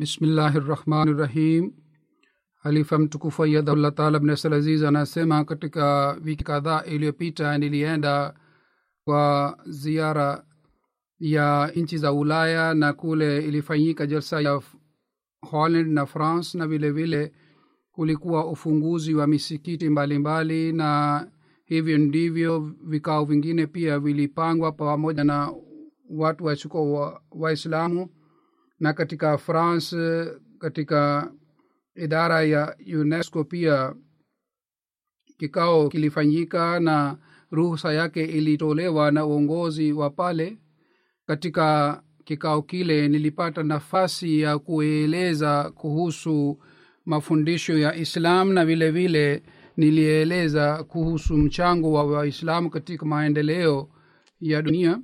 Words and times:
Bismillahirrahmanirrahim. 0.00 1.72
Halifa 2.62 2.98
mtukufu 2.98 3.42
ayadhullah 3.42 3.92
taala 3.94 4.18
bnasal 4.18 4.52
aziz 4.52 4.82
anasema 4.84 5.44
katika 5.44 6.16
wiki 6.24 6.44
kadhaa 6.44 6.82
iliyopita 6.84 7.58
nilienda 7.58 8.34
kwa 9.04 9.58
ziara 9.66 10.44
ya 11.18 11.72
nchi 11.76 11.98
za 11.98 12.12
ulaya 12.12 12.74
na 12.74 12.92
kule 12.92 13.38
ilifanyika 13.44 14.06
jalsa 14.06 14.40
ya 14.40 14.60
holland 15.50 15.92
na 15.92 16.06
france 16.06 16.58
na 16.58 16.66
vile 16.66 16.90
vile 16.90 17.32
kulikuwa 17.92 18.46
ufunguzi 18.46 19.14
wa 19.14 19.26
misikiti 19.26 19.88
mbalimbali 19.88 20.54
mbali, 20.54 20.72
na 20.72 21.26
hivyo 21.64 21.98
ndivyo 21.98 22.60
vikao 22.84 23.24
vingine 23.24 23.66
pia 23.66 23.98
vilipangwa 23.98 24.72
pamoja 24.72 25.24
na 25.24 25.52
watu 26.10 26.44
wachuko 26.44 27.12
waislamu 27.30 28.00
wa 28.00 28.08
na 28.80 28.92
katika 28.92 29.38
france 29.38 30.26
katika 30.58 31.32
idara 31.94 32.42
ya 32.42 32.76
unesco 33.00 33.44
pia 33.44 33.94
kikao 35.38 35.88
kilifanyika 35.88 36.80
na 36.80 37.18
ruhusa 37.50 37.92
yake 37.92 38.24
ilitolewa 38.24 39.10
na 39.10 39.26
uongozi 39.26 39.92
wa 39.92 40.10
pale. 40.10 40.58
Katika 41.26 42.02
kikao 42.24 42.62
kile 42.62 43.08
nilipata 43.08 43.62
nafasi 43.62 44.40
ya 44.40 44.58
kueleza 44.58 45.70
kuhusu 45.70 46.58
mafundisho 47.06 47.78
ya 47.78 47.94
islam 47.96 48.52
na 48.52 48.64
vile 48.66 48.90
vile 48.90 49.42
nilieleza 49.76 50.84
kuhusu 50.84 51.36
mchango 51.36 51.92
wa 51.92 52.04
waislamu 52.04 52.70
katika 52.70 53.06
maendeleo 53.06 53.88
ya 54.40 54.62
dunia 54.62 55.00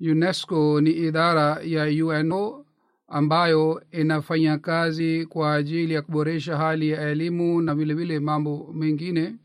unesco 0.00 0.80
ni 0.80 0.90
idara 0.90 1.60
ya 1.62 2.04
uno 2.04 2.66
ambayo 3.08 3.82
inafanya 3.90 4.58
kazi 4.58 5.26
kwa 5.26 5.54
ajili 5.54 5.94
ya 5.94 6.02
kuboresha 6.02 6.56
hali 6.56 6.88
ya 6.90 7.00
elimu 7.10 7.62
na 7.62 7.74
vile 7.74 7.94
vile 7.94 8.20
mambo 8.20 8.72
mengine. 8.72 9.36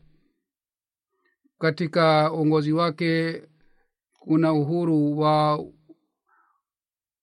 Katika 1.58 2.32
uongozi 2.32 2.72
wake 2.72 3.42
kuna 4.18 4.52
uhuru 4.52 5.18
wa 5.18 5.64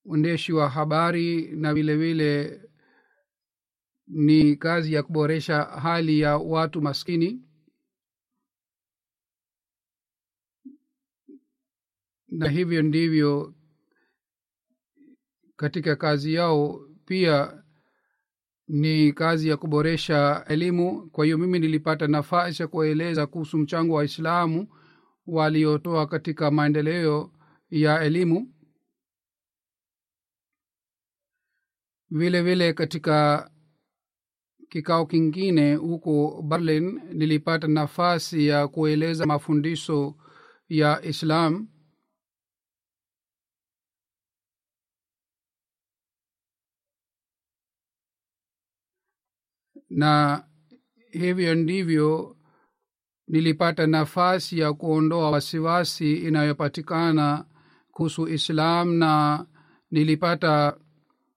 uendeshi 0.04 0.52
wa 0.52 0.68
habari 0.68 1.42
na 1.56 1.74
vile 1.74 1.96
vile 1.96 2.60
ni 4.06 4.56
kazi 4.56 4.92
ya 4.94 5.02
kuboresha 5.02 5.62
hali 5.64 6.20
ya 6.20 6.36
watu 6.36 6.82
maskini 6.82 7.42
na 12.30 12.48
hivyo 12.48 12.82
ndivyo 12.82 13.54
katika 15.56 15.96
kazi 15.96 16.34
yao 16.34 16.80
pia 17.04 17.62
ni 18.68 19.12
kazi 19.12 19.48
ya 19.48 19.56
kuboresha 19.56 20.44
elimu. 20.48 21.10
Kwa 21.10 21.24
hiyo 21.24 21.38
mimi 21.38 21.58
nilipata 21.58 22.06
nafasi 22.06 22.62
ya 22.62 22.68
kueleza 22.68 23.26
kuhusu 23.26 23.58
mchango 23.58 23.92
wa 23.94 23.98
waislamu 23.98 24.68
waliotoa 25.26 26.06
katika 26.06 26.50
maendeleo 26.50 27.32
ya 27.70 28.00
elimu. 28.02 28.54
Vile 32.10 32.42
vile 32.42 32.72
katika 32.72 33.50
kikao 34.68 35.06
kingine 35.06 35.74
huko 35.74 36.42
berlin 36.42 37.00
nilipata 37.12 37.66
nafasi 37.68 38.46
ya 38.46 38.68
kueleza 38.68 39.26
mafundisho 39.26 40.16
ya 40.68 41.02
islam 41.04 41.68
na 49.90 50.44
hivyo 51.10 51.54
ndivyo 51.54 52.36
nilipata 53.28 53.86
nafasi 53.86 54.58
ya 54.58 54.72
kuondoa 54.72 55.30
wasiwasi 55.30 56.14
inayopatikana 56.16 57.44
kuhusu 57.92 58.28
islam 58.28 58.94
na 58.94 59.46
nilipata 59.90 60.76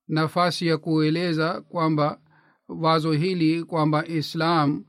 nafasi 0.08 0.68
ya 0.68 0.78
kueleza 0.78 1.62
kwamba 1.62 2.20
wazo 2.68 3.12
hili 3.12 3.64
kwamba 3.64 4.08
islam 4.08 4.84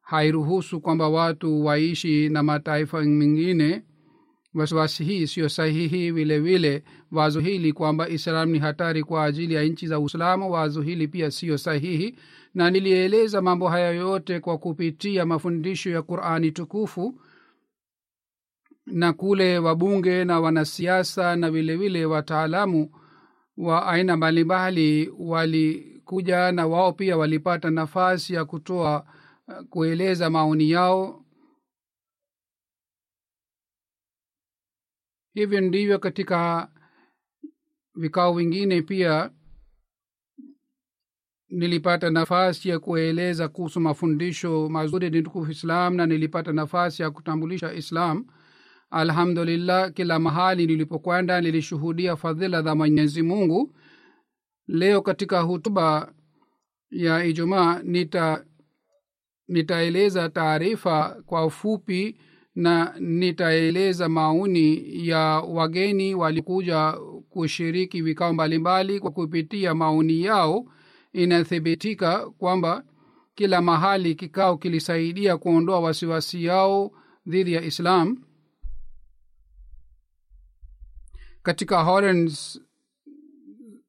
hairuhusu 0.00 0.80
kwamba 0.80 1.08
watu 1.08 1.64
waishi 1.64 2.28
na 2.28 2.42
mataifa 2.42 3.00
mengine 3.02 3.82
wasiwasi 4.54 5.04
hii 5.04 5.26
siyo 5.26 5.48
sahihi. 5.48 6.10
Vile 6.10 6.40
vile 6.40 6.84
wazo 7.12 7.40
hili 7.40 7.72
kwamba 7.72 8.08
islam 8.08 8.50
ni 8.50 8.58
hatari 8.58 9.02
kwa 9.04 9.24
ajili 9.24 9.54
ya 9.54 9.62
nchi 9.64 9.86
za 9.86 9.98
uislamu 9.98 10.52
wazo 10.52 10.82
hili 10.82 11.08
pia 11.08 11.30
siyo 11.30 11.58
sahihi 11.58 12.18
na 12.54 12.70
nilieleza 12.70 13.42
mambo 13.42 13.68
haya 13.68 13.90
yote 13.90 14.40
kwa 14.40 14.58
kupitia 14.58 15.26
mafundisho 15.26 15.90
ya 15.90 16.02
qurani 16.02 16.52
tukufu 16.52 17.20
na 18.86 19.12
kule 19.12 19.58
wabunge 19.58 20.24
na 20.24 20.40
wanasiasa 20.40 21.36
na 21.36 21.50
vile 21.50 21.76
vile 21.76 22.04
wataalamu 22.04 22.90
wa 23.56 23.86
aina 23.86 24.16
mbalimbali 24.16 25.08
walikuja 25.18 26.52
na 26.52 26.66
wao 26.66 26.92
pia 26.92 27.16
walipata 27.16 27.70
nafasi 27.70 28.34
ya 28.34 28.44
kutoa 28.44 29.06
kueleza 29.70 30.30
maoni 30.30 30.70
yao. 30.70 31.24
Hivyo 35.34 35.60
ndivyo 35.60 35.98
katika 35.98 36.68
vikao 37.94 38.32
vingine 38.34 38.82
pia 38.82 39.30
nilipata 41.50 42.10
nafasi 42.10 42.68
ya 42.68 42.78
kueleza 42.78 43.48
kuhusu 43.48 43.80
mafundisho 43.80 44.68
mazuri 44.68 45.10
ni 45.10 45.22
tukufu 45.22 45.50
islam 45.50 45.94
na 45.96 46.06
nilipata 46.06 46.52
nafasi 46.52 47.02
ya 47.02 47.10
kutambulisha 47.10 47.72
islam. 47.74 48.26
Alhamdulillah 48.90 49.92
kila 49.92 50.18
mahali 50.18 50.66
nilipokwenda 50.66 51.40
nilishuhudia 51.40 52.16
fadhila 52.16 52.62
za 52.62 52.74
mwenyezi 52.74 53.22
mungu. 53.22 53.74
Leo 54.66 55.02
katika 55.02 55.40
hutuba 55.40 56.12
ya 56.90 57.24
ijumaa 57.24 57.80
nita 57.82 58.44
nitaeleza 59.48 60.28
taarifa 60.28 61.22
kwa 61.26 61.46
ufupi 61.46 62.20
na 62.54 62.94
nitaeleza 63.00 64.08
maoni 64.08 64.84
ya 65.08 65.18
wageni 65.40 66.14
walikuja 66.14 66.94
kushiriki 67.28 68.02
vikao 68.02 68.32
mbalimbali 68.32 69.00
kwa 69.00 69.10
kupitia 69.10 69.74
maoni 69.74 70.22
yao 70.22 70.66
inathibitika 71.12 72.30
kwamba 72.30 72.84
kila 73.34 73.62
mahali 73.62 74.14
kikao 74.14 74.56
kilisaidia 74.58 75.36
kuondoa 75.36 75.80
wasiwasi 75.80 76.44
yao 76.44 76.90
dhidi 77.26 77.52
ya 77.52 77.62
islam. 77.62 78.24
Katika 81.42 81.82
hollands 81.82 82.60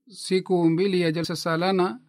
siku 0.07 0.69
mbili 0.69 1.01
ya 1.01 1.11
jalsa 1.11 1.35
salana 1.35 1.99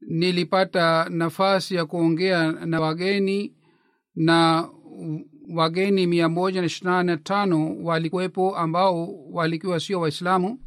nilipata 0.00 1.08
nafasi 1.08 1.74
ya 1.74 1.86
kuongea 1.86 2.52
na 2.52 2.80
wageni 2.80 3.56
na 4.14 4.68
wageni 5.54 6.06
mia 6.06 6.28
moja 6.28 6.60
na 6.60 6.66
ishirini 6.66 7.02
na 7.04 7.16
tano 7.16 7.76
walikuwepo 7.82 8.56
ambao 8.56 9.24
walikuwa 9.30 9.80
sio 9.80 10.00
waislamu 10.00 10.60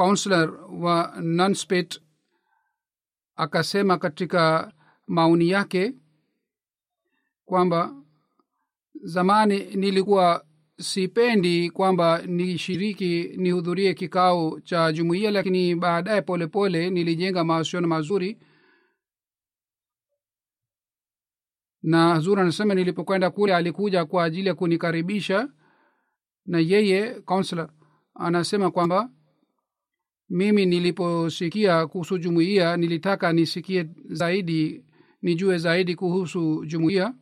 counselor 0.00 0.60
wa 0.70 1.14
nanspet 1.20 2.00
akasema 3.36 3.98
katika 3.98 4.72
maoni 5.06 5.48
yake 5.48 5.94
kwamba 7.44 7.94
zamani 9.02 9.58
nilikuwa 9.76 10.44
sipendi 10.78 11.70
kwamba 11.70 12.22
nishiriki 12.22 13.34
nihudhurie 13.36 13.94
kikao 13.94 14.60
cha 14.60 14.92
jumuiya 14.92 15.30
lakini 15.30 15.74
baadaye 15.74 16.22
polepole 16.22 16.90
nilijenga 16.90 17.44
mahusiano 17.44 17.88
mazuri. 17.88 18.38
Na 21.82 22.20
zur 22.20 22.40
anasema 22.40 22.74
nilipokwenda 22.74 23.30
kule 23.30 23.54
alikuja 23.54 24.04
kwa 24.04 24.24
ajili 24.24 24.48
ya 24.48 24.54
kunikaribisha 24.54 25.48
na 26.46 26.58
yeye 26.58 27.20
counselor 27.20 27.70
anasema 28.14 28.70
kwamba 28.70 29.10
mimi 30.30 30.66
niliposikia 30.66 31.86
kuhusu 31.86 32.18
jumuiya 32.18 32.76
nilitaka 32.76 33.32
nisikie 33.32 33.86
zaidi 34.04 34.84
nijue 35.22 35.58
zaidi 35.58 35.94
kuhusu 35.94 36.64
jumuiya. 36.66 37.14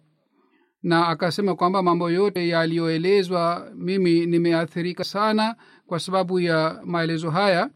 Na 0.82 1.08
akasema 1.08 1.54
kwamba 1.54 1.82
mambo 1.82 2.10
yote 2.10 2.48
yaliyoelezwa 2.48 3.70
mimi 3.74 4.26
nimeathirika 4.26 5.04
sana 5.04 5.56
kwa 5.86 6.00
sababu 6.00 6.40
ya 6.40 6.80
maelezo 6.84 7.30
haya. 7.30 7.70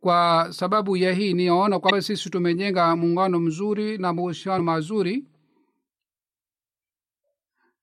Kwa 0.00 0.48
sababu 0.50 0.96
ya 0.96 1.12
hii 1.12 1.34
ninaona 1.34 1.78
kwamba 1.78 2.02
sisi 2.02 2.30
tumejenga 2.30 2.96
muungano 2.96 3.40
mzuri 3.40 3.98
na 3.98 4.12
mahusiano 4.12 4.64
mazuri. 4.64 5.24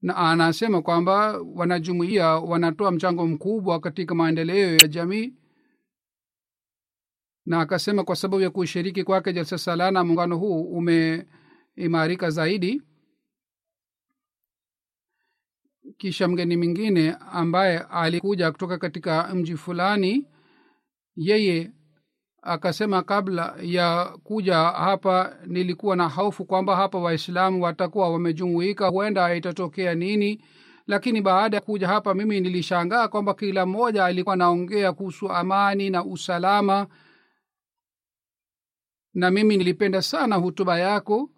Na 0.01 0.15
anasema 0.17 0.81
kwamba 0.81 1.39
wanajumuia 1.55 2.27
wanatoa 2.27 2.91
mchango 2.91 3.27
mkubwa 3.27 3.79
katika 3.79 4.15
maendeleo 4.15 4.71
ya 4.75 4.87
jamii 4.87 5.33
na 7.45 7.59
akasema 7.61 8.03
kwa 8.03 8.15
sababu 8.15 8.41
ya 8.43 8.49
kushiriki 8.49 9.03
kwake 9.03 9.33
jalsa 9.33 9.57
salana 9.57 10.03
muungano 10.03 10.37
huu 10.37 10.61
umeimarika 10.63 12.29
zaidi 12.29 12.81
kisha 15.97 16.27
mgeni 16.27 16.57
mwingine 16.57 17.15
ambaye 17.31 17.79
alikuja 17.79 18.51
kutoka 18.51 18.77
katika 18.77 19.35
mji 19.35 19.57
fulani 19.57 20.27
yeye 21.15 21.71
akasema 22.41 23.03
kabla 23.03 23.55
ya 23.61 24.05
kuja 24.23 24.55
hapa 24.57 25.35
nilikuwa 25.45 25.95
na 25.95 26.07
hofu 26.09 26.45
kwamba 26.45 26.75
hapa 26.75 26.97
waislamu 26.99 27.63
watakuwa 27.63 28.09
wamejumuika 28.09 28.87
huenda 28.87 29.35
itatokea 29.35 29.95
nini. 29.95 30.41
Lakini 30.87 31.21
baada 31.21 31.57
ya 31.57 31.61
kuja 31.61 31.87
hapa 31.87 32.13
mimi 32.13 32.39
nilishangaa 32.41 33.07
kwamba 33.07 33.33
kila 33.33 33.65
mmoja 33.65 34.05
alikuwa 34.05 34.33
anaongea 34.33 34.93
kuhusu 34.93 35.29
amani 35.29 35.89
na 35.89 36.05
usalama 36.05 36.87
na 39.15 39.31
mimi 39.31 39.57
nilipenda 39.57 40.01
sana 40.01 40.35
hutuba 40.35 40.79
yako 40.79 41.29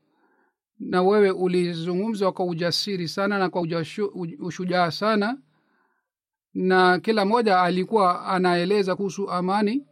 na 0.80 1.04
wewe 1.04 1.32
ulizungumza 1.32 2.32
kwa 2.32 2.46
ujasiri 2.46 3.08
sana 3.08 3.40
na 3.40 3.50
kwa 3.50 3.62
ushujaa 4.40 4.92
sana 4.92 5.38
na 6.54 7.00
kila 7.00 7.26
mmoja 7.26 7.62
alikuwa 7.62 8.26
anaeleza 8.26 8.96
kuhusu 8.96 9.32
amani. 9.32 9.88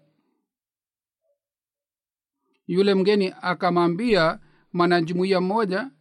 Yule 2.67 2.93
mgeni 2.93 3.33
akamwambia 3.41 4.39
mwanajumuiya 4.73 5.41
mmoja 5.41 5.91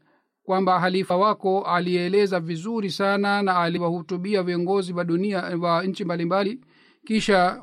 kwamba 0.42 0.80
halifa 0.80 1.16
wako 1.16 1.62
alieleza 1.62 2.40
vizuri 2.40 2.90
sana 2.90 3.42
na 3.42 3.56
aliwahutubia 3.58 4.42
viongozi 4.42 4.92
wa 4.92 5.04
dunia 5.04 5.40
wa 5.42 5.82
nchi 5.84 6.04
mbalimbali 6.04 6.64
kisha 7.06 7.62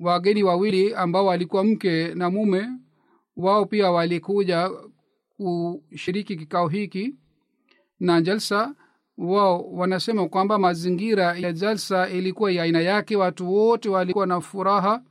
wageni 0.00 0.42
wawili 0.42 0.94
ambao 0.94 1.26
walikuwa 1.26 1.64
mke 1.64 2.14
na 2.14 2.30
mume 2.30 2.68
wao 3.36 3.66
pia 3.66 3.90
walikuja 3.90 4.70
kushiriki 5.36 6.36
kikao 6.36 6.68
hiki 6.68 7.14
na 8.00 8.20
jalsa. 8.22 8.74
Wao 9.18 9.72
wanasema 9.72 10.28
kwamba 10.28 10.58
mazingira 10.58 11.36
ya 11.38 11.52
jalsa 11.52 12.08
ilikuwa 12.08 12.52
ya 12.52 12.62
aina 12.62 12.80
yake. 12.80 13.16
Watu 13.16 13.52
wote 13.54 13.88
walikuwa 13.88 14.26
na 14.26 14.40
furaha 14.40 15.02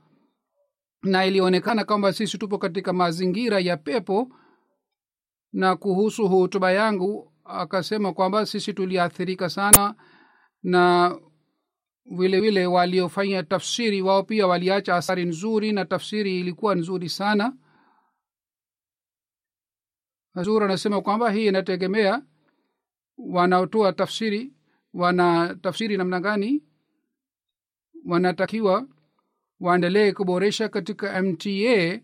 na 1.03 1.25
ilionekana 1.25 1.83
kwamba 1.85 2.13
sisi 2.13 2.37
tupo 2.37 2.57
katika 2.57 2.93
mazingira 2.93 3.59
ya 3.59 3.77
pepo. 3.77 4.29
Na 5.53 5.75
kuhusu 5.75 6.27
hutuba 6.27 6.71
yangu 6.71 7.33
akasema 7.45 8.13
kwamba 8.13 8.45
sisi 8.45 8.73
tuliathirika 8.73 9.49
sana 9.49 9.95
na 10.63 11.15
vile 12.05 12.39
vile 12.41 12.65
waliofanya 12.65 13.43
tafsiri 13.43 14.01
wao 14.01 14.23
pia 14.23 14.47
waliacha 14.47 14.95
athari 14.95 15.25
nzuri 15.25 15.71
na 15.71 15.85
tafsiri 15.85 16.39
ilikuwa 16.39 16.75
nzuri 16.75 17.09
sana 17.09 17.53
hazur 20.33 20.63
anasema 20.63 21.01
kwamba 21.01 21.31
hii 21.31 21.47
inategemea 21.47 22.21
wanaotoa 23.17 23.93
tafsiri 23.93 24.53
wana 24.93 25.55
tafsiri 25.61 25.97
namna 25.97 26.19
gani 26.19 26.63
wanatakiwa 28.05 28.87
waendelee 29.59 30.11
kuboresha 30.11 30.69
katika 30.69 31.21
mta 31.23 31.99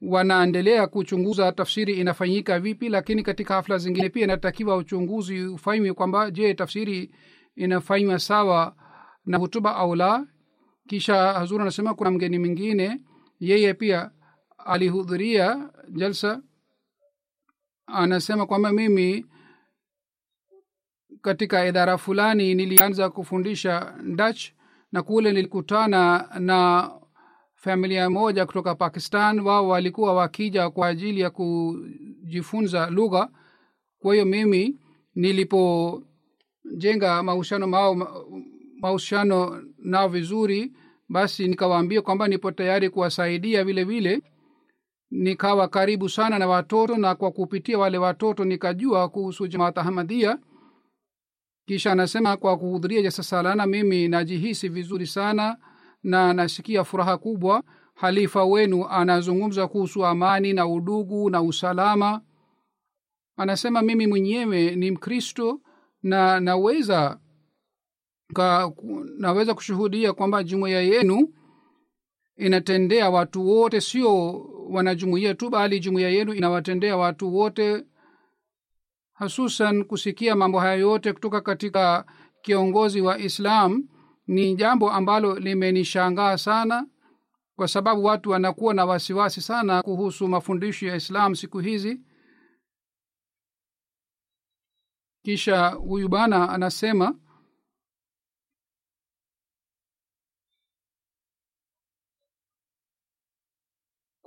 wanaendelea 0.00 0.86
kuchunguza 0.86 1.52
tafsiri 1.52 1.94
inafanyika 1.94 2.60
vipi 2.60 2.88
lakini 2.88 3.22
katika 3.22 3.54
hafla 3.54 3.78
zingine 3.78 4.08
pia 4.08 4.24
inatakiwa 4.24 4.76
uchunguzi 4.76 5.44
ufanywe 5.44 5.92
kwamba 5.92 6.30
je 6.30 6.54
tafsiri 6.54 7.14
inafanywa 7.56 8.18
sawa 8.18 8.76
na 9.26 9.38
hutuba 9.38 9.76
au 9.76 9.94
la. 9.94 10.26
Kisha 10.88 11.32
hazur 11.32 11.62
anasema 11.62 11.94
kuna 11.94 12.10
mgeni 12.10 12.38
mwingine 12.38 13.00
yeye 13.40 13.74
pia 13.74 14.10
alihudhuria 14.58 15.70
jalsa 15.88 16.42
anasema 17.94 18.46
kwamba 18.46 18.72
mimi 18.72 19.26
katika 21.22 21.66
idara 21.66 21.98
fulani 21.98 22.54
nilianza 22.54 23.10
kufundisha 23.10 23.94
dutch 24.14 24.44
na 24.92 25.02
kule 25.02 25.32
nilikutana 25.32 26.28
na 26.38 26.90
familia 27.54 28.10
moja 28.10 28.46
kutoka 28.46 28.74
pakistan. 28.74 29.40
Wao 29.40 29.68
walikuwa 29.68 30.14
wakija 30.14 30.70
kwa 30.70 30.88
ajili 30.88 31.20
ya 31.20 31.30
kujifunza 31.30 32.90
lugha. 32.90 33.28
Kwa 33.98 34.14
hiyo 34.14 34.26
mimi 34.26 34.78
nilipojenga 35.14 37.22
mahusiano 37.22 37.66
mao 37.66 37.94
mahusiano 38.80 39.62
nao 39.78 40.08
vizuri 40.08 40.72
basi 41.08 41.48
nikawaambia 41.48 42.02
kwamba 42.02 42.28
nipo 42.28 42.50
tayari 42.52 42.90
kuwasaidia 42.90 43.64
vile 43.64 43.84
vile 43.84 44.22
nikawa 45.10 45.68
karibu 45.68 46.08
sana 46.08 46.38
na 46.38 46.46
watoto 46.46 46.96
na 46.96 47.14
kwa 47.14 47.30
kupitia 47.30 47.78
wale 47.78 47.98
watoto 47.98 48.44
nikajua 48.44 49.08
kuhusu 49.08 49.46
jamaat 49.46 49.78
ahmadia 49.78 50.38
kisha 51.66 51.92
anasema 51.92 52.36
kwa 52.36 52.58
kuhudhuria 52.58 53.02
jasa 53.02 53.22
salana 53.22 53.66
mimi 53.66 54.08
najihisi 54.08 54.68
vizuri 54.68 55.06
sana 55.06 55.56
na 56.02 56.32
nasikia 56.32 56.84
furaha 56.84 57.18
kubwa. 57.18 57.62
Halifa 57.94 58.44
wenu 58.44 58.86
anazungumza 58.88 59.68
kuhusu 59.68 60.06
amani 60.06 60.52
na 60.52 60.66
udugu 60.66 61.30
na 61.30 61.42
usalama. 61.42 62.20
Anasema 63.36 63.82
mimi 63.82 64.06
mwenyewe 64.06 64.76
ni 64.76 64.90
mkristo 64.90 65.60
na 66.02 66.40
naweza 66.40 67.20
ka, 68.34 68.72
naweza 69.18 69.54
kushuhudia 69.54 70.12
kwamba 70.12 70.42
jumuiya 70.44 70.80
yenu 70.82 71.28
inatendea 72.36 73.10
watu 73.10 73.48
wote 73.48 73.80
sio 73.80 74.30
wanajumuia 74.68 75.34
tu 75.34 75.50
bali 75.50 75.80
jumuiya 75.80 76.08
yenu 76.10 76.32
inawatendea 76.34 76.96
watu 76.96 77.34
wote 77.36 77.84
hasusan 79.12 79.84
kusikia 79.84 80.36
mambo 80.36 80.60
haya 80.60 80.74
yote 80.74 81.12
kutoka 81.12 81.40
katika 81.40 82.06
kiongozi 82.42 83.00
wa 83.00 83.18
islam 83.18 83.88
ni 84.26 84.54
jambo 84.54 84.90
ambalo 84.90 85.38
limenishangaa 85.38 86.38
sana 86.38 86.86
kwa 87.56 87.68
sababu 87.68 88.04
watu 88.04 88.30
wanakuwa 88.30 88.74
na 88.74 88.84
wasiwasi 88.84 89.40
sana 89.40 89.82
kuhusu 89.82 90.28
mafundisho 90.28 90.86
ya 90.86 90.96
islam 90.96 91.34
siku 91.34 91.58
hizi. 91.58 92.00
Kisha 95.24 95.68
huyu 95.68 96.08
bana 96.08 96.48
anasema 96.50 97.14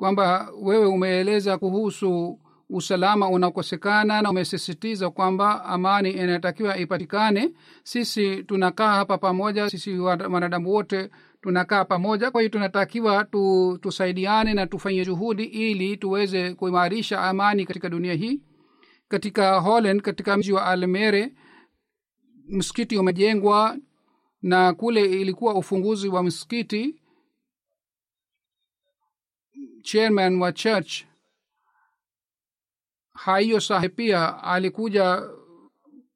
kwamba 0.01 0.49
wewe 0.61 0.85
umeeleza 0.85 1.57
kuhusu 1.57 2.39
usalama 2.69 3.29
unakosekana 3.29 4.21
na 4.21 4.29
umesisitiza 4.29 5.09
kwamba 5.09 5.65
amani 5.65 6.11
inatakiwa 6.11 6.77
ipatikane. 6.77 7.53
Sisi 7.83 8.43
tunakaa 8.43 8.93
hapa 8.93 9.17
pamoja 9.17 9.69
sisi 9.69 9.97
wanadamu 9.99 10.69
wote 10.71 11.09
tunakaa 11.41 11.85
pamoja. 11.85 12.31
Kwa 12.31 12.41
hiyo 12.41 12.49
tunatakiwa 12.49 13.23
tu, 13.23 13.77
tusaidiane 13.81 14.53
na 14.53 14.67
tufanye 14.67 15.05
juhudi 15.05 15.43
ili 15.43 15.97
tuweze 15.97 16.53
kuimarisha 16.53 17.21
amani 17.21 17.65
katika 17.65 17.89
dunia 17.89 18.13
hii. 18.13 18.41
Katika 19.07 19.59
holland 19.59 20.01
katika 20.01 20.37
mji 20.37 20.53
wa 20.53 20.65
almere 20.65 21.33
msikiti 22.47 22.97
umejengwa 22.97 23.77
na 24.41 24.73
kule 24.73 25.05
ilikuwa 25.21 25.55
ufunguzi 25.55 26.09
wa 26.09 26.23
msikiti 26.23 27.00
chairman 29.83 30.39
wa 30.41 30.51
church. 30.51 31.03
Haiyo 33.13 33.59
sahe 33.59 33.89
pia 33.89 34.43
alikuja 34.43 35.23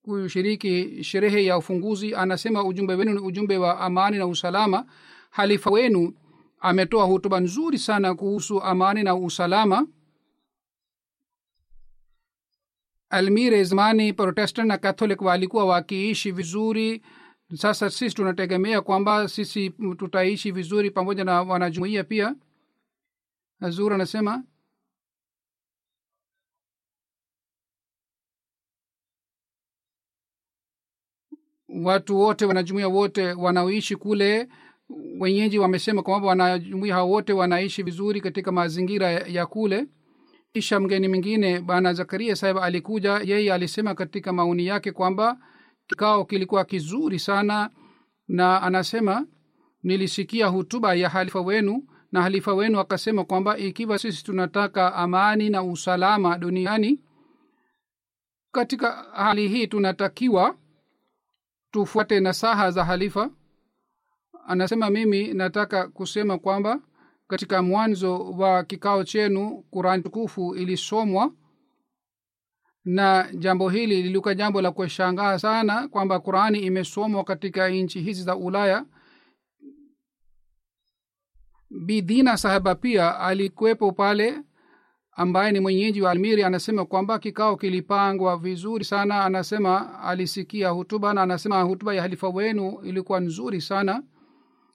kushiriki 0.01 1.03
sherehe 1.03 1.45
ya 1.45 1.57
ufunguzi. 1.57 2.15
Anasema 2.15 2.63
ujumbe 2.63 2.93
wenu 2.95 3.13
ni 3.13 3.19
ujumbe 3.19 3.57
wa 3.57 3.79
amani 3.79 4.17
na 4.17 4.27
usalama. 4.27 4.85
Halifa 5.29 5.69
wenu 5.69 6.13
ametoa 6.59 7.05
hutuba 7.05 7.39
nzuri 7.39 7.77
sana 7.79 8.15
kuhusu 8.15 8.61
amani 8.61 9.03
na 9.03 9.15
usalama. 9.15 9.87
Almire 13.09 13.63
zamani 13.63 14.13
protestant 14.13 14.67
na 14.67 14.77
catholic 14.77 15.21
walikuwa 15.21 15.65
wakiishi 15.65 16.31
vizuri. 16.31 17.01
Sasa 17.55 17.89
sisi 17.89 18.15
tunategemea 18.15 18.81
kwamba 18.81 19.27
sisi 19.27 19.69
tutaishi 19.69 20.51
vizuri 20.51 20.91
pamoja 20.91 21.23
na 21.23 21.41
wanajumuia 21.41 22.03
pia 22.03 22.35
azur 23.59 23.93
anasema 23.93 24.43
watu 31.83 32.17
wote 32.19 32.45
wanajumuia 32.45 32.87
wote 32.87 33.33
wanaoishi 33.33 33.95
kule 33.95 34.47
wenyeji 35.19 35.59
wamesema 35.59 36.03
kwamba 36.03 36.27
wanajumuia 36.27 36.93
hao 36.95 37.09
wote 37.09 37.33
wanaishi 37.33 37.83
vizuri 37.83 38.21
katika 38.21 38.51
mazingira 38.51 39.07
ya 39.11 39.45
kule. 39.45 39.87
Kisha 40.53 40.79
mgeni 40.79 41.07
mwingine 41.07 41.59
bana 41.59 41.93
zakaria 41.93 42.35
sahib 42.35 42.57
alikuja 42.57 43.19
yeye 43.25 43.53
alisema 43.53 43.95
katika 43.95 44.33
maoni 44.33 44.65
yake 44.65 44.91
kwamba 44.91 45.37
kikao 45.87 46.25
kilikuwa 46.25 46.65
kizuri 46.65 47.19
sana 47.19 47.69
na 48.27 48.61
anasema 48.61 49.27
nilisikia 49.83 50.47
hutuba 50.47 50.93
ya 50.95 51.09
halifa 51.09 51.41
wenu 51.41 51.87
na 52.11 52.21
halifa 52.21 52.53
wenu 52.53 52.79
akasema 52.79 53.23
kwamba 53.25 53.57
ikiwa 53.57 53.99
sisi 53.99 54.23
tunataka 54.23 54.95
amani 54.95 55.49
na 55.49 55.63
usalama 55.63 56.37
duniani 56.37 56.99
katika 58.51 58.91
hali 58.91 59.47
hii 59.47 59.67
tunatakiwa 59.67 60.55
tufuate 61.71 62.19
nasaha 62.19 62.71
za 62.71 62.85
halifa. 62.85 63.29
Anasema 64.47 64.89
mimi 64.89 65.33
nataka 65.33 65.87
kusema 65.87 66.37
kwamba 66.37 66.79
katika 67.27 67.61
mwanzo 67.61 68.19
wa 68.31 68.63
kikao 68.63 69.03
chenu 69.03 69.63
kurani 69.71 70.03
tukufu 70.03 70.55
ilisomwa 70.55 71.31
na 72.85 73.27
jambo 73.33 73.69
hili 73.69 74.03
lilikuwa 74.03 74.35
jambo 74.35 74.61
la 74.61 74.71
kushangaa 74.71 75.39
sana 75.39 75.87
kwamba 75.87 76.19
qurani 76.19 76.59
imesomwa 76.59 77.23
katika 77.23 77.69
nchi 77.69 78.01
hizi 78.01 78.23
za 78.23 78.35
ulaya 78.35 78.85
bidhina 81.69 82.37
sahaba 82.37 82.75
pia 82.75 83.19
alikuwepo 83.19 83.91
pale 83.91 84.41
ambaye 85.11 85.51
ni 85.51 85.59
mwenyeji 85.59 86.01
wa 86.01 86.11
almiri 86.11 86.43
anasema 86.43 86.85
kwamba 86.85 87.19
kikao 87.19 87.57
kilipangwa 87.57 88.37
vizuri 88.37 88.85
sana. 88.85 89.23
Anasema 89.25 89.99
alisikia 90.01 90.69
hutuba 90.69 91.13
na 91.13 91.21
anasema 91.21 91.61
hutuba 91.61 91.93
ya 91.95 92.01
halifa 92.01 92.29
wenu 92.29 92.79
ilikuwa 92.83 93.19
nzuri 93.19 93.61
sana. 93.61 94.03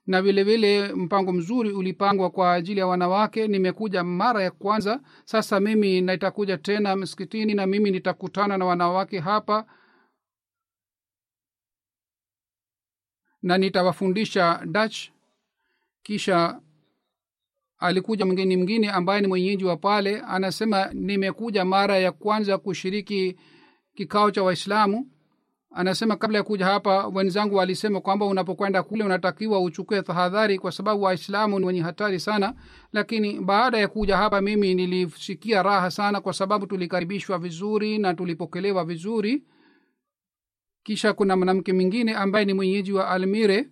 Na 0.07 0.23
vile 0.23 0.45
vile 0.45 0.93
mpango 0.95 1.33
mzuri 1.33 1.73
ulipangwa 1.73 2.31
kwa 2.31 2.53
ajili 2.53 2.81
ya 2.81 2.87
wanawake. 2.87 3.49
Nimekuja 3.49 4.05
mara 4.05 4.43
ya 4.43 4.51
kwanza 4.51 5.01
sasa 5.25 5.61
mimi 5.61 6.01
nitakuja 6.01 6.59
tena 6.59 6.97
msikitini 6.97 7.55
na 7.55 7.67
mimi 7.67 7.91
nitakutana 7.91 8.59
na 8.59 8.65
wanawake 8.65 9.19
hapa. 9.21 9.67
Na 13.43 13.59
nitawafundisha 13.59 14.63
dach 14.67 14.97
kisha 16.03 16.61
alikuja 17.81 18.27
mgeni 18.27 18.57
mgine 18.57 18.91
ambaye 18.91 19.21
ni 19.21 19.27
mwenyeji 19.27 19.65
wa 19.65 19.77
pale 19.77 20.21
anasema 20.21 20.91
nimekuja 20.93 21.65
mara 21.65 21.99
ya 21.99 22.13
kwanza 22.13 22.59
kushiriki 22.59 23.37
kikao 23.95 24.31
cha 24.31 24.43
waislamu. 24.43 25.11
Anasema 25.75 26.17
kabla 26.17 26.39
ya 26.39 26.45
kuja 26.45 26.67
hapa 26.67 27.07
wenzangu 27.07 27.55
walisema 27.55 28.01
kwamba 28.01 28.27
unapokwenda 28.27 28.83
kule 28.83 29.05
unatakiwa 29.05 29.61
uchukue 29.61 30.03
tahadhari 30.03 30.59
kwa 30.59 30.73
sababu 30.73 31.03
waislamu 31.03 31.59
ni 31.59 31.67
wenye 31.67 31.81
hatari 31.81 32.21
sana. 32.21 32.55
Lakini 32.93 33.41
baada 33.41 33.79
ya 33.79 33.89
kuja 33.89 34.17
hapa 34.17 34.41
mimi 34.41 34.75
nilisikia 34.75 35.63
raha 35.63 35.91
sana 35.91 36.21
kwa 36.21 36.33
sababu 36.33 36.67
tulikaribishwa 36.67 37.39
vizuri 37.39 37.99
na 37.99 38.15
tulipokelewa 38.15 38.85
vizuri. 38.85 39.45
Kisha 40.83 41.13
kuna 41.13 41.37
mwanamke 41.37 41.73
mwingine 41.73 42.15
ambaye 42.15 42.45
ni 42.45 42.55
mwenyeji 42.55 42.93
wa 42.93 43.09
almire 43.11 43.69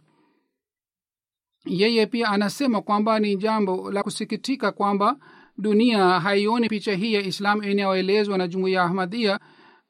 yeye 1.64 2.06
pia 2.06 2.28
anasema 2.28 2.82
kwamba 2.82 3.18
ni 3.18 3.36
jambo 3.36 3.90
la 3.92 4.02
kusikitika 4.02 4.72
kwamba 4.72 5.16
dunia 5.58 6.20
haioni 6.20 6.68
picha 6.68 6.94
hii 6.94 7.14
ya 7.14 7.20
islam 7.20 7.62
inayoelezwa 7.62 8.38
na 8.38 8.48
jumuiya 8.48 8.82
ahmadia 8.82 9.40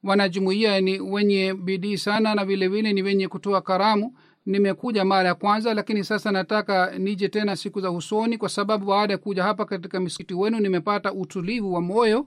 wanajumuia 0.02 0.80
ni 0.80 1.00
wenye 1.00 1.54
bidii 1.54 1.96
sana 1.96 2.34
na 2.34 2.44
vile 2.44 2.68
vile 2.68 2.92
ni 2.92 3.02
wenye 3.02 3.28
kutoa 3.28 3.62
karamu. 3.62 4.16
Nimekuja 4.46 5.04
mara 5.04 5.28
ya 5.28 5.34
kwanza 5.34 5.74
lakini 5.74 6.04
sasa 6.04 6.32
nataka 6.32 6.98
nije 6.98 7.28
tena 7.28 7.56
siku 7.56 7.80
za 7.80 7.90
usoni 7.90 8.38
kwa 8.38 8.48
sababu 8.48 8.86
baada 8.86 9.12
ya 9.14 9.18
kuja 9.18 9.42
hapa 9.42 9.64
katika 9.64 10.00
misikiti 10.00 10.34
wenu 10.34 10.60
nimepata 10.60 11.12
utulivu 11.12 11.72
wa 11.74 11.80
moyo. 11.80 12.26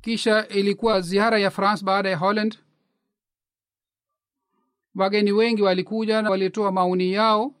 Kisha 0.00 0.48
ilikuwa 0.48 1.00
ziara 1.00 1.38
ya 1.38 1.50
france 1.50 1.84
baada 1.84 2.10
ya 2.10 2.16
holland 2.16 2.58
wageni 4.94 5.32
wengi 5.32 5.62
walikuja 5.62 6.22
na 6.22 6.30
walitoa 6.30 6.72
maoni 6.72 7.12
yao. 7.12 7.54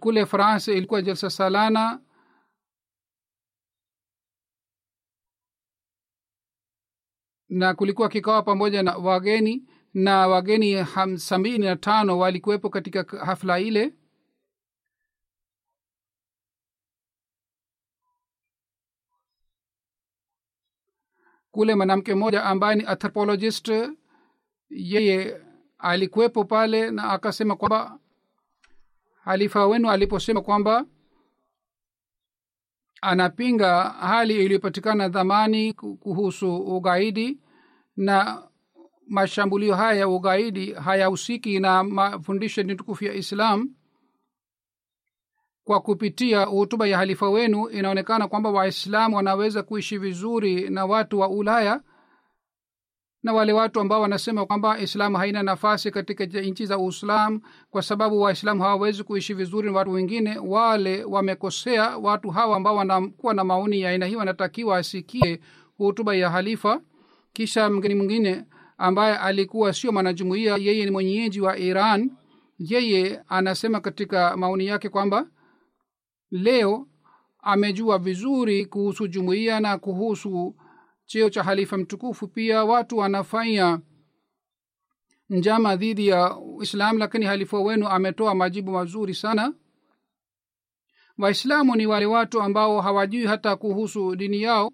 Kule 0.00 0.26
france 0.26 0.72
ilikuwa 0.72 1.02
jalsa 1.02 1.30
salana. 1.30 2.00
Na 7.48 7.74
kulikuwa 7.74 8.08
kikawa 8.08 8.42
pamoja 8.42 8.82
na 8.82 8.96
wageni 8.96 9.64
na 9.94 10.28
wageni 10.28 10.86
sabini 11.18 11.58
na 11.58 11.76
tano 11.76 12.18
walikuwepo 12.18 12.70
katika 12.70 13.24
hafla 13.26 13.60
ile. 13.60 13.94
Kule 21.50 21.74
mwanamke 21.74 22.14
mmoja 22.14 22.44
ambaye 22.44 22.76
ni 22.76 22.84
anthropologist 22.86 23.72
yeye 24.72 25.40
alikuwepo 25.78 26.44
pale 26.44 26.90
na 26.90 27.10
akasema 27.10 27.56
kwamba 27.56 27.98
halifa 29.24 29.66
wenu 29.66 29.90
aliposema 29.90 30.40
kwamba 30.42 30.84
anapinga 33.02 33.82
hali 33.82 34.44
iliyopatikana 34.44 35.08
dhamani 35.08 35.72
kuhusu 35.72 36.56
ugaidi 36.56 37.38
na 37.96 38.42
mashambulio 39.08 39.74
haya 39.74 40.00
ya 40.00 40.08
ugaidi 40.08 40.72
hayahusiki 40.72 41.60
na 41.60 41.84
mafundisho 41.84 42.62
ni 42.62 42.76
tukufu 42.76 43.04
ya 43.04 43.14
islam 43.14 43.70
kwa 45.64 45.80
kupitia 45.80 46.44
hutuba 46.44 46.86
ya 46.86 46.98
halifa 46.98 47.30
wenu 47.30 47.68
inaonekana 47.68 48.28
kwamba 48.28 48.50
waislamu 48.50 49.16
wanaweza 49.16 49.62
kuishi 49.62 49.98
vizuri 49.98 50.70
na 50.70 50.86
watu 50.86 51.18
wa 51.20 51.28
ulaya 51.28 51.82
na 53.22 53.32
wale 53.32 53.52
watu 53.52 53.80
ambao 53.80 54.00
wanasema 54.00 54.46
kwamba 54.46 54.78
islamu 54.78 55.16
haina 55.16 55.42
nafasi 55.42 55.90
katika 55.90 56.24
nchi 56.24 56.66
za 56.66 56.78
uislam 56.78 57.40
kwa 57.70 57.82
sababu 57.82 58.20
waislamu 58.20 58.62
hawawezi 58.62 59.04
kuishi 59.04 59.34
vizuri 59.34 59.70
na 59.70 59.76
watu 59.78 59.90
wengine. 59.92 60.38
Wale 60.38 61.04
wamekosea 61.04 61.96
watu 61.98 62.30
hawa 62.30 62.56
ambao 62.56 62.76
wanakuwa 62.76 63.34
na 63.34 63.44
maoni 63.44 63.80
ya 63.80 63.90
aina 63.90 64.06
hii 64.06 64.16
wanatakiwa 64.16 64.78
asikie 64.78 65.40
hutuba 65.76 66.14
ya 66.14 66.30
halifa 66.30 66.80
kisha 67.32 67.70
mgeni 67.70 67.94
mwingine 67.94 68.44
ambaye 68.78 69.16
alikuwa 69.16 69.72
sio 69.72 69.92
mwanajumuia 69.92 70.56
yeye 70.56 70.84
ni 70.84 70.90
mwenyeji 70.90 71.40
wa 71.40 71.58
iran 71.58 72.10
yeye 72.58 73.20
anasema 73.28 73.80
katika 73.80 74.36
maoni 74.36 74.66
yake 74.66 74.88
kwamba 74.88 75.26
leo 76.30 76.86
amejua 77.42 77.98
vizuri 77.98 78.66
kuhusu 78.66 79.08
jumuiya 79.08 79.60
na 79.60 79.78
kuhusu 79.78 80.54
cheo 81.12 81.30
cha 81.30 81.42
halifa 81.42 81.76
mtukufu. 81.78 82.28
Pia 82.28 82.64
watu 82.64 82.98
wanafanya 82.98 83.80
njama 85.30 85.76
dhidi 85.76 86.08
ya 86.08 86.36
islam 86.62 86.98
lakini 86.98 87.24
halifa 87.26 87.58
wenu 87.60 87.88
ametoa 87.88 88.34
majibu 88.34 88.70
mazuri 88.70 89.14
sana. 89.14 89.54
Waislamu 91.18 91.76
ni 91.76 91.86
wale 91.86 92.06
watu 92.06 92.42
ambao 92.42 92.80
hawajui 92.80 93.26
hata 93.26 93.56
kuhusu 93.56 94.16
dini 94.16 94.42
yao. 94.42 94.72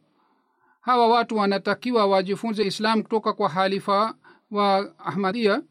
Hawa 0.81 1.09
watu 1.09 1.37
wanatakiwa 1.37 2.07
wajifunze 2.07 2.63
islam 2.63 3.03
kutoka 3.03 3.33
kwa 3.33 3.49
halifa 3.49 4.15
wa 4.51 4.99
ahmadia 4.99 5.63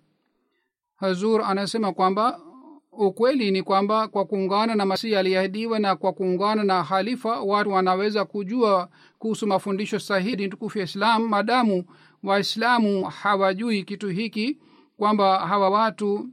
hazur 0.95 1.41
anasema 1.41 1.93
kwamba 1.93 2.39
ukweli 2.91 3.51
ni 3.51 3.63
kwamba 3.63 4.07
kwa 4.07 4.25
kuungana 4.25 4.75
na 4.75 4.85
masihi 4.85 5.15
aliyeahidiwa 5.15 5.79
na 5.79 5.95
kwa 5.95 6.13
kuungana 6.13 6.63
na 6.63 6.83
halifa 6.83 7.41
watu 7.41 7.69
wanaweza 7.71 8.25
kujua 8.25 8.89
kuhusu 9.19 9.47
mafundisho 9.47 9.99
sahihi 9.99 10.47
tukufu 10.47 10.77
ya 10.77 10.83
islam. 10.83 11.27
Madamu 11.27 11.83
waislamu 12.23 13.03
hawajui 13.03 13.83
kitu 13.83 14.09
hiki 14.09 14.59
kwamba 14.97 15.39
hawa 15.47 15.69
watu 15.69 16.29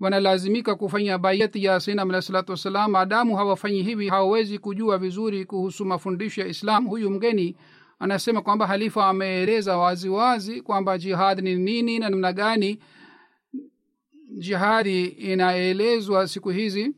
wanalazimika 0.00 0.74
kufanya 0.74 1.18
bayati 1.18 1.64
ya 1.64 1.80
sinam 1.80 2.10
alah 2.10 2.22
salatu 2.22 2.52
wassalam 2.52 2.90
maadamu 2.90 3.36
hawafanyi 3.36 3.82
hivi 3.82 4.08
hawawezi 4.08 4.58
kujua 4.58 4.98
vizuri 4.98 5.44
kuhusu 5.44 5.84
mafundisho 5.84 6.40
ya 6.40 6.46
islam. 6.46 6.86
Huyu 6.86 7.10
mgeni 7.10 7.56
anasema 7.98 8.42
kwamba 8.42 8.66
halifa 8.66 9.06
ameeleza 9.08 9.78
waziwazi 9.78 10.60
kwamba 10.62 10.98
jihad 10.98 11.40
ni 11.40 11.54
nini 11.54 11.98
na 11.98 12.10
namna 12.10 12.32
gani. 12.32 12.78
Jihadi 14.38 15.04
inaelezwa 15.06 16.28
siku 16.28 16.50
hizi 16.50 16.94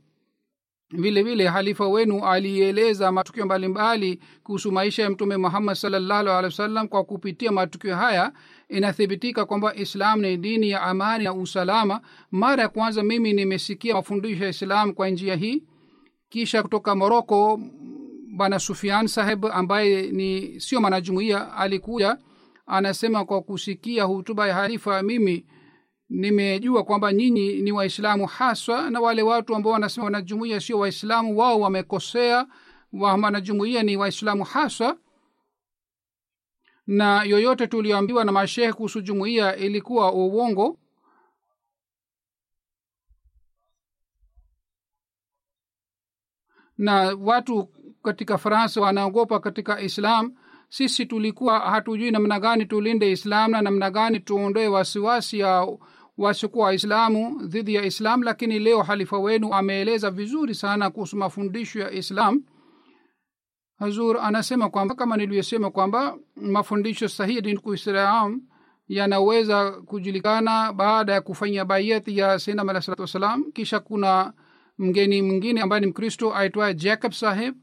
vile 0.92 1.22
vile 1.22 1.48
halifa 1.48 1.88
wenu 1.88 2.24
alieleza 2.24 3.12
matukio 3.12 3.44
mbalimbali 3.44 4.20
kuhusu 4.42 4.72
maisha 4.72 5.02
ya 5.02 5.10
mtume 5.10 5.36
muhammad 5.36 5.74
salllahu 5.76 6.28
alehi 6.30 6.44
wasallam 6.44 6.88
kwa 6.88 7.04
kupitia 7.04 7.52
matukio 7.52 7.96
haya. 7.96 8.32
Inathibitika 8.68 9.44
kwamba 9.44 9.74
islam 9.74 10.20
ni 10.20 10.36
dini 10.36 10.70
ya 10.70 10.82
amani 10.82 11.24
na 11.24 11.34
usalama. 11.34 12.00
Mara 12.30 12.62
ya 12.62 12.68
kwanza 12.68 13.02
mimi 13.02 13.32
nimesikia 13.32 13.94
mafundisho 13.94 14.44
ya 14.44 14.50
islam 14.50 14.92
kwa 14.92 15.08
njia 15.08 15.36
hii. 15.36 15.62
Kisha 16.28 16.62
kutoka 16.62 16.94
moroko 16.94 17.60
bwana 18.36 18.58
sufian 18.58 19.06
saheb 19.06 19.46
ambaye 19.46 20.10
ni 20.10 20.60
sio 20.60 20.80
mwanajumuia 20.80 21.52
alikuja 21.56 22.18
anasema 22.66 23.24
kwa 23.24 23.42
kusikia 23.42 24.04
hutuba 24.04 24.48
ya 24.48 24.54
halifa 24.54 25.02
mimi 25.02 25.46
nimejua 26.12 26.84
kwamba 26.84 27.12
nyinyi 27.12 27.54
ni 27.62 27.72
waislamu 27.72 28.26
haswa 28.26 28.90
na 28.90 29.00
wale 29.00 29.22
watu 29.22 29.54
ambao 29.56 29.72
wanasema 29.72 30.04
wanajumuia 30.04 30.60
sio 30.60 30.78
waislamu 30.78 31.38
wao 31.38 31.60
wamekosea 31.60 32.46
wa 32.92 33.12
wanajumuia 33.14 33.82
ni 33.82 33.96
waislamu 33.96 34.44
haswa. 34.44 34.98
Na 36.86 37.22
yoyote 37.22 37.66
tulioambiwa 37.66 38.24
na 38.24 38.32
mashehe 38.32 38.72
kuhusu 38.72 39.00
jumuia 39.00 39.56
ilikuwa 39.56 40.12
uongo. 40.12 40.78
Na 46.78 47.16
watu 47.20 47.68
katika 48.02 48.38
faransa 48.38 48.80
wanaogopa 48.80 49.40
katika 49.40 49.80
islam. 49.80 50.34
Sisi 50.68 51.06
tulikuwa 51.06 51.58
hatujui 51.60 52.10
namna 52.10 52.40
gani 52.40 52.66
tulinde 52.66 53.12
islam 53.12 53.50
na 53.50 53.62
namna 53.62 53.90
gani 53.90 54.20
tuondoe 54.20 54.68
wasiwasi 54.68 55.38
ya 55.38 55.68
wasiokuwa 56.18 56.66
waislamu 56.66 57.46
dhidi 57.46 57.74
ya 57.74 57.84
islam 57.84 58.22
lakini 58.22 58.58
leo 58.58 58.82
halifa 58.82 59.18
wenu 59.18 59.54
ameeleza 59.54 60.10
vizuri 60.10 60.54
sana 60.54 60.90
kuhusu 60.90 61.16
mafundisho 61.16 61.80
ya 61.80 61.90
islam. 61.90 62.42
Hazur 63.78 64.18
anasema 64.22 64.68
kwamba 64.70 64.94
kama 64.94 65.16
nilivyosema 65.16 65.70
kwamba 65.70 66.18
mafundisho 66.36 67.08
sahihi 67.08 67.40
dini 67.40 67.58
kuislam 67.58 68.42
yanaweza 68.88 69.70
kujulikana 69.70 70.72
baada 70.72 71.12
ya 71.12 71.20
kufanya 71.20 71.64
baiati 71.64 72.18
ya 72.18 72.38
sainam 72.38 72.68
alah 72.68 72.82
salatu 72.82 73.02
wassalam. 73.02 73.52
Kisha 73.52 73.80
kuna 73.80 74.32
mgeni 74.78 75.22
mwingine 75.22 75.60
ambaye 75.60 75.80
ni 75.80 75.86
mkristo 75.86 76.34
aitwaye 76.36 76.74
jacob 76.74 77.12
saheb 77.12 77.54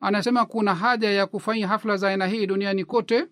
anasema 0.00 0.46
kuna 0.46 0.74
haja 0.74 1.10
ya 1.10 1.26
kufanya 1.26 1.68
hafla 1.68 1.96
za 1.96 2.08
aina 2.08 2.26
hii 2.26 2.46
duniani 2.46 2.84
kote 2.84 3.26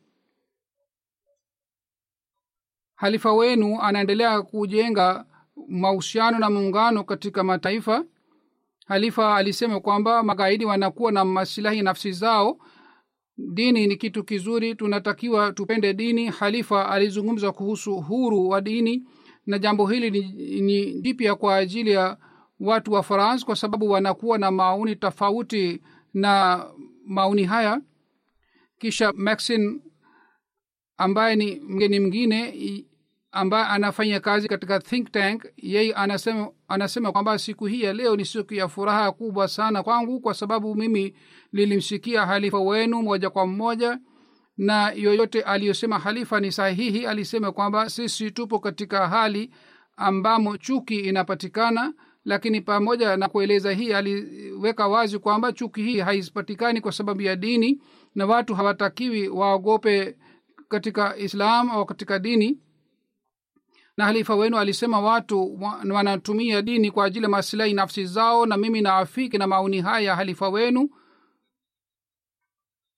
halifa 2.96 3.32
wenu 3.32 3.80
anaendelea 3.80 4.42
kujenga 4.42 5.24
mahusiano 5.68 6.38
na 6.38 6.50
muungano 6.50 7.04
katika 7.04 7.44
mataifa. 7.44 8.04
Halifa 8.86 9.36
alisema 9.36 9.80
kwamba 9.80 10.22
magaidi 10.22 10.64
wanakuwa 10.64 11.12
na 11.12 11.24
masilahi 11.24 11.82
nafsi 11.82 12.12
zao. 12.12 12.58
Dini 13.38 13.86
ni 13.86 13.96
kitu 13.96 14.24
kizuri 14.24 14.74
tunatakiwa 14.74 15.52
tupende 15.52 15.94
dini. 15.94 16.26
Halifa 16.26 16.88
alizungumza 16.90 17.52
kuhusu 17.52 18.00
huru 18.00 18.48
wa 18.48 18.60
dini 18.60 19.04
na 19.46 19.58
jambo 19.58 19.86
hili 19.86 20.10
ni, 20.60 20.92
jipya 21.00 21.34
kwa 21.34 21.56
ajili 21.56 21.90
ya 21.90 22.16
watu 22.60 22.92
wa 22.92 23.02
france 23.02 23.44
kwa 23.46 23.56
sababu 23.56 23.90
wanakuwa 23.90 24.38
na 24.38 24.50
maoni 24.50 24.96
tofauti 24.96 25.82
na 26.14 26.64
maoni 27.06 27.44
haya. 27.44 27.80
Kisha 28.78 29.12
maxin 29.12 29.80
ambaye 30.98 31.36
ni 31.36 31.60
mgeni 31.68 32.00
mwingine 32.00 32.54
ambaye 33.32 33.64
anafanya 33.66 34.20
kazi 34.20 34.48
katika 34.48 34.80
think 34.80 35.12
tank 35.12 35.44
yeye 35.56 35.92
anasema, 35.94 36.48
anasema 36.68 37.12
kwamba 37.12 37.38
siku 37.38 37.66
hii 37.66 37.82
ya 37.82 37.92
leo 37.92 38.16
ni 38.16 38.24
siku 38.24 38.54
ya 38.54 38.68
furaha 38.68 39.12
kubwa 39.12 39.48
sana 39.48 39.82
kwangu 39.82 40.20
kwa 40.20 40.34
sababu 40.34 40.74
mimi 40.74 41.14
lilimsikia 41.52 42.26
halifa 42.26 42.60
wenu 42.60 43.02
moja 43.02 43.30
kwa 43.30 43.46
mmoja 43.46 43.98
na 44.56 44.90
yoyote 44.90 45.42
aliyosema 45.42 45.98
halifa 45.98 46.40
ni 46.40 46.52
sahihi 46.52 47.06
alisema 47.06 47.52
kwamba 47.52 47.90
sisi 47.90 48.30
tupo 48.30 48.58
katika 48.58 49.08
hali 49.08 49.50
ambamo 49.96 50.56
chuki 50.56 50.94
inapatikana 51.00 51.92
lakini 52.24 52.60
pamoja 52.60 53.16
na 53.16 53.28
kueleza 53.28 53.72
hii 53.72 53.92
aliweka 53.92 54.88
wazi 54.88 55.18
kwamba 55.18 55.52
chuki 55.52 55.82
hii 55.82 55.98
haipatikani 56.00 56.80
kwa 56.80 56.92
sababu 56.92 57.22
ya 57.22 57.36
dini 57.36 57.80
na 58.14 58.26
watu 58.26 58.54
hawatakiwi 58.54 59.28
waogope 59.28 60.16
katika 60.68 61.16
islam 61.16 61.70
au 61.70 61.86
katika 61.86 62.18
dini. 62.18 62.58
Na 63.96 64.04
halifa 64.04 64.34
wenu 64.36 64.58
alisema 64.58 65.00
watu 65.00 65.60
wanatumia 65.92 66.62
dini 66.62 66.90
kwa 66.90 67.04
ajili 67.04 67.22
ya 67.24 67.28
masilahi 67.30 67.74
nafsi 67.74 68.06
zao 68.06 68.46
na 68.46 68.56
mimi 68.56 68.80
naafiki 68.80 69.38
na 69.38 69.46
maoni 69.46 69.80
haya 69.80 70.06
ya 70.06 70.16
halifa 70.16 70.48
wenu. 70.48 70.90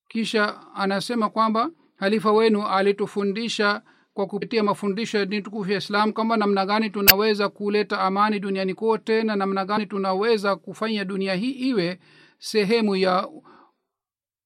Kisha 0.08 0.60
anasema 0.74 1.30
kwamba 1.30 1.70
halifa 1.96 2.32
wenu 2.32 2.66
alitufundisha 2.66 3.82
kwa 4.14 4.26
kupitia 4.26 4.62
mafundisho 4.62 5.18
ya 5.18 5.26
dini 5.26 5.42
tukufu 5.42 5.70
ya 5.70 5.78
islam 5.78 6.12
kwamba 6.12 6.36
namna 6.36 6.66
gani 6.66 6.90
tunaweza 6.90 7.48
kuleta 7.48 8.00
amani 8.00 8.40
duniani 8.40 8.74
kote 8.74 9.22
na 9.22 9.36
namna 9.36 9.64
gani 9.64 9.86
tunaweza 9.86 10.56
kufanya 10.56 11.04
dunia 11.04 11.34
hii 11.34 11.50
iwe 11.50 12.00
sehemu 12.38 12.96
ya 12.96 13.28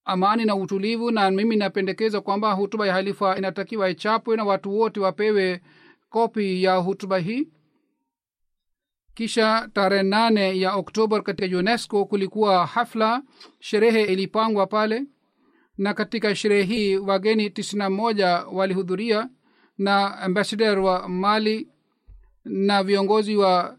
amani 0.04 0.44
na 0.44 0.56
utulivu 0.56 1.10
na 1.10 1.30
mimi 1.30 1.56
napendekeza 1.56 2.20
kwamba 2.20 2.52
hutuba 2.52 2.86
ya 2.86 2.92
halifa 2.92 3.38
inatakiwa 3.38 3.90
ichapwe 3.90 4.36
na 4.36 4.44
watu 4.44 4.78
wote 4.78 5.00
wapewe 5.00 5.60
kopi 6.08 6.62
ya 6.62 6.76
hutuba 6.76 7.18
hii. 7.18 7.48
Kisha 9.14 9.70
tarehe 9.72 10.02
nane 10.02 10.58
ya 10.60 10.74
oktoba 10.74 11.22
katika 11.22 11.58
unesco 11.58 12.04
kulikuwa 12.04 12.66
hafla 12.66 13.22
sherehe 13.60 14.04
ilipangwa 14.04 14.66
pale 14.66 15.04
na 15.78 15.94
katika 15.94 16.34
sherehe 16.34 16.62
hii 16.62 16.96
wageni 16.96 17.50
tisina 17.50 17.90
moja 17.90 18.28
walihudhuria 18.28 19.28
na 19.78 20.18
ambassador 20.18 20.78
wa 20.78 21.08
mali 21.08 21.68
na 22.44 22.82
viongozi 22.82 23.36
wa 23.36 23.78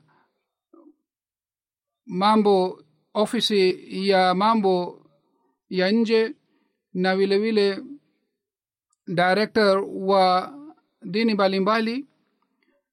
mambo 2.05 2.83
ofisi 3.13 3.79
ya 4.09 4.33
mambo 4.35 5.02
ya 5.69 5.91
nje 5.91 6.35
na 6.93 7.15
vile 7.15 7.39
vile 7.39 7.83
director 9.07 9.83
wa 9.89 10.53
dini 11.01 11.33
mbalimbali 11.33 12.05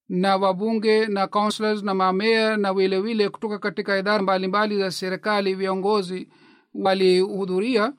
na 0.08 0.36
wabunge 0.36 1.06
na 1.06 1.26
councillors 1.26 1.82
na 1.82 1.94
mamea 1.94 2.56
na 2.56 2.74
vile 2.74 3.00
vile 3.00 3.28
kutoka 3.28 3.58
katika 3.58 3.98
idara 3.98 4.22
mbalimbali 4.22 4.78
za 4.78 4.90
serikali 4.90 5.54
viongozi 5.54 6.28
walihudhuria 6.74 7.92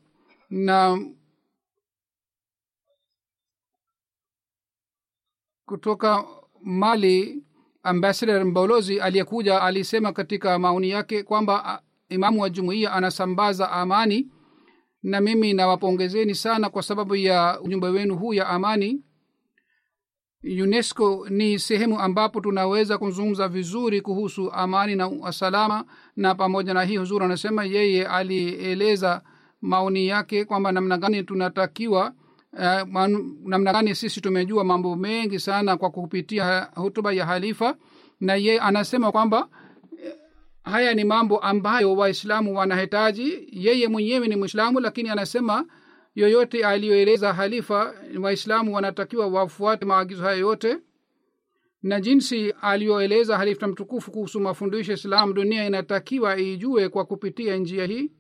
na 0.50 1.00
kutoka 5.66 6.26
mali 6.64 7.44
ambassador 7.84 8.46
mbolozi 8.46 9.00
aliyekuja 9.02 9.62
alisema 9.62 10.14
katika 10.14 10.60
maoni 10.60 10.90
yake 10.90 11.24
kwamba 11.24 11.82
imamu 12.10 12.42
wa 12.42 12.50
jumuiya 12.50 12.94
anasambaza 12.94 13.72
amani 13.72 14.32
na 15.04 15.22
mimi 15.22 15.54
nawapongezeni 15.54 16.36
sana 16.36 16.70
kwa 16.70 16.84
sababu 16.84 17.16
ya 17.16 17.60
ujumbe 17.62 17.88
wenu 17.88 18.16
huu 18.18 18.34
ya 18.34 18.48
amani. 18.48 19.02
Unesco 20.64 21.28
ni 21.30 21.60
sehemu 21.60 22.00
ambapo 22.00 22.42
tunaweza 22.42 22.98
kuzungumza 22.98 23.48
vizuri 23.48 24.02
kuhusu 24.02 24.52
amani 24.52 24.96
na 24.96 25.10
usalama. 25.10 25.86
Na 26.16 26.36
pamoja 26.36 26.74
na 26.74 26.84
hii 26.84 26.98
huzuri 26.98 27.26
anasema 27.26 27.64
yeye 27.66 28.08
alieleza 28.08 29.22
maoni 29.62 30.08
yake 30.08 30.46
kwamba 30.46 30.72
namna 30.72 30.98
gani 30.98 31.24
tunatakiwa 31.24 32.14
uh, 32.54 33.08
namna 33.46 33.74
gani 33.74 33.96
sisi 33.96 34.22
tumejua 34.22 34.64
mambo 34.64 34.96
mengi 34.96 35.40
sana 35.40 35.78
kwa 35.78 35.90
kupitia 35.90 36.68
hutuba 36.76 37.14
ya 37.14 37.26
halifa. 37.26 37.76
Na 38.20 38.36
yeye 38.36 38.60
anasema 38.60 39.12
kwamba 39.12 39.48
haya 40.64 40.94
ni 40.94 41.04
mambo 41.04 41.40
ambayo 41.40 41.94
waislamu 41.96 42.58
wanahitaji. 42.58 43.48
Yeye 43.52 43.88
mwenyewe 43.88 44.28
ni 44.28 44.36
mwislamu 44.36 44.80
lakini 44.80 45.10
anasema 45.10 45.66
yoyote 46.16 46.66
aliyoeleza 46.66 47.34
halifa 47.34 47.96
waislamu 48.22 48.76
wanatakiwa 48.76 49.28
wafuate 49.28 49.86
maagizo 49.86 50.24
hayo 50.24 50.40
yote. 50.40 50.78
Na 51.84 52.02
jinsi 52.02 52.54
aliyoeleza 52.62 53.38
halifa 53.38 53.68
mtukufu 53.68 54.12
kuhusu 54.12 54.40
mafundisho 54.40 54.94
islam 54.94 55.34
dunia 55.34 55.66
inatakiwa 55.68 56.38
ijue 56.40 56.90
kwa 56.90 57.06
kupitia 57.06 57.56
njia 57.58 57.86
hii. 57.86 58.12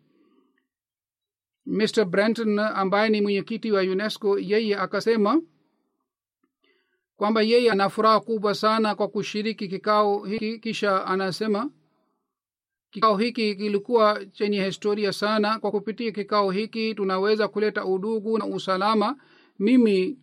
Mr 1.65 2.05
brenton 2.05 2.59
ambaye 2.59 3.09
ni 3.09 3.21
mwenyekiti 3.21 3.71
wa 3.71 3.81
unesco 3.81 4.39
yeye 4.39 4.75
akasema 4.77 5.41
kwamba 7.15 7.41
yeye 7.41 7.71
ana 7.71 7.89
furaha 7.89 8.19
kubwa 8.19 8.55
sana 8.55 8.95
kwa 8.95 9.07
kushiriki 9.07 9.67
kikao 9.67 10.23
hiki 10.25 10.59
kisha 10.59 11.05
anasema 11.05 11.69
kikao 12.91 13.17
hiki 13.17 13.55
kilikuwa 13.55 14.25
chenye 14.25 14.65
historia 14.65 15.13
sana. 15.13 15.59
Kwa 15.59 15.71
kupitia 15.71 16.11
kikao 16.11 16.51
hiki 16.51 16.95
tunaweza 16.95 17.47
kuleta 17.47 17.85
udugu 17.85 18.37
na 18.37 18.45
usalama. 18.45 19.17
Mimi 19.59 20.19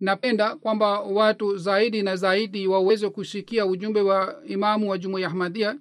napenda 0.00 0.56
kwamba 0.56 1.00
watu 1.00 1.56
zaidi 1.56 2.02
na 2.02 2.16
zaidi 2.16 2.66
waweze 2.66 3.08
kusikia 3.10 3.66
ujumbe 3.66 4.00
wa 4.00 4.42
imamu 4.46 4.90
wa 4.90 4.98
jumuiya 4.98 5.28
ahmadia 5.28 5.78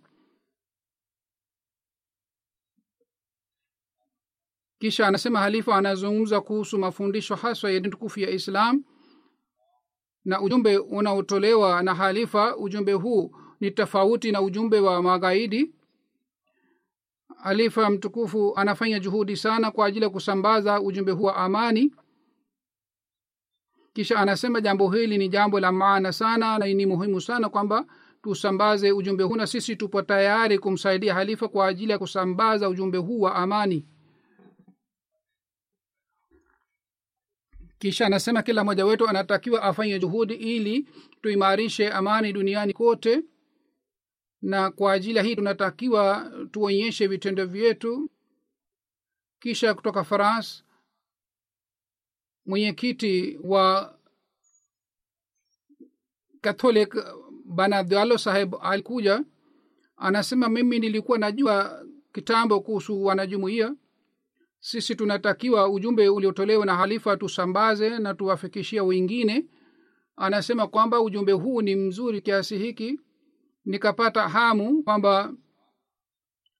kisha 4.79 5.07
anasema 5.07 5.39
halifa 5.39 5.75
anazungumza 5.75 6.41
kuhusu 6.41 6.77
mafundisho 6.79 7.35
haswa 7.35 7.71
ya 7.71 7.81
tukufu 7.81 8.19
ya 8.19 8.29
islam. 8.29 8.83
Na 10.25 10.41
ujumbe 10.41 10.77
unaotolewa 10.77 11.83
na 11.83 11.95
halifa 11.95 12.57
ujumbe 12.57 12.93
huu 12.93 13.35
ni 13.59 13.71
tofauti 13.71 14.31
na 14.31 14.41
ujumbe 14.41 14.79
wa 14.79 15.01
magaidi 15.03 15.73
halifa 17.43 17.89
mtukufu 17.89 18.53
anafanya 18.55 18.99
juhudi 18.99 19.37
sana 19.37 19.71
kwa 19.71 19.85
ajili 19.87 20.03
ya 20.03 20.09
kusambaza 20.09 20.81
ujumbe 20.81 21.11
huu 21.11 21.23
wa 21.23 21.35
amani. 21.35 21.93
Kisha 23.93 24.19
anasema 24.19 24.61
jambo 24.61 24.89
hili 24.91 25.17
ni 25.17 25.29
jambo 25.29 25.59
la 25.59 25.71
maana 25.71 26.13
sana 26.13 26.57
na 26.57 26.65
ni 26.65 26.85
muhimu 26.85 27.21
sana 27.21 27.49
kwamba 27.49 27.85
tusambaze 28.21 28.91
ujumbe 28.91 29.23
huu 29.23 29.35
na 29.35 29.47
sisi 29.47 29.75
tupo 29.75 30.01
tayari 30.01 30.59
kumsaidia 30.59 31.13
halifa 31.13 31.47
kwa 31.47 31.67
ajili 31.67 31.91
ya 31.91 31.97
kusambaza 31.99 32.69
ujumbe 32.69 32.97
huu 32.97 33.21
wa 33.21 33.35
amani. 33.35 33.85
Kisha 37.79 38.05
anasema 38.05 38.41
kila 38.41 38.63
mmoja 38.63 38.85
wetu 38.85 39.07
anatakiwa 39.07 39.63
afanye 39.63 39.99
juhudi 39.99 40.33
ili 40.33 40.87
tuimarishe 41.21 41.89
amani 41.89 42.33
duniani 42.33 42.73
kote 42.73 43.23
na 44.41 44.71
kwa 44.71 44.93
ajili 44.93 45.17
ya 45.17 45.23
hii 45.23 45.35
tunatakiwa 45.35 46.31
tuonyeshe 46.51 47.07
vitendo 47.07 47.45
vyetu. 47.45 48.09
Kisha 49.39 49.73
kutoka 49.73 50.03
faras 50.03 50.63
mwenyekiti 52.45 53.39
wa 53.43 53.97
catholic 56.41 56.95
bana 57.45 57.77
abdalo 57.77 58.17
saheb 58.17 58.55
alikuja 58.61 59.23
anasema 59.97 60.49
mimi 60.49 60.79
nilikuwa 60.79 61.17
najua 61.17 61.85
kitambo 62.13 62.59
kuhusu 62.61 63.03
wanajumuia 63.05 63.75
sisi 64.59 64.95
tunatakiwa 64.95 65.69
ujumbe 65.69 66.09
uliotolewa 66.09 66.65
na 66.65 66.75
halifa 66.75 67.17
tusambaze 67.17 67.99
na 67.99 68.13
tuwafikishia 68.13 68.83
wengine. 68.83 69.45
Anasema 70.15 70.67
kwamba 70.67 71.01
ujumbe 71.01 71.31
huu 71.31 71.61
ni 71.61 71.75
mzuri 71.75 72.21
kiasi 72.21 72.57
hiki 72.57 72.99
nikapata 73.67 74.29
hamu 74.29 74.83
kwamba 74.83 75.33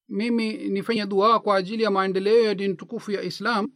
mimi 0.09 0.53
nifanye 0.53 1.05
dua 1.05 1.39
kwa 1.39 1.55
ajili 1.55 1.83
ya 1.83 1.91
maendeleo 1.91 2.43
ya 2.45 2.55
dini 2.55 2.73
tukufu 2.75 3.11
ya 3.11 3.21
islam. 3.21 3.71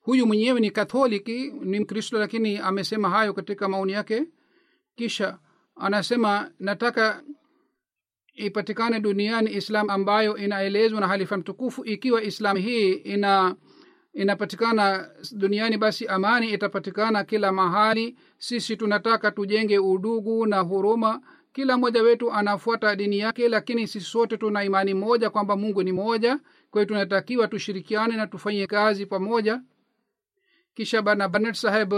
Huyu 0.00 0.26
mwenyewe 0.26 0.60
ni 0.60 0.70
katholiki 0.70 1.52
ni 1.64 1.80
mkristo 1.80 2.18
lakini 2.18 2.58
amesema 2.58 3.10
hayo 3.10 3.32
katika 3.34 3.68
maoni 3.68 3.92
yake. 3.92 4.24
Kisha 4.96 5.38
anasema 5.76 6.50
nataka 6.58 7.22
ipatikane 8.34 9.00
duniani 9.00 9.52
islam 9.52 9.90
ambayo 9.90 10.36
inaelezwa 10.36 11.00
na 11.00 11.08
halifa 11.08 11.36
mtukufu. 11.36 11.84
Ikiwa 11.84 12.22
islam 12.22 12.56
hii 12.56 12.92
ina 12.92 13.56
inapatikana 14.12 15.10
duniani 15.32 15.78
basi 15.78 16.06
amani 16.06 16.50
itapatikana 16.52 17.24
kila 17.24 17.52
mahali. 17.52 18.18
Sisi 18.38 18.76
tunataka 18.76 19.30
tujenge 19.30 19.78
udugu 19.78 20.46
na 20.46 20.60
huruma 20.60 21.20
kila 21.58 21.76
mmoja 21.78 22.02
wetu 22.02 22.32
anafuata 22.32 22.96
dini 22.96 23.18
yake 23.18 23.48
lakini 23.48 23.86
sisi 23.86 24.06
sote 24.06 24.36
tuna 24.36 24.64
imani 24.64 24.94
moja 24.94 25.30
kwamba 25.30 25.56
mungu 25.56 25.82
ni 25.82 25.92
moja. 25.92 26.36
Kwa 26.70 26.80
hiyo 26.80 26.84
tunatakiwa 26.84 27.48
tushirikiane 27.48 28.16
na 28.16 28.26
tufanye 28.26 28.66
kazi 28.66 29.06
pamoja. 29.06 29.62
Kisha 30.74 31.02
bana 31.02 31.28
banet 31.28 31.54
saheb 31.54 31.94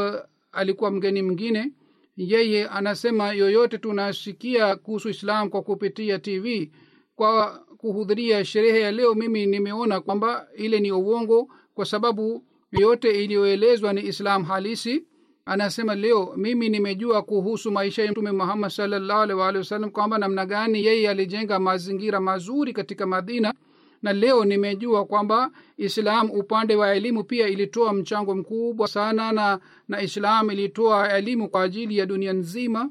alikuwa 0.53 0.91
mgeni 0.91 1.23
mwingine. 1.23 1.73
Yeye 2.17 2.69
anasema 2.69 3.33
yoyote 3.33 3.79
tunasikia 3.79 4.77
kuhusu 4.77 5.09
islam 5.09 5.51
kwa 5.51 5.63
kupitia 5.63 6.19
tv 6.19 6.71
kwa 7.17 7.59
kuhudhuria 7.77 8.45
sherehe 8.45 8.81
ya 8.81 8.93
leo 8.93 9.15
mimi 9.15 9.47
nimeona 9.47 10.01
kwamba 10.01 10.49
ile 10.57 10.81
ni 10.81 10.93
uongo 10.93 11.49
kwa 11.75 11.85
sababu 11.85 12.45
yote 12.73 13.25
iliyoelezwa 13.25 13.93
ni 13.93 14.07
islam 14.07 14.45
halisi 14.45 15.05
anasema 15.51 15.95
leo 15.95 16.35
mimi 16.37 16.69
nimejua 16.69 17.23
kuhusu 17.23 17.71
maisha 17.73 18.05
ya 18.05 18.11
mtume 18.13 18.33
muhammad 18.33 18.71
salllahu 18.71 19.21
alih 19.43 19.57
wasallam 19.57 19.91
kwamba 19.91 20.19
namna 20.19 20.47
gani 20.47 20.85
yeye 20.85 21.11
alijenga 21.11 21.59
mazingira 21.59 22.21
mazuri 22.21 22.73
katika 22.73 23.07
madina 23.07 23.55
na 24.03 24.13
leo 24.13 24.45
nimejua 24.45 25.05
kwamba 25.07 25.51
islam 25.77 26.31
upande 26.31 26.77
wa 26.77 26.95
elimu 26.95 27.25
pia 27.25 27.49
ilitoa 27.49 27.93
mchango 27.93 28.35
mkubwa 28.35 28.89
sana 28.89 29.33
na 29.33 29.61
na 29.89 30.03
islam 30.03 30.51
ilitoa 30.51 31.13
elimu 31.17 31.49
kwa 31.49 31.63
ajili 31.63 31.99
ya 31.99 32.07
dunia 32.07 32.33
nzima. 32.33 32.91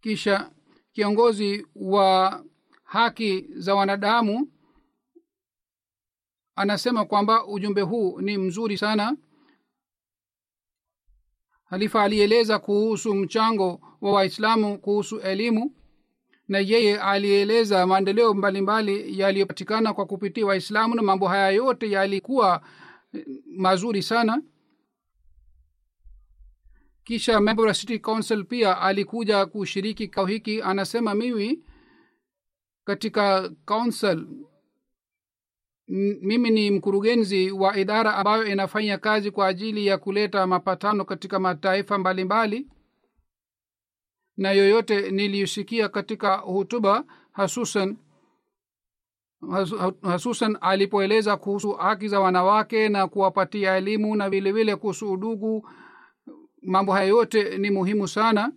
Kisha 0.00 0.50
kiongozi 0.92 1.66
wa 1.74 2.44
haki 2.84 3.46
za 3.56 3.74
wanadamu 3.74 4.48
anasema 6.56 7.04
kwamba 7.04 7.46
ujumbe 7.46 7.80
huu 7.80 8.20
ni 8.20 8.38
mzuri 8.38 8.78
sana. 8.78 9.16
Halifa 11.64 12.02
alieleza 12.02 12.58
kuhusu 12.58 13.14
mchango 13.14 13.80
wa 14.00 14.12
waislamu 14.12 14.78
kuhusu 14.78 15.20
elimu 15.20 15.74
na 16.48 16.58
yeye 16.58 17.00
alieleza 17.00 17.86
maendeleo 17.86 18.34
mbalimbali 18.34 19.18
yaliyopatikana 19.20 19.94
kwa 19.94 20.06
kupitia 20.06 20.46
waislamu 20.46 20.94
na 20.94 21.02
mambo 21.02 21.28
haya 21.28 21.50
yote 21.50 21.90
yalikuwa 21.90 22.62
mazuri 23.46 24.02
sana. 24.02 24.42
Kisha 27.04 27.40
member 27.40 27.74
city 27.74 27.98
council 27.98 28.44
pia 28.44 28.80
alikuja 28.80 29.46
kushiriki 29.46 30.08
kao 30.08 30.26
hiki. 30.26 30.62
Anasema 30.62 31.14
mimi 31.14 31.64
katika 32.84 33.48
council 33.64 34.26
mimi 36.22 36.50
ni 36.50 36.70
mkurugenzi 36.70 37.50
wa 37.50 37.76
idara 37.76 38.16
ambayo 38.16 38.44
inafanya 38.46 38.98
kazi 38.98 39.30
kwa 39.30 39.46
ajili 39.46 39.86
ya 39.86 39.98
kuleta 39.98 40.46
mapatano 40.46 41.04
katika 41.04 41.38
mataifa 41.38 41.98
mbalimbali 41.98 42.58
mbali. 42.60 42.70
na 44.36 44.52
yoyote 44.52 45.10
niliyosikia 45.10 45.88
katika 45.88 46.36
hutuba 46.36 47.04
hasusan 47.32 47.96
hasusan 50.02 50.58
alipoeleza 50.60 51.36
kuhusu 51.36 51.72
haki 51.72 52.08
za 52.08 52.20
wanawake 52.20 52.88
na 52.88 53.08
kuwapatia 53.08 53.76
elimu 53.76 54.16
na 54.16 54.30
vilevile 54.30 54.76
kuhusu 54.76 55.12
udugu 55.12 55.68
mambo 56.62 56.92
hayo 56.92 57.08
yote 57.08 57.58
ni 57.58 57.70
muhimu 57.70 58.08
sana 58.08 58.52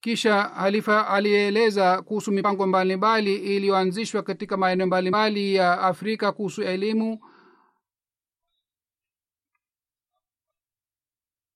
kisha 0.00 0.42
halifa 0.42 1.08
alieleza 1.08 2.02
kuhusu 2.02 2.32
mipango 2.32 2.66
mbalimbali 2.66 3.34
iliyoanzishwa 3.34 4.22
katika 4.22 4.56
maeneo 4.56 4.86
mbalimbali 4.86 5.54
ya 5.54 5.80
afrika 5.80 6.32
kuhusu 6.32 6.62
elimu. 6.62 7.20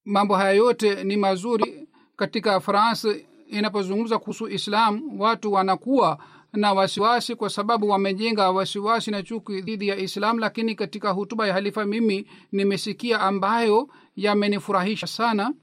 Mambo 0.05 0.37
haya 0.37 0.51
yote 0.53 1.05
ni 1.05 1.17
mazuri 1.17 1.89
katika 2.17 2.61
france. 2.61 3.27
Inapozungumza 3.47 4.19
kuhusu 4.19 4.49
islam 4.49 5.21
watu 5.21 5.53
wanakuwa 5.53 6.19
na 6.53 6.73
wasiwasi 6.73 7.37
kwa 7.37 7.51
sababu 7.51 7.89
wamejenga 7.89 8.51
wasiwasi 8.51 9.11
na 9.11 9.23
chuki 9.23 9.61
dhidi 9.61 9.89
ya 9.89 9.97
islam. 9.97 10.39
Lakini 10.39 10.75
katika 10.75 11.11
hutuba 11.11 11.47
ya 11.47 11.53
halifa 11.53 11.85
mimi 11.85 12.27
nimesikia 12.53 13.21
ambayo 13.21 13.89
yamenifurahisha 14.17 15.07
sana 15.07 15.55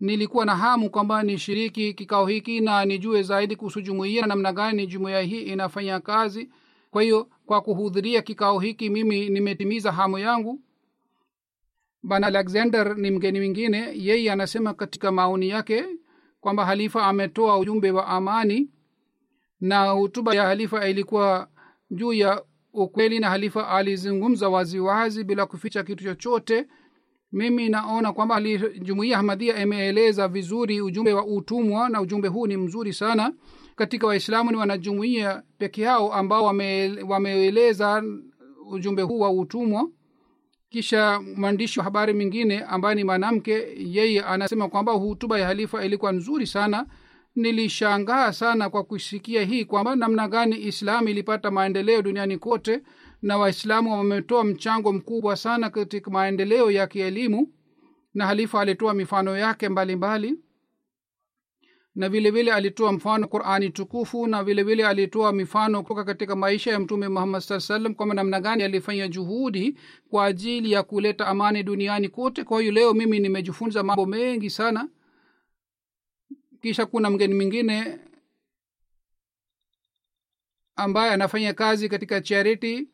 nilikuwa 0.00 0.44
na 0.46 0.56
hamu 0.56 0.90
kwamba 0.90 1.22
nishiriki 1.22 1.94
kikao 1.94 2.26
hiki 2.26 2.60
na 2.60 2.84
nijue 2.84 3.22
zaidi 3.22 3.56
kuhusu 3.56 3.80
jumuiya 3.80 4.20
na 4.22 4.26
namna 4.26 4.52
gani 4.52 4.86
jumuiya 4.86 5.20
hii 5.20 5.42
inafanya 5.42 6.00
kazi. 6.00 6.50
Kwa 6.90 7.02
hiyo 7.02 7.28
kwa 7.46 7.60
kuhudhuria 7.60 8.22
kikao 8.22 8.58
hiki 8.58 8.90
mimi 8.90 9.28
nimetimiza 9.30 9.92
hamu 9.92 10.18
yangu. 10.18 10.60
Bana 12.02 12.26
alexander 12.26 12.98
ni 12.98 13.10
mgeni 13.10 13.38
mwingine. 13.38 13.92
Yeye 13.94 14.32
anasema 14.32 14.74
katika 14.74 15.12
maoni 15.12 15.48
yake 15.48 15.84
kwamba 16.40 16.64
halifa 16.64 17.06
ametoa 17.06 17.58
ujumbe 17.58 17.90
wa 17.90 18.06
amani 18.06 18.70
na 19.60 19.90
hutuba 19.90 20.34
ya 20.34 20.42
halifa 20.46 20.88
ilikuwa 20.88 21.48
juu 21.90 22.12
ya 22.12 22.42
ukweli 22.72 23.18
na 23.18 23.30
halifa 23.30 23.68
alizungumza 23.68 24.48
waziwazi 24.48 25.24
bila 25.24 25.46
kuficha 25.46 25.82
kitu 25.82 26.04
chochote 26.04 26.66
mimi 27.36 27.68
naona 27.68 28.12
kwamba 28.12 28.40
jumuia 28.80 29.18
ahmadia 29.18 29.62
imeeleza 29.62 30.28
vizuri 30.28 30.80
ujumbe 30.80 31.12
wa 31.12 31.26
utumwa 31.26 31.88
na 31.88 32.00
ujumbe 32.00 32.28
huu 32.28 32.46
ni 32.46 32.56
mzuri 32.56 32.92
sana. 32.92 33.32
Katika 33.76 34.06
waislamu 34.06 34.50
ni 34.50 34.56
wanajumuia 34.56 35.42
peke 35.58 35.82
yao 35.82 36.12
ambao 36.14 36.44
wame, 36.44 36.96
wameeleza 37.08 38.02
ujumbe 38.70 39.02
huu 39.02 39.20
wa 39.20 39.30
utumwa. 39.30 39.88
Kisha 40.68 41.20
mwandishi 41.36 41.78
wa 41.78 41.84
habari 41.84 42.12
mwingine 42.12 42.60
ambaye 42.60 42.94
ni 42.94 43.04
mwanamke 43.04 43.52
yeye 43.76 44.22
anasema 44.22 44.68
kwamba 44.68 44.92
hutuba 44.92 45.38
ya 45.38 45.46
halifa 45.46 45.84
ilikuwa 45.84 46.12
nzuri 46.12 46.46
sana. 46.46 46.86
Nilishangaa 47.34 48.32
sana 48.32 48.70
kwa 48.70 48.84
kusikia 48.84 49.42
hii 49.44 49.64
kwamba 49.64 49.96
namna 49.96 50.28
gani 50.28 50.56
islamu 50.66 51.08
ilipata 51.08 51.50
maendeleo 51.50 52.02
duniani 52.02 52.38
kote 52.38 52.82
na 53.22 53.38
waislamu 53.38 53.92
wametoa 53.92 54.44
mchango 54.44 54.92
mkubwa 54.92 55.36
sana 55.36 55.70
katika 55.70 56.10
maendeleo 56.10 56.70
ya 56.70 56.86
kielimu 56.86 57.52
na 58.14 58.26
halifa 58.26 58.60
alitoa 58.60 58.94
mifano 58.94 59.36
yake 59.38 59.68
mbalimbali 59.68 60.30
mbali 60.30 60.42
na 61.94 62.08
vile 62.08 62.30
vile 62.30 62.52
alitoa 62.52 62.92
mfano 62.92 63.28
qurani 63.28 63.70
tukufu 63.70 64.26
na 64.26 64.44
vile 64.44 64.62
vile 64.62 64.86
alitoa 64.86 65.32
mifano 65.32 65.82
kutoka 65.82 66.04
katika 66.04 66.36
maisha 66.36 66.70
ya 66.70 66.80
mtume 66.80 67.08
muhammad 67.08 67.40
saa 67.42 67.60
salam 67.60 67.94
kwamba 67.94 68.14
namna 68.14 68.40
gani 68.40 68.62
alifanya 68.62 69.08
juhudi 69.08 69.78
kwa 70.10 70.24
ajili 70.24 70.72
ya 70.72 70.82
kuleta 70.82 71.26
amani 71.26 71.62
duniani 71.62 72.08
kote. 72.08 72.44
Kwa 72.44 72.60
hiyo 72.60 72.72
leo 72.72 72.94
mimi 72.94 73.20
nimejifunza 73.20 73.82
mambo 73.82 74.06
mengi 74.06 74.50
sana. 74.50 74.88
Kisha 76.62 76.86
kuna 76.86 77.10
mgeni 77.10 77.34
mwingine 77.34 77.98
ambaye 80.76 81.12
anafanya 81.12 81.54
kazi 81.54 81.88
katika 81.88 82.20
charity 82.20 82.88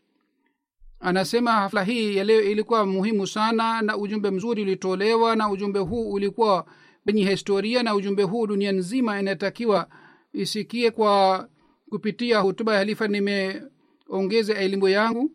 anasema 1.02 1.52
hafla 1.52 1.84
hii 1.84 2.16
ya 2.16 2.24
leo 2.24 2.40
ilikuwa 2.42 2.86
muhimu 2.86 3.26
sana 3.26 3.82
na 3.82 3.96
ujumbe 3.96 4.30
mzuri 4.30 4.62
ulitolewa 4.62 5.36
na 5.36 5.50
ujumbe 5.50 5.78
huu 5.78 6.12
ulikuwa 6.12 6.66
wenye 7.06 7.30
historia 7.30 7.82
na 7.82 7.94
ujumbe 7.94 8.22
huu 8.22 8.46
dunia 8.46 8.72
nzima 8.72 9.20
inatakiwa 9.20 9.88
isikie 10.32 10.90
kwa 10.90 11.48
kupitia 11.90 12.38
hutuba 12.38 12.72
ya 12.72 12.78
halifa 12.78 13.08
nimeongeza 13.08 14.54
elimu 14.58 14.88
yangu 14.88 15.30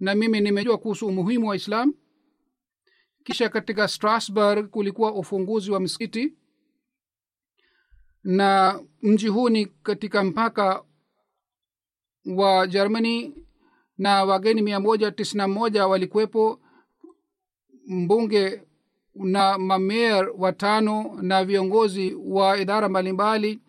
na 0.00 0.14
mimi 0.14 0.40
nimejua 0.40 0.78
kuhusu 0.78 1.06
umuhimu 1.06 1.48
wa 1.48 1.56
islam. 1.56 1.94
Kisha 3.24 3.48
katika 3.48 3.88
strasburg 3.88 4.68
kulikuwa 4.70 5.14
ufunguzi 5.14 5.70
wa 5.70 5.80
msikiti 5.80 6.34
na 8.24 8.80
mji 9.02 9.28
huu 9.28 9.48
ni 9.48 9.66
katika 9.66 10.24
mpaka 10.24 10.84
wa 12.26 12.66
germany 12.66 13.34
na 13.98 14.24
wageni 14.24 14.62
mia 14.62 14.80
moja 14.80 15.10
tisini 15.10 15.38
na 15.38 15.48
moja 15.48 15.86
walikuwepo 15.86 16.60
mbunge 17.86 18.62
na 19.14 19.58
mamer 19.58 20.30
watano 20.38 21.18
na 21.22 21.44
viongozi 21.44 22.14
wa 22.24 22.58
idara 22.58 22.88
mbalimbali 22.88 23.60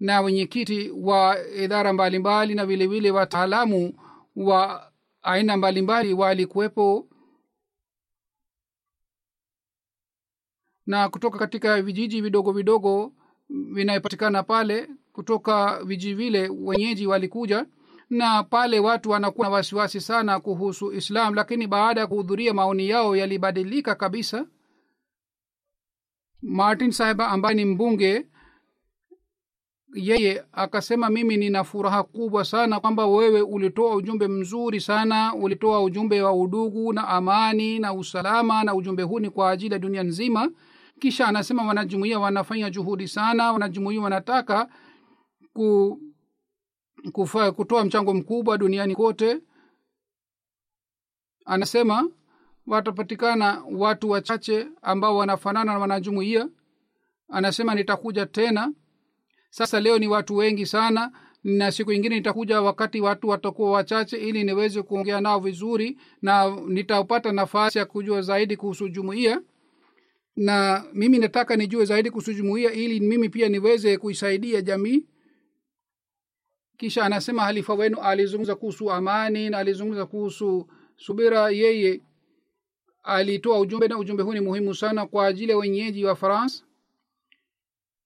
na 0.00 0.20
wenyekiti 0.20 0.90
wa 0.90 1.36
idara 1.56 1.92
mbalimbali 1.92 2.54
na 2.54 2.66
vilevile 2.66 3.10
wataalamu 3.10 3.94
wa 4.36 4.92
aina 5.22 5.56
mbalimbali 5.56 6.12
walikuwepo. 6.14 7.08
Na 10.86 11.08
kutoka 11.08 11.38
katika 11.38 11.82
vijiji 11.82 12.20
vidogo 12.20 12.52
vidogo 12.52 13.12
vinayopatikana 13.48 14.42
pale 14.42 14.88
kutoka 15.12 15.84
vijiji 15.84 16.14
vile 16.14 16.48
wenyeji 16.48 17.06
walikuja 17.06 17.66
na 18.12 18.42
pale 18.42 18.78
watu 18.80 19.10
wanakuwa 19.10 19.46
na 19.48 19.52
wasiwasi 19.54 20.00
sana 20.00 20.40
kuhusu 20.40 20.92
islam 20.92 21.34
lakini 21.34 21.66
baada 21.66 22.00
ya 22.00 22.06
kuhudhuria 22.06 22.54
maoni 22.54 22.88
yao 22.88 23.16
yalibadilika 23.16 23.94
kabisa. 23.94 24.46
Martin 26.42 26.90
sahiba 26.90 27.28
ambaye 27.28 27.54
ni 27.54 27.64
mbunge 27.64 28.26
yeye 29.94 30.44
akasema 30.52 31.10
mimi 31.10 31.36
nina 31.36 31.64
furaha 31.64 32.02
kubwa 32.02 32.44
sana 32.44 32.80
kwamba 32.80 33.06
wewe 33.06 33.40
ulitoa 33.42 33.94
ujumbe 33.96 34.28
mzuri 34.28 34.80
sana 34.80 35.34
ulitoa 35.34 35.82
ujumbe 35.82 36.22
wa 36.22 36.32
udugu 36.32 36.92
na 36.92 37.08
amani 37.08 37.78
na 37.78 37.92
usalama 37.94 38.64
na 38.64 38.74
ujumbe 38.74 39.02
huu 39.02 39.18
ni 39.20 39.30
kwa 39.30 39.50
ajili 39.50 39.72
ya 39.72 39.78
dunia 39.78 40.02
nzima. 40.02 40.50
Kisha 41.00 41.26
anasema 41.28 41.64
wanajumuia 41.66 42.18
wanafanya 42.18 42.70
juhudi 42.70 43.08
sana 43.08 43.52
wanajumuia 43.52 44.00
wanataka 44.00 44.68
ku, 45.52 45.98
kufa, 47.12 47.52
kutoa 47.52 47.84
mchango 47.84 48.14
mkubwa 48.14 48.58
duniani 48.58 48.94
kote. 48.94 49.38
Anasema 51.44 52.10
watapatikana 52.66 53.64
watu 53.72 54.10
wachache 54.10 54.66
ambao 54.82 55.16
wanafanana 55.16 55.72
na 55.72 55.78
wanajumuia 55.78 56.48
anasema 57.28 57.74
nitakuja 57.74 58.26
tena. 58.26 58.72
Sasa 59.50 59.80
leo 59.80 59.98
ni 59.98 60.08
watu 60.08 60.36
wengi 60.36 60.66
sana 60.66 61.12
na 61.44 61.72
siku 61.72 61.92
ingine 61.92 62.14
nitakuja 62.16 62.60
wakati 62.62 63.00
watu 63.00 63.28
watakuwa 63.28 63.70
wachache 63.70 64.16
ili 64.16 64.44
niweze 64.44 64.82
kuongea 64.82 65.20
nao 65.20 65.40
vizuri 65.40 65.98
na 66.22 66.56
nitapata 66.66 67.32
nafasi 67.32 67.78
ya 67.78 67.84
kujua 67.84 68.22
zaidi 68.22 68.56
kuhusu 68.56 68.88
jumuia 68.88 69.42
na 70.36 70.84
mimi 70.92 71.18
nataka 71.18 71.56
nijue 71.56 71.84
zaidi 71.84 72.10
kuhusu 72.10 72.32
jumuia 72.34 72.72
ili 72.72 73.00
mimi 73.00 73.28
pia 73.28 73.48
niweze 73.48 73.98
kuisaidia 73.98 74.60
jamii 74.62 75.04
kisha 76.76 77.04
anasema 77.04 77.42
halifa 77.42 77.74
wenu 77.74 77.98
alizungumza 78.00 78.54
kuhusu 78.54 78.90
amani 78.92 79.50
na 79.50 79.58
alizungumza 79.58 80.06
kuhusu 80.06 80.68
subira. 80.96 81.50
Yeye 81.50 82.00
alitoa 83.02 83.58
ujumbe 83.58 83.88
na 83.88 83.98
ujumbe 83.98 84.22
huu 84.22 84.32
ni 84.32 84.40
muhimu 84.40 84.74
sana 84.74 85.06
kwa 85.06 85.26
ajili 85.26 85.50
ya 85.52 85.58
wenyeji 85.58 86.04
wa 86.04 86.16
france. 86.16 86.64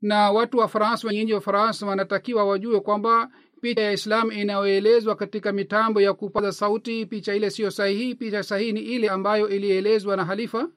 Na 0.02 0.30
watu 0.32 0.58
wa 0.58 0.68
france 0.68 1.06
wenyeji 1.06 1.34
wa 1.34 1.40
france 1.40 1.84
wanatakiwa 1.84 2.44
wajue 2.44 2.80
kwamba 2.80 3.30
picha 3.60 3.82
ya 3.82 3.92
islam 3.92 4.32
inayoelezwa 4.32 5.16
katika 5.16 5.52
mitambo 5.52 6.00
ya 6.00 6.14
kupaza 6.14 6.52
sauti 6.52 7.06
picha 7.06 7.34
ile 7.34 7.50
siyo 7.50 7.70
sahihi. 7.70 8.14
Picha 8.14 8.42
sahihi 8.42 8.72
ni 8.72 8.80
ile 8.80 9.08
ambayo 9.08 9.48
ilielezwa 9.48 10.16
na 10.16 10.24
halifa 10.24 10.68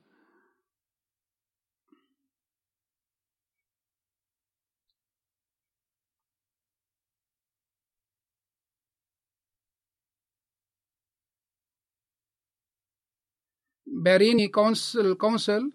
berini 14.03 14.49
council, 14.49 15.15
council. 15.15 15.71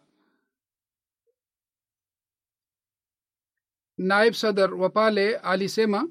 Naib 3.99 4.35
Sadr 4.35 4.75
wa 4.75 4.91
pale 4.91 5.37
alisema 5.37 6.09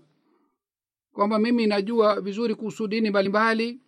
kwamba 1.13 1.39
mimi 1.39 1.67
najua 1.67 2.21
vizuri 2.21 2.55
kuhusu 2.55 2.87
dini 2.87 3.09
mbalimbali 3.09 3.81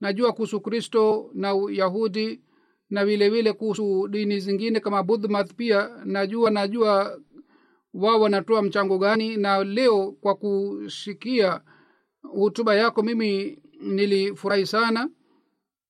najua 0.00 0.32
kuhusu 0.32 0.60
kristo 0.60 1.30
na 1.34 1.54
yahudi 1.70 2.42
na 2.90 3.06
vile 3.06 3.30
vile 3.30 3.52
kuhusu 3.52 4.08
dini 4.08 4.40
zingine 4.40 4.80
kama 4.80 5.02
budhmath 5.02 5.54
pia 5.54 5.88
najua 6.04 6.50
najua 6.50 7.20
wao 7.94 8.20
wanatoa 8.20 8.62
mchango 8.62 8.98
gani 8.98 9.36
na 9.36 9.64
leo 9.64 10.12
kwa 10.12 10.34
kusikia 10.34 11.60
hutuba 12.22 12.74
yako 12.74 13.02
mimi 13.02 13.62
nilifurahi 13.80 14.66
sana 14.66 15.10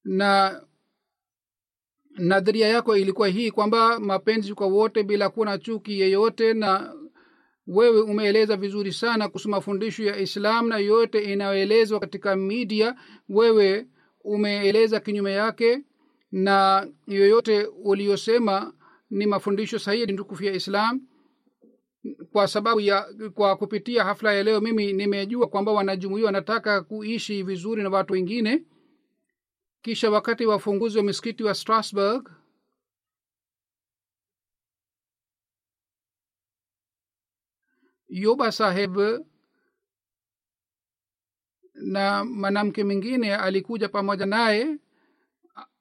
na 0.05 0.63
nadharia 2.19 2.69
yako 2.69 2.97
ilikuwa 2.97 3.29
hii 3.29 3.51
kwamba 3.51 4.01
mapenzi 4.01 4.55
kwa 4.55 4.67
wote 4.67 5.03
bila 5.03 5.29
kuwa 5.29 5.47
na 5.47 5.59
chuki 5.59 6.01
yeyote 6.01 6.55
na 6.55 6.95
wewe 7.67 8.01
umeeleza 8.01 8.57
vizuri 8.57 8.93
sana 8.93 9.29
kuhusu 9.29 9.49
mafundisho 9.49 10.05
ya 10.05 10.19
islam 10.19 10.69
na 10.69 10.79
yote 10.79 11.33
inayoelezwa 11.33 12.01
katika 12.01 12.37
media. 12.37 12.95
Wewe 13.29 13.87
umeeleza 14.25 15.01
kinyume 15.01 15.33
yake 15.33 15.83
na 16.33 16.87
yoyote 17.07 17.65
uliyosema 17.65 18.73
ni 19.11 19.27
mafundisho 19.27 19.79
sahihi 19.79 20.07
tukufu 20.07 20.45
ya 20.45 20.53
islam. 20.53 21.01
Kwa 22.33 22.49
sababu 22.49 22.81
ya 22.81 23.07
kwa 23.35 23.57
kupitia 23.57 24.05
hafla 24.05 24.33
ya 24.35 24.43
leo 24.43 24.61
mimi 24.61 24.93
nimejua 24.93 25.47
kwamba 25.47 25.73
wanajumuia 25.73 26.27
wanataka 26.27 26.83
kuishi 26.83 27.43
vizuri 27.43 27.83
na 27.83 27.89
watu 27.89 28.13
wengine 28.13 28.63
kisha 29.83 30.11
wakati 30.11 30.47
wa 30.47 30.57
ufunguzi 30.57 30.99
wa 30.99 31.05
misikiti 31.05 31.43
wa 31.45 31.55
strasburg 31.55 32.31
yoba 38.09 38.53
saheb 38.53 38.97
na 41.75 42.25
mwanamke 42.25 42.85
mwingine 42.85 43.35
alikuja 43.37 43.89
pamoja 43.89 44.27
naye. 44.27 44.79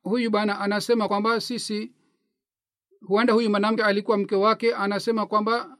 Huyu 0.01 0.29
bana 0.31 0.59
anasema 0.59 1.07
kwamba 1.07 1.41
sisi 1.41 1.93
huenda 3.01 3.33
huyu 3.33 3.49
mwanamke 3.49 3.83
alikuwa 3.83 4.17
mke 4.17 4.35
wake 4.35 4.75
anasema 4.75 5.25
kwamba 5.25 5.77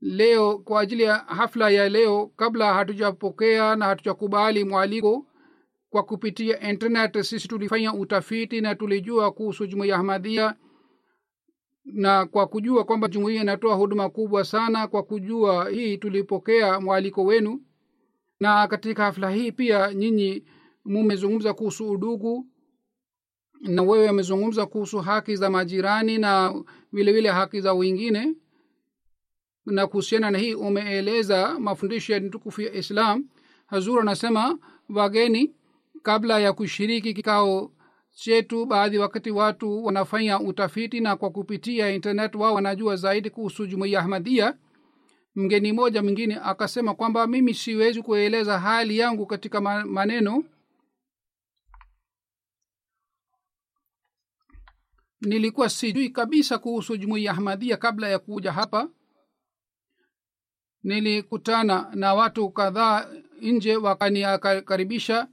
leo 0.00 0.58
kwa 0.58 0.80
ajili 0.80 1.02
ya 1.02 1.14
hafla 1.18 1.70
ya 1.70 1.88
leo 1.88 2.26
kabla 2.26 2.74
hatujapokea 2.74 3.76
na 3.76 3.84
hatujakubali 3.86 4.64
mwaliko 4.64 5.26
kwa 5.90 6.02
kupitia 6.02 6.70
internet 6.70 7.22
sisi 7.22 7.48
tulifanya 7.48 7.94
utafiti 7.94 8.60
na 8.60 8.74
tulijua 8.74 9.32
kuhusu 9.32 9.66
jumuiya 9.66 9.96
ahmadhia 9.96 10.54
na 11.84 12.26
kwa 12.26 12.46
kujua 12.46 12.84
kwamba 12.84 13.08
jumuiya 13.08 13.42
inatoa 13.42 13.74
huduma 13.74 14.10
kubwa 14.10 14.44
sana 14.44 14.88
kwa 14.88 15.02
kujua 15.02 15.70
hii 15.70 15.96
tulipokea 15.98 16.80
mwaliko 16.80 17.24
wenu. 17.24 17.62
Na 18.40 18.68
katika 18.68 19.04
hafla 19.04 19.30
hii 19.30 19.52
pia 19.52 19.94
nyinyi 19.94 20.44
mumezungumza 20.84 21.54
kuhusu 21.54 21.90
udugu 21.90 22.46
na 23.60 23.82
wewe 23.82 24.08
amezungumza 24.08 24.66
kuhusu 24.66 24.98
haki 24.98 25.36
za 25.36 25.50
majirani 25.50 26.18
na 26.18 26.62
vile 26.92 27.12
vile 27.12 27.28
haki 27.30 27.60
za 27.60 27.74
wengine. 27.74 28.34
Na 29.66 29.86
kuhusiana 29.86 30.30
na 30.30 30.38
hii 30.38 30.54
umeeleza 30.54 31.58
mafundisho 31.60 32.12
ya 32.12 32.20
tukufu 32.20 32.62
ya 32.62 32.72
islam. 32.74 33.28
Hazur 33.66 34.00
anasema 34.00 34.58
wageni 34.88 35.54
kabla 36.02 36.38
ya 36.40 36.52
kushiriki 36.52 37.14
kikao 37.14 37.72
chetu 38.14 38.66
baadhi 38.66 38.98
wakati 38.98 39.30
watu 39.30 39.84
wanafanya 39.84 40.40
utafiti 40.40 41.00
na 41.00 41.16
kwa 41.16 41.30
kupitia 41.30 41.90
internet 41.90 42.34
wao 42.34 42.54
wanajua 42.54 42.96
zaidi 42.96 43.30
kuhusu 43.30 43.66
jumuiya 43.66 44.00
ahmadia 44.00 44.58
mgeni 45.34 45.72
moja 45.72 46.02
mwingine 46.02 46.36
akasema 46.42 46.94
kwamba 46.94 47.26
mimi 47.26 47.54
siwezi 47.54 48.02
kueleza 48.02 48.58
hali 48.58 48.98
yangu 48.98 49.26
katika 49.26 49.60
maneno. 49.84 50.44
Nilikuwa 55.20 55.68
sijui 55.70 56.08
kabisa 56.08 56.58
kuhusu 56.58 56.96
jumuiya 56.96 57.32
ahmadia 57.32 57.76
kabla 57.76 58.08
ya 58.08 58.18
kuja 58.18 58.52
hapa. 58.52 58.88
Nilikutana 60.82 61.90
na 61.94 62.14
watu 62.14 62.50
kadhaa 62.50 63.10
nje 63.40 63.76
wakanikaribisha 63.76 65.28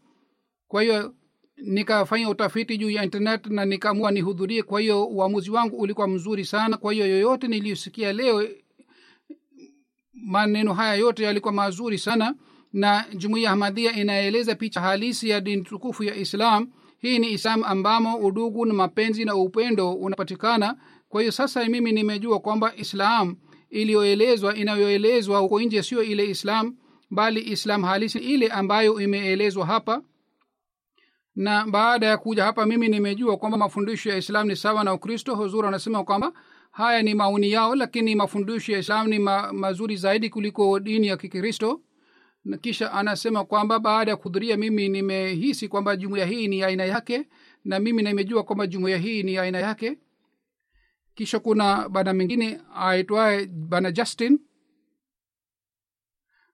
kwa 0.68 0.82
hiyo 0.82 1.14
nikafanya 1.58 2.30
utafiti 2.30 2.78
juu 2.78 2.90
ya 2.90 3.04
internet 3.04 3.46
na 3.48 3.66
nikaamua 3.66 4.12
nihudhurie. 4.12 4.64
Kwa 4.64 4.82
hiyo 4.82 5.06
uamuzi 5.06 5.52
wangu 5.52 5.78
ulikuwa 5.78 6.08
mzuri 6.08 6.46
sana. 6.46 6.78
Kwa 6.78 6.94
hiyo 6.94 7.08
yoyote 7.08 7.48
niliyosikia 7.48 8.14
leo 8.14 8.48
maneno 10.14 10.74
haya 10.74 10.96
yote 10.96 11.24
yalikuwa 11.24 11.54
mazuri 11.54 11.98
sana. 11.98 12.36
Na 12.74 13.06
jumuiya 13.16 13.52
ahmadhia 13.52 13.96
inaeleza 13.96 14.56
picha 14.56 14.82
halisi 14.82 15.30
ya 15.30 15.42
dini 15.42 15.62
tukufu 15.64 16.04
ya 16.04 16.16
islam. 16.16 16.70
Hii 17.00 17.20
ni 17.20 17.32
islam 17.32 17.64
ambamo 17.64 18.16
udugu 18.18 18.66
na 18.66 18.74
mapenzi 18.74 19.26
na 19.26 19.36
upendo 19.36 19.94
unapatikana. 19.94 20.78
Kwa 21.10 21.22
hiyo 21.22 21.32
sasa 21.32 21.66
mimi 21.66 21.92
nimejua 21.92 22.40
kwamba 22.40 22.76
islam 22.76 23.36
iliyoelezwa 23.70 24.56
inayoelezwa 24.56 25.40
huko 25.40 25.62
nje 25.62 25.84
sio 25.84 26.04
ile 26.04 26.26
islam 26.30 26.76
bali 27.10 27.42
islam 27.52 27.84
halisi 27.84 28.20
ile 28.20 28.48
ambayo 28.48 29.02
imeelezwa 29.02 29.66
hapa 29.66 30.02
na 31.38 31.68
baada 31.68 32.06
ya 32.08 32.18
kuja 32.18 32.44
hapa 32.44 32.66
mimi 32.66 32.88
nimejua 32.90 33.38
kwamba 33.38 33.58
mafundisho 33.58 34.10
ya 34.10 34.18
islam 34.18 34.48
ni 34.48 34.56
sawa 34.56 34.84
na 34.84 34.94
ukristo. 34.94 35.36
Huzur 35.36 35.66
anasema 35.66 36.04
kwamba 36.04 36.34
haya 36.72 37.02
ni 37.02 37.14
maoni 37.14 37.52
yao 37.52 37.76
lakini 37.76 38.16
mafundisho 38.16 38.72
ya 38.72 38.80
islam 38.80 39.08
ni 39.08 39.20
ma, 39.20 39.54
mazuri 39.54 39.96
zaidi 39.98 40.30
kuliko 40.30 40.80
dini 40.80 41.08
ya 41.08 41.18
kikristo. 41.18 41.82
Na 42.46 42.58
kisha 42.58 42.92
anasema 42.92 43.46
kwamba 43.46 43.80
baada 43.80 44.12
ya 44.12 44.18
kuhudhuria 44.18 44.58
mimi 44.58 44.90
nimehisi 44.90 45.68
kwamba 45.68 45.96
jumuiya 45.96 46.26
hii 46.26 46.48
ni 46.48 46.64
aina 46.64 46.86
yake 46.86 47.28
na 47.66 47.80
mimi 47.80 48.04
nimejua 48.04 48.44
kwamba 48.44 48.68
jumuiya 48.68 48.98
hii 48.98 49.24
ni 49.24 49.38
aina 49.38 49.60
yake. 49.60 49.98
Kisha 51.16 51.40
kuna 51.40 51.90
bana 51.90 52.14
mwingine 52.14 52.62
aitwaye 52.76 53.46
bana 53.46 53.92
justin 53.92 54.40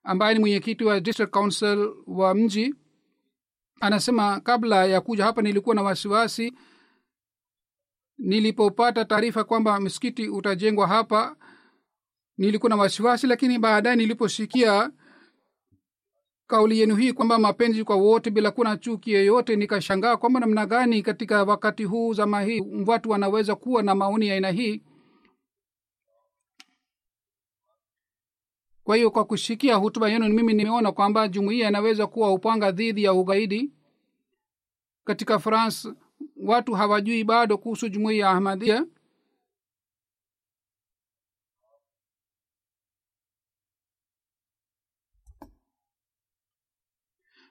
ambaye 0.04 0.34
ni 0.34 0.39
mwenyekiti 0.39 0.84
wa 0.84 1.00
district 1.00 1.32
council 1.34 1.93
wa 2.08 2.36
mji 2.36 2.76
anasema 3.84 4.39
kabla 4.39 4.86
ya 4.86 5.02
kuja 5.02 5.24
hapa 5.26 5.41
nilikuwa 5.41 5.76
na 5.76 5.82
wasiwasi 5.82 6.54
nilipopata 8.17 9.06
taarifa 9.06 9.43
kwamba 9.43 9.80
msikiti 9.80 10.28
utajengwa 10.30 10.88
hapa. 10.88 11.36
Nilikuwa 12.38 12.69
na 12.69 12.76
wasiwasi 12.76 13.28
lakini 13.28 13.60
baadaye 13.60 13.96
niliposikia 13.96 14.91
kauli 16.48 16.80
yenu 16.80 16.96
hii 16.96 17.13
kwamba 17.13 17.38
mapenzi 17.39 17.84
kwa 17.84 17.96
wote 17.96 18.30
bila 18.32 18.52
kuna 18.52 18.78
chuki 18.78 19.12
yeyote 19.12 19.56
nikashangaa 19.56 20.17
kwamba 20.17 20.39
namna 20.39 20.65
gani 20.65 21.02
katika 21.02 21.43
wakati 21.43 21.84
huu 21.84 22.13
zama 22.13 22.41
hii 22.41 22.63
watu 22.88 23.10
wanaweza 23.10 23.56
kuwa 23.56 23.84
na 23.84 23.96
maoni 23.96 24.28
ya 24.28 24.34
aina 24.36 24.50
hii 24.52 24.84
kwa 28.84 28.96
hiyo 28.96 29.12
kwa 29.12 29.26
kushikia 29.26 29.76
hutuba 29.76 30.10
yenu 30.10 30.30
mimi 30.30 30.54
nimeona 30.54 30.91
kwamba 30.91 31.28
jumuiya 31.28 31.69
inaweza 31.69 32.08
kuwa 32.08 32.34
upanga 32.34 32.72
dhidi 32.72 33.04
ya 33.04 33.13
ugaidi. 33.13 33.72
Katika 35.06 35.39
france 35.39 35.93
watu 36.38 36.74
hawajui 36.74 37.24
bado 37.24 37.58
kuhusu 37.58 37.89
jumuiya 37.89 38.26
ya 38.26 38.32
ahmadia 38.32 38.86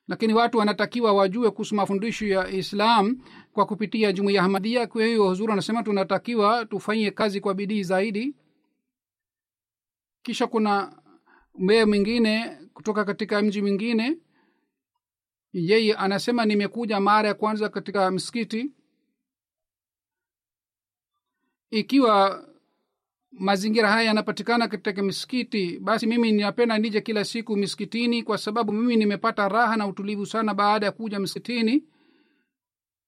lakini 0.09 0.35
watu 0.35 0.59
wanatakiwa 0.59 1.12
wajue 1.12 1.51
kuhusu 1.51 1.75
mafundisho 1.75 2.27
ya 2.27 2.49
islam 2.49 3.18
kwa 3.53 3.66
kupitia 3.66 4.12
jumuiya 4.12 4.42
ahmadia 4.42 4.87
kwa 4.87 5.05
hiyo 5.05 5.25
huzuri 5.29 5.53
anasema 5.53 5.83
tunatakiwa 5.83 6.64
tufanyie 6.66 7.11
kazi 7.11 7.40
kwa 7.40 7.55
bidii 7.55 7.83
zaidi. 7.83 8.35
Kisha 10.23 10.47
kuna 10.47 11.02
mbee 11.59 11.85
mwingine 11.85 12.59
kutoka 12.75 13.05
katika 13.05 13.43
mji 13.43 13.62
mwingine. 13.62 14.19
Yeye 15.53 15.95
anasema 15.95 16.45
nimekuja 16.45 17.01
mara 17.01 17.29
ya 17.29 17.35
kwanza 17.35 17.69
katika 17.69 18.11
msikiti. 18.11 18.73
Ikiwa 21.71 22.49
mazingira 23.33 23.91
haya 23.91 24.03
yanapatikana 24.07 24.69
katika 24.69 25.03
misikiti 25.03 25.79
basi 25.79 26.07
mimi 26.07 26.33
ninapenda 26.33 26.79
nije 26.79 27.01
kila 27.01 27.25
siku 27.25 27.57
misikitini 27.57 28.23
kwa 28.23 28.38
sababu 28.38 28.73
mimi 28.73 28.97
nimepata 28.97 29.49
raha 29.49 29.77
na 29.77 29.87
utulivu 29.87 30.27
sana 30.27 30.55
baada 30.55 30.87
ya 30.87 30.93
kuja 30.93 31.21
msikitini. 31.21 31.85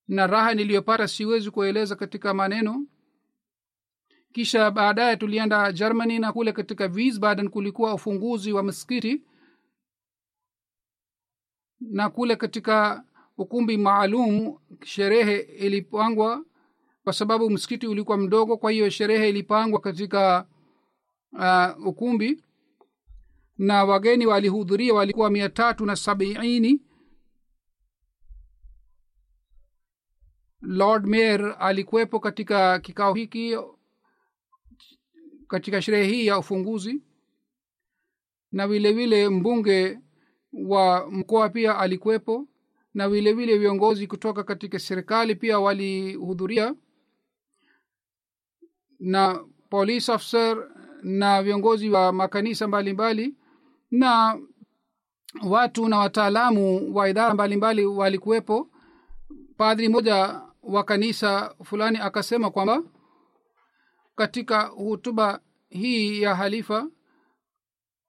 Na 0.08 0.26
raha 0.26 0.54
niliyopata 0.54 1.08
siwezi 1.08 1.50
kueleza 1.50 1.96
katika 1.96 2.34
maneno 2.34 2.86
kisha 4.34 4.70
baadaye 4.70 5.16
tulienda 5.16 5.72
germany 5.72 6.18
na 6.18 6.32
kule 6.32 6.52
katika 6.52 6.84
wiesbaden 6.86 7.48
kulikuwa 7.48 7.94
ufunguzi 7.94 8.52
wa 8.52 8.62
msikiti 8.62 9.22
na 11.80 12.10
kule 12.10 12.36
katika 12.36 13.04
ukumbi 13.38 13.76
maalum 13.76 14.58
sherehe 14.84 15.38
ilipangwa 15.38 16.44
kwa 17.04 17.12
sababu 17.12 17.50
msikiti 17.50 17.86
ulikuwa 17.86 18.16
mdogo 18.18 18.56
kwa 18.56 18.70
hiyo 18.70 18.90
sherehe 18.90 19.28
ilipangwa 19.28 19.80
katika 19.80 20.46
uh, 21.32 21.86
ukumbi. 21.86 22.44
Na 23.58 23.84
wageni 23.84 24.26
walihudhuria 24.26 24.94
walikuwa 24.94 25.30
mia 25.30 25.48
tatu 25.48 25.86
na 25.86 25.96
sabiini. 25.96 26.82
Lord 30.62 31.06
mayor 31.06 31.56
alikuwepo 31.58 32.20
katika 32.20 32.78
kikao 32.78 33.14
hiki 33.14 33.56
katika 35.54 35.82
sherehe 35.82 36.12
hii 36.12 36.26
ya 36.26 36.38
ufunguzi. 36.38 37.02
Na 38.52 38.68
vile 38.68 38.92
vile 38.92 39.28
mbunge 39.28 39.98
wa 40.52 41.10
mkoa 41.10 41.48
pia 41.48 41.78
alikuwepo. 41.78 42.46
Na 42.94 43.08
vile 43.08 43.32
vile 43.32 43.58
viongozi 43.58 44.06
kutoka 44.06 44.44
katika 44.44 44.78
serikali 44.78 45.34
pia 45.34 45.58
walihudhuria. 45.60 46.74
Na 49.00 49.44
police 49.70 50.12
officer 50.12 50.70
na 51.02 51.42
viongozi 51.42 51.90
wa 51.90 52.12
makanisa 52.12 52.68
mbalimbali. 52.68 53.26
Mbali, 53.26 53.36
na 53.90 54.38
watu 55.50 55.88
na 55.88 55.98
wataalamu 55.98 56.94
wa 56.96 57.08
idara 57.08 57.34
mbalimbali 57.34 57.86
walikuwepo. 57.86 58.68
Padri 59.56 59.88
moja 59.88 60.42
wa 60.62 60.84
kanisa 60.84 61.54
fulani 61.64 61.98
akasema 61.98 62.50
kwamba 62.50 62.82
katika 64.16 64.62
hutuba 64.62 65.40
hii 65.68 66.22
ya 66.22 66.34
halifa 66.34 66.88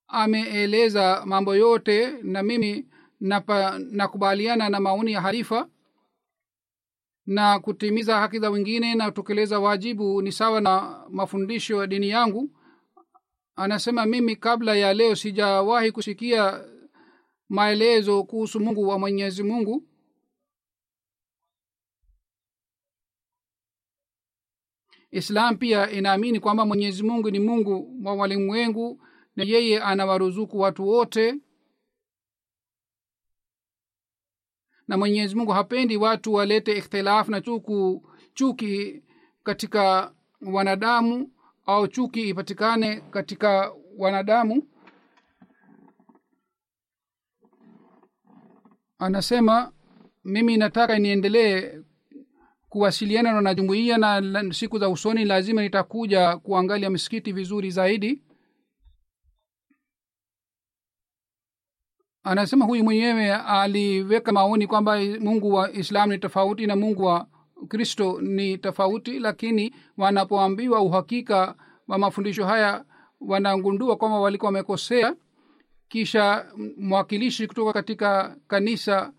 ameeleza 0.08 1.24
mambo 1.26 1.56
yote 1.56 2.12
na 2.24 2.44
mimi 2.44 2.86
nakubaliana 3.92 4.70
na 4.70 4.80
maoni 4.80 5.12
ya 5.12 5.22
halifa 5.22 5.70
na 7.26 7.60
kutimiza 7.60 8.20
haki 8.20 8.40
za 8.40 8.50
wengine 8.50 8.96
na 8.96 9.06
kutekeleza 9.12 9.60
wajibu 9.60 10.22
ni 10.22 10.32
sawa 10.32 10.62
na 10.62 11.04
mafundisho 11.10 11.82
ya 11.82 11.88
dini 11.88 12.10
yangu. 12.10 12.50
Anasema 13.56 14.06
mimi 14.06 14.36
kabla 14.36 14.76
ya 14.76 14.94
leo 14.94 15.16
sijawahi 15.16 15.92
kusikia 15.92 16.64
maelezo 17.50 18.24
kuhusu 18.24 18.60
mungu 18.60 18.88
wa 18.88 19.00
mwenyezi 19.00 19.44
mungu 19.44 19.84
islam 25.16 25.58
pia 25.58 25.92
inaamini 25.92 26.40
kwamba 26.40 26.66
mwenyezi 26.66 27.04
mungu 27.04 27.30
ni 27.32 27.40
mungu 27.40 28.00
wa 28.04 28.14
walimwengu 28.16 29.02
na 29.36 29.44
yeye 29.44 29.82
anawaruzuku 29.84 30.60
watu 30.60 30.88
wote. 30.88 31.36
Na 34.88 34.98
mwenyezi 34.98 35.36
mungu 35.36 35.52
hapendi 35.52 35.98
watu 35.98 36.34
walete 36.34 36.78
ikhtilafu 36.78 37.32
na 37.32 37.42
chuku 37.42 38.10
chuki 38.34 39.04
katika 39.44 40.14
wanadamu 40.42 41.32
au 41.66 41.88
chuki 41.88 42.30
ipatikane 42.30 43.02
katika 43.02 43.74
wanadamu. 43.98 44.68
Anasema 49.00 49.72
mimi 50.24 50.58
nataka 50.58 51.00
niendelee 51.00 51.80
kuwasiliana 52.76 53.42
na 53.42 53.54
jumuiya 53.54 53.98
na 53.98 54.54
siku 54.54 54.80
za 54.80 54.90
usoni 54.90 55.26
lazima 55.26 55.62
nitakuja 55.62 56.38
kuangalia 56.38 56.90
misikiti 56.90 57.32
vizuri 57.32 57.72
zaidi. 57.72 58.22
Anasema 62.24 62.66
huyu 62.66 62.84
mwenyewe 62.84 63.34
aliweka 63.36 64.32
maoni 64.32 64.68
kwamba 64.68 65.00
mungu 65.20 65.54
wa 65.54 65.72
islam 65.72 66.10
ni 66.10 66.18
tofauti 66.18 66.68
na 66.68 66.76
mungu 66.76 67.04
wa 67.04 67.28
kristo 67.68 68.22
ni 68.22 68.58
tofauti 68.58 69.20
lakini 69.20 69.76
wanapoambiwa 69.98 70.82
uhakika 70.82 71.56
wa 71.88 71.98
mafundisho 71.98 72.46
haya 72.46 72.86
wanagundua 73.20 73.96
kwamba 73.96 74.20
walikuwa 74.20 74.48
wamekosea. 74.48 75.16
Kisha 75.88 76.46
mwakilishi 76.78 77.48
kutoka 77.48 77.74
katika 77.74 78.38
kanisa 78.48 79.14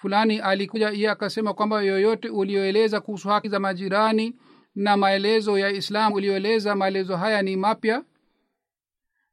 fulani 0.00 0.38
alikuja 0.38 0.92
iye 0.92 1.10
akasema 1.10 1.54
kwamba 1.54 1.82
yoyote 1.82 2.28
ulioeleza 2.28 3.00
kuhusu 3.00 3.28
haki 3.28 3.48
za 3.48 3.60
majirani 3.60 4.36
na 4.74 4.96
maelezo 4.96 5.58
ya 5.58 5.70
islam 5.70 6.12
ulioeleza 6.12 6.74
maelezo 6.74 7.16
haya 7.16 7.42
ni 7.42 7.56
mapya. 7.56 8.04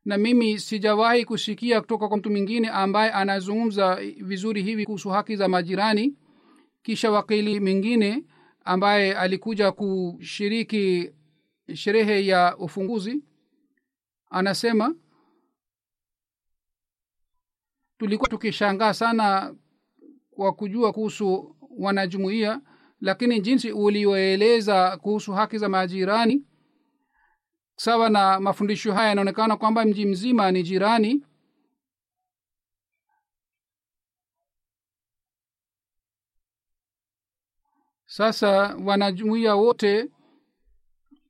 Na 0.05 0.18
mimi 0.18 0.59
sijawahi 0.59 1.26
kusikia 1.26 1.82
kutoka 1.82 2.07
kwa 2.07 2.18
mtu 2.18 2.30
mwingine 2.30 2.70
ambaye 2.70 3.11
anazungumza 3.11 3.95
vizuri 4.18 4.61
hivi 4.63 4.86
kuhusu 4.86 5.09
haki 5.09 5.36
za 5.36 5.47
majirani. 5.47 6.15
Kisha 6.84 7.11
wakili 7.11 7.59
mwingine 7.59 8.24
ambaye 8.65 9.15
alikuja 9.15 9.72
kushiriki 9.72 11.11
sherehe 11.74 12.26
ya 12.26 12.57
ufunguzi 12.57 13.24
anasema 14.30 14.95
tulikuwa 17.97 18.30
tukishangaa 18.30 18.93
sana 18.93 19.55
kwa 20.38 20.54
kujua 20.54 20.94
kuhusu 20.94 21.56
wanajumuia 21.78 22.62
lakini 23.02 23.42
jinsi 23.42 23.72
ulioeleza 23.72 24.98
kuhusu 24.98 25.34
haki 25.34 25.58
za 25.58 25.70
majirani 25.70 26.44
sawa 27.76 28.10
na 28.10 28.40
mafundisho 28.40 28.94
haya 28.94 29.10
yanaonekana 29.10 29.58
kwamba 29.58 29.86
mji 29.86 30.06
mzima 30.06 30.52
ni 30.52 30.64
jirani. 30.64 31.24
Sasa 38.06 38.76
wanajumuia 38.86 39.56
wote 39.56 40.10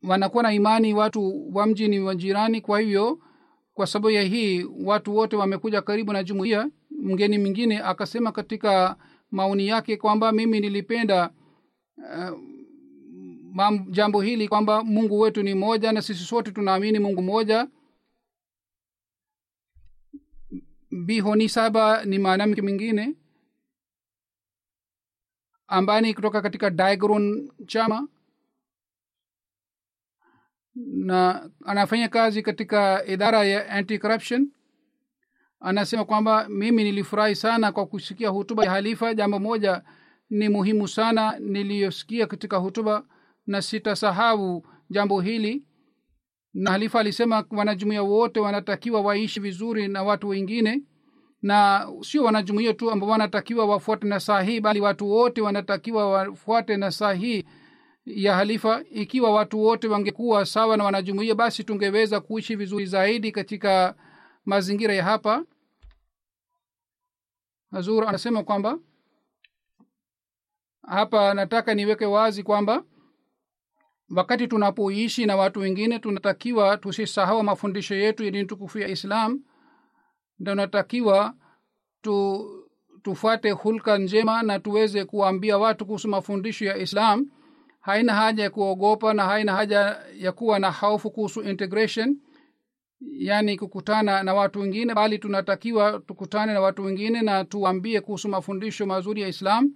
wanakuwa 0.03 0.43
na 0.43 0.53
imani 0.53 0.93
watu 0.93 1.49
wa 1.55 1.65
mji 1.67 1.87
ni 1.87 1.99
wajirani 1.99 2.61
kwa 2.61 2.79
hivyo 2.79 3.19
kwa 3.73 3.87
sababu 3.87 4.09
ya 4.09 4.21
hii 4.23 4.63
watu 4.63 5.15
wote 5.15 5.35
wamekuja 5.35 5.81
karibu 5.81 6.13
na 6.13 6.23
jumuiya 6.23 6.69
mgeni 6.97 7.37
mwingine 7.37 7.79
akasema 7.79 8.31
katika 8.31 8.95
maoni 9.31 9.67
yake 9.67 9.97
kwamba 9.97 10.31
mimi 10.31 10.59
nilipenda 10.59 11.29
uh, 11.97 12.39
jambo 13.89 14.21
hili 14.21 14.47
kwamba 14.47 14.83
mungu 14.83 15.19
wetu 15.19 15.43
ni 15.43 15.53
moja 15.53 15.91
na 15.91 16.01
sisi 16.01 16.23
sote 16.23 16.51
tunaamini 16.51 16.99
mungu 16.99 17.21
moja 17.21 17.67
bihoni 20.91 21.49
saba 21.49 22.05
ni 22.05 22.19
mwanamke 22.19 22.61
mwingine. 22.61 23.15
Ambani 25.67 26.13
kutoka 26.13 26.41
katika 26.41 26.69
digron 26.69 27.51
chama. 27.67 28.07
Na 30.75 31.49
anafanya 31.65 32.09
kazi 32.09 32.41
katika 32.41 33.05
idara 33.05 33.43
ya 33.43 33.69
anti 33.69 33.99
corruption 33.99 34.51
anasema 35.59 36.05
kwamba 36.05 36.49
mimi 36.49 36.83
nilifurahi 36.83 37.35
sana 37.35 37.71
kwa 37.71 37.85
kusikia 37.85 38.29
hutuba 38.29 38.63
ya 38.65 38.71
halifa 38.71 39.13
jambo 39.13 39.39
moja 39.39 39.81
ni 40.29 40.49
muhimu 40.49 40.87
sana 40.87 41.39
niliyosikia 41.39 42.27
katika 42.27 42.57
hutuba 42.57 43.03
na 43.47 43.61
sitasahau 43.61 44.65
jambo 44.89 45.21
hili. 45.21 45.63
Na 46.53 46.71
halifa 46.71 46.99
alisema 46.99 47.45
wanajumuia 47.51 48.03
wote 48.03 48.39
wanatakiwa 48.39 49.01
waishi 49.01 49.39
vizuri 49.39 49.87
na 49.87 50.03
watu 50.03 50.29
wengine 50.29 50.81
na 51.41 51.87
sio 52.01 52.23
wanajumuia 52.23 52.73
tu 52.73 52.91
ambao 52.91 53.09
wanatakiwa 53.09 53.65
wafuate 53.65 54.07
na 54.07 54.19
saahii 54.19 54.59
bali 54.59 54.79
watu 54.81 55.09
wote 55.11 55.41
wanatakiwa 55.41 56.11
wafuate 56.11 56.77
na 56.77 56.91
saa 56.91 57.13
hii 57.13 57.43
ya 58.05 58.35
halifa 58.35 58.83
ikiwa 58.91 59.31
watu 59.31 59.59
wote 59.59 59.87
wangekuwa 59.87 60.45
sawa 60.45 60.77
na 60.77 60.83
wanajumuia 60.83 61.35
basi 61.35 61.63
tungeweza 61.63 62.19
kuishi 62.19 62.55
vizuri 62.55 62.85
zaidi 62.85 63.31
katika 63.31 63.95
mazingira 64.51 64.93
ya 64.93 65.03
hapa. 65.03 65.45
Hazur 67.71 68.07
anasema 68.07 68.43
kwamba 68.43 68.79
hapa 70.87 71.33
nataka 71.33 71.73
niweke 71.73 72.05
wazi 72.05 72.43
kwamba 72.43 72.83
wakati 74.15 74.47
tunapoishi 74.47 75.25
na 75.25 75.35
watu 75.35 75.59
wengine 75.59 75.99
tunatakiwa 75.99 76.77
tusisahau 76.77 77.43
mafundisho 77.43 77.95
yetu 77.95 78.23
ya 78.23 78.31
dini 78.31 78.45
tukufu 78.45 78.79
ya 78.79 78.87
islam. 78.87 79.43
Tunatakiwa 80.45 81.33
tu 82.01 82.45
tufuate 83.01 83.51
hulka 83.51 83.97
njema 83.97 84.43
na 84.43 84.59
tuweze 84.59 85.05
kuwaambia 85.05 85.57
watu 85.57 85.85
kuhusu 85.85 86.07
mafundisho 86.07 86.65
ya 86.65 86.77
islam. 86.77 87.31
Haina 87.81 88.13
haja 88.15 88.43
ya 88.43 88.49
kuogopa 88.49 89.13
na 89.13 89.25
haina 89.25 89.55
haja 89.55 89.79
ya 90.15 90.31
kuwa 90.31 90.59
na 90.59 90.71
hofu 90.71 91.11
kuhusu 91.11 91.41
integration 91.41 92.17
yaani 93.01 93.57
kukutana 93.57 94.23
na 94.23 94.33
watu 94.33 94.59
wengine 94.59 94.93
bali 94.93 95.19
tunatakiwa 95.19 95.99
tukutane 95.99 96.53
na 96.53 96.61
watu 96.61 96.83
wengine 96.83 97.21
na 97.21 97.45
tuambie 97.45 98.01
kuhusu 98.01 98.29
mafundisho 98.29 98.85
mazuri 98.85 99.21
ya 99.21 99.27
islam. 99.27 99.73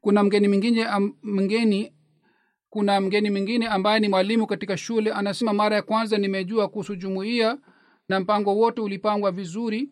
Kuna 0.00 0.22
mgeni 0.24 0.48
mwingine 0.48 0.86
mgeni 1.22 1.94
kuna 2.70 3.00
mgeni 3.00 3.30
mwingine 3.30 3.68
ambaye 3.68 4.00
ni 4.00 4.08
mwalimu 4.08 4.46
katika 4.46 4.76
shule 4.76 5.12
anasema 5.12 5.52
mara 5.52 5.76
ya 5.76 5.82
kwanza 5.82 6.18
nimejua 6.18 6.68
kuhusu 6.68 6.96
jumuiya 6.96 7.58
na 8.08 8.20
mpango 8.20 8.56
wote 8.56 8.80
ulipangwa 8.80 9.32
vizuri 9.32 9.90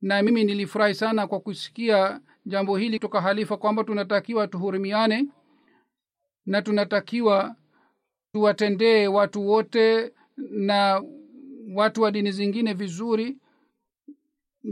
na 0.00 0.22
mimi 0.22 0.44
nilifurahi 0.44 0.94
sana 0.94 1.26
kwa 1.26 1.40
kusikia 1.40 2.20
jambo 2.46 2.76
hili 2.76 2.98
kutoka 2.98 3.20
halifa 3.20 3.56
kwamba 3.56 3.84
tunatakiwa 3.84 4.48
tuhurumiane 4.48 5.26
na 6.46 6.62
tunatakiwa 6.62 7.56
tuwatendee 8.36 9.06
watu 9.06 9.48
wote 9.48 10.12
na 10.36 11.02
watu 11.74 12.02
wa 12.02 12.10
dini 12.10 12.32
zingine 12.32 12.72
vizuri. 12.74 13.38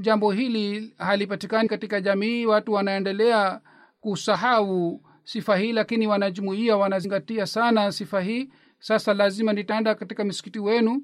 Jambo 0.00 0.30
hili 0.32 0.94
halipatikani 0.98 1.68
katika 1.68 2.00
jamii 2.00 2.46
watu 2.46 2.72
wanaendelea 2.72 3.60
kusahau 4.00 5.00
sifa 5.24 5.56
hii 5.56 5.72
lakini 5.72 6.06
wanajumuia 6.06 6.76
wanazingatia 6.76 7.46
sana 7.46 7.92
sifa 7.92 8.20
hii. 8.20 8.50
Sasa 8.78 9.14
lazima 9.14 9.52
nitaenda 9.52 9.94
katika 9.94 10.24
misikiti 10.24 10.58
wenu 10.58 11.02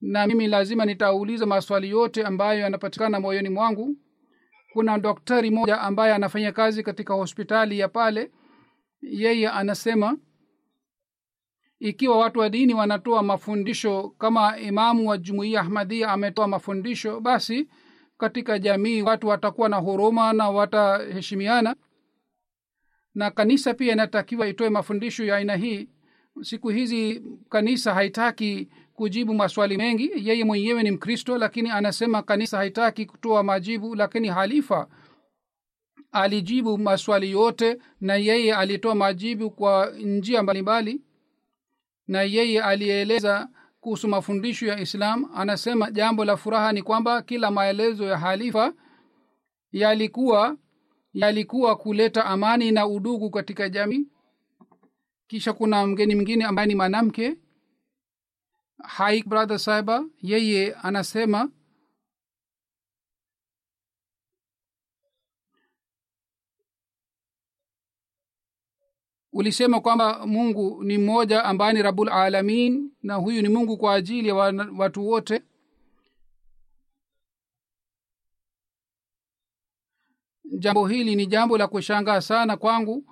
na 0.00 0.26
mimi 0.26 0.46
lazima 0.46 0.84
nitauliza 0.84 1.46
maswali 1.46 1.90
yote 1.90 2.22
ambayo 2.24 2.60
yanapatikana 2.60 3.20
moyoni 3.20 3.48
mwangu. 3.48 3.96
Kuna 4.72 4.98
daktari 4.98 5.50
moja 5.50 5.80
ambaye 5.80 6.14
anafanya 6.14 6.52
kazi 6.52 6.82
katika 6.82 7.14
hospitali 7.14 7.78
ya 7.78 7.88
pale. 7.88 8.30
Yeye 9.02 9.48
anasema 9.48 10.18
ikiwa 11.80 12.18
watu 12.18 12.38
wa 12.38 12.48
dini 12.48 12.74
wanatoa 12.74 13.22
mafundisho 13.22 14.08
kama 14.18 14.58
imamu 14.58 15.08
wa 15.08 15.18
jumuiya 15.18 15.60
ahmadia 15.60 16.08
ametoa 16.08 16.48
mafundisho 16.48 17.20
basi 17.20 17.68
katika 18.18 18.58
jamii 18.58 19.02
watu 19.02 19.28
watakuwa 19.28 19.68
na 19.68 19.76
huruma 19.76 20.32
na 20.32 20.50
wataheshimiana. 20.50 21.76
Na 23.14 23.30
kanisa 23.30 23.74
pia 23.74 23.92
inatakiwa 23.92 24.48
itoe 24.48 24.70
mafundisho 24.70 25.24
ya 25.24 25.36
aina 25.36 25.56
hii. 25.56 25.88
Siku 26.42 26.68
hizi 26.68 27.22
kanisa 27.48 27.94
haitaki 27.94 28.68
kujibu 28.94 29.34
maswali 29.34 29.76
mengi. 29.76 30.10
Yeye 30.16 30.44
mwenyewe 30.44 30.82
ni 30.82 30.90
mkristo 30.90 31.38
lakini 31.38 31.70
anasema 31.70 32.22
kanisa 32.22 32.56
haitaki 32.56 33.06
kutoa 33.06 33.42
majibu 33.42 33.94
lakini 33.94 34.28
halifa 34.28 34.88
alijibu 36.12 36.78
maswali 36.78 37.30
yote 37.30 37.78
na 38.00 38.16
yeye 38.16 38.54
alitoa 38.54 38.94
majibu 38.94 39.50
kwa 39.50 39.90
njia 39.98 40.42
mbalimbali 40.42 41.00
na 42.10 42.22
yeye 42.22 42.62
aliyeeleza 42.62 43.48
kuhusu 43.80 44.08
mafundisho 44.08 44.66
ya 44.66 44.80
islam 44.80 45.30
anasema 45.34 45.90
jambo 45.90 46.24
la 46.24 46.36
furaha 46.36 46.72
ni 46.72 46.82
kwamba 46.82 47.22
kila 47.22 47.50
maelezo 47.50 48.04
ya 48.04 48.18
halifa 48.18 48.72
yalikuwa 49.72 50.56
yalikuwa 51.12 51.76
kuleta 51.76 52.24
amani 52.24 52.70
na 52.72 52.86
udugu 52.86 53.30
katika 53.30 53.68
jamii. 53.68 54.06
Kisha 55.26 55.52
kuna 55.52 55.86
mgeni 55.86 56.14
mwingine 56.14 56.44
ambaye 56.44 56.68
ni 56.68 56.74
mwanamke 56.74 57.36
haik 58.82 59.26
brother 59.28 59.58
saiba 59.58 60.04
yeye 60.22 60.74
anasema 60.74 61.50
ulisema 69.32 69.80
kwamba 69.80 70.26
mungu 70.26 70.84
ni 70.84 70.98
mmoja 70.98 71.44
ambaye 71.44 71.72
ni 71.72 71.82
rabul 71.82 72.08
alamin 72.08 72.90
na 73.02 73.14
huyu 73.14 73.42
ni 73.42 73.48
mungu 73.48 73.76
kwa 73.76 73.94
ajili 73.94 74.28
ya 74.28 74.34
watu 74.78 75.08
wote. 75.08 75.42
Jambo 80.58 80.86
hili 80.86 81.16
ni 81.16 81.26
jambo 81.26 81.58
la 81.58 81.68
kushangaa 81.68 82.20
sana 82.20 82.56
kwangu. 82.56 83.04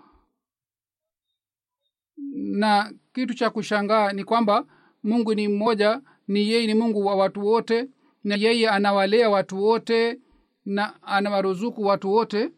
Na 2.34 2.94
kitu 3.14 3.34
cha 3.34 3.50
kushangaa 3.50 4.12
ni 4.12 4.24
kwamba 4.24 4.66
mungu 5.02 5.34
ni 5.34 5.48
mmoja 5.48 6.00
ni 6.28 6.48
yeye 6.50 6.66
ni 6.66 6.74
mungu 6.74 7.06
wa 7.06 7.14
watu 7.16 7.46
wote 7.46 7.88
na 8.24 8.34
yeye 8.34 8.68
anawalea 8.70 9.30
watu 9.30 9.62
wote 9.64 10.20
na 10.64 11.02
anawaruzuku 11.02 11.82
watu 11.82 12.12
wote 12.12 12.50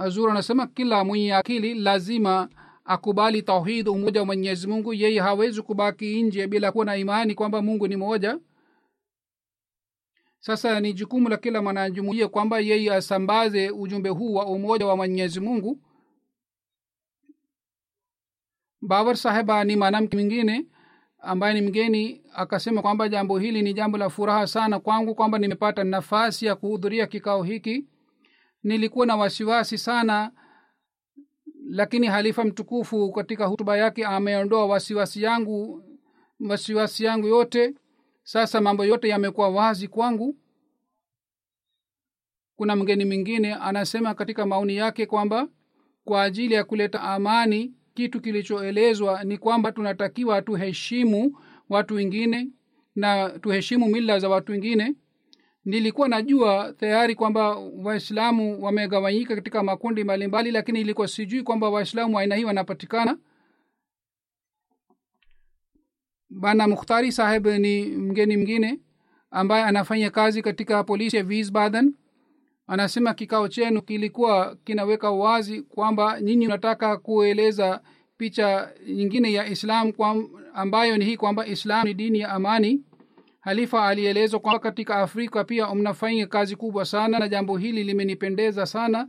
azur 0.00 0.30
anasema 0.30 0.66
kila 0.66 1.04
mwenye 1.04 1.34
akili 1.34 1.74
lazima 1.74 2.48
akubali 2.84 3.42
tauhid 3.42 3.88
umoja 3.88 4.20
wa 4.20 4.26
mwenyezi 4.26 4.66
mungu. 4.66 4.94
Yeye 4.94 5.20
hawezi 5.20 5.62
kubaki 5.62 6.22
nje 6.22 6.46
bila 6.46 6.72
kuwa 6.72 6.84
na 6.84 6.96
imani 6.96 7.34
kwamba 7.34 7.62
mungu 7.62 7.88
ni 7.88 7.96
moja 7.96 8.38
sasa 10.40 10.80
ni 10.80 10.92
jukumu 10.92 11.28
la 11.28 11.36
kila 11.36 11.62
mwanajumuia 11.62 12.28
kwamba 12.28 12.60
yeye 12.60 12.94
asambaze 12.94 13.70
ujumbe 13.70 14.08
huu 14.08 14.34
wa 14.34 14.46
umoja 14.46 14.86
wa 14.86 14.96
mwenyezi 14.96 15.40
mungu. 15.40 15.78
Babar 18.82 19.16
saheba 19.16 19.64
ni 19.64 19.76
mwanamke 19.76 20.16
mwingine 20.16 20.66
ambaye 21.18 21.60
ni 21.60 21.66
mgeni 21.68 22.22
akasema 22.34 22.82
kwamba 22.82 23.08
jambo 23.08 23.38
hili 23.38 23.62
ni 23.62 23.74
jambo 23.74 23.98
la 23.98 24.10
furaha 24.10 24.46
sana 24.46 24.80
kwangu 24.80 25.14
kwamba 25.14 25.38
nimepata 25.38 25.84
nafasi 25.84 26.46
ya 26.46 26.54
kuhudhuria 26.56 27.06
kikao 27.06 27.42
hiki 27.42 27.84
nilikuwa 28.62 29.06
na 29.06 29.16
wasiwasi 29.16 29.78
sana 29.78 30.32
lakini 31.70 32.06
halifa 32.06 32.44
mtukufu 32.44 33.12
katika 33.12 33.46
hutuba 33.46 33.76
yake 33.76 34.04
ameondoa 34.06 34.66
wasiwasi 34.66 35.22
yangu 35.22 35.84
wasiwasi 36.40 37.04
yangu 37.04 37.26
yote. 37.26 37.74
Sasa 38.22 38.60
mambo 38.60 38.84
yote 38.84 39.08
yamekuwa 39.08 39.48
wazi 39.48 39.88
kwangu. 39.88 40.36
Kuna 42.56 42.76
mgeni 42.76 43.04
mwingine 43.04 43.54
anasema 43.54 44.14
katika 44.14 44.46
maoni 44.46 44.76
yake 44.76 45.06
kwamba 45.06 45.48
kwa 46.04 46.22
ajili 46.22 46.54
ya 46.54 46.64
kuleta 46.64 47.00
amani 47.02 47.74
kitu 47.94 48.20
kilichoelezwa 48.20 49.24
ni 49.24 49.38
kwamba 49.38 49.72
tunatakiwa 49.72 50.42
tuheshimu 50.42 51.38
watu 51.68 51.94
wengine 51.94 52.48
na 52.94 53.28
tuheshimu 53.38 53.86
mila 53.88 54.18
za 54.18 54.28
watu 54.28 54.52
wengine 54.52 54.94
nilikuwa 55.64 56.08
najua 56.08 56.72
tayari 56.78 57.14
kwamba 57.14 57.56
waislamu 57.58 58.62
wamegawanyika 58.64 59.34
katika 59.36 59.62
makundi 59.62 60.04
mbalimbali 60.04 60.50
lakini 60.50 60.80
ilikuwa 60.80 61.08
sijui 61.08 61.42
kwamba 61.42 61.68
waislamu 61.70 62.18
aina 62.18 62.34
hii 62.36 62.44
wanapatikana. 62.44 63.18
Bana 66.30 66.68
mukhtari 66.68 67.12
saheb 67.12 67.46
ni 67.46 67.82
mgeni 67.84 68.36
mwingine 68.36 68.80
ambaye 69.30 69.64
anafanya 69.64 70.10
kazi 70.10 70.42
katika 70.42 70.84
polisi 70.84 71.16
ya 71.16 71.24
wiesbaden. 71.24 71.94
Anasema 72.66 73.14
kikao 73.14 73.48
chenu 73.48 73.82
kilikuwa 73.82 74.56
kinaweka 74.64 75.10
wazi 75.10 75.62
kwamba 75.62 76.20
nyinyi 76.20 76.46
unataka 76.46 76.96
kueleza 76.96 77.82
picha 78.16 78.72
nyingine 78.88 79.32
ya 79.32 79.46
islam 79.46 79.92
kwa, 79.92 80.24
ambayo 80.54 80.96
ni 80.98 81.04
hii 81.04 81.16
kwamba 81.16 81.46
islam 81.46 81.86
ni 81.86 81.94
dini 81.94 82.18
ya 82.18 82.28
amani 82.28 82.84
halifa 83.40 83.86
alielezwa 83.86 84.40
kwamba 84.40 84.58
katika 84.58 84.96
afrika 84.96 85.44
pia 85.44 85.74
mnafanya 85.74 86.26
kazi 86.26 86.56
kubwa 86.56 86.84
sana 86.84 87.18
na 87.18 87.28
jambo 87.28 87.56
hili 87.56 87.84
limenipendeza 87.84 88.66
sana 88.66 89.08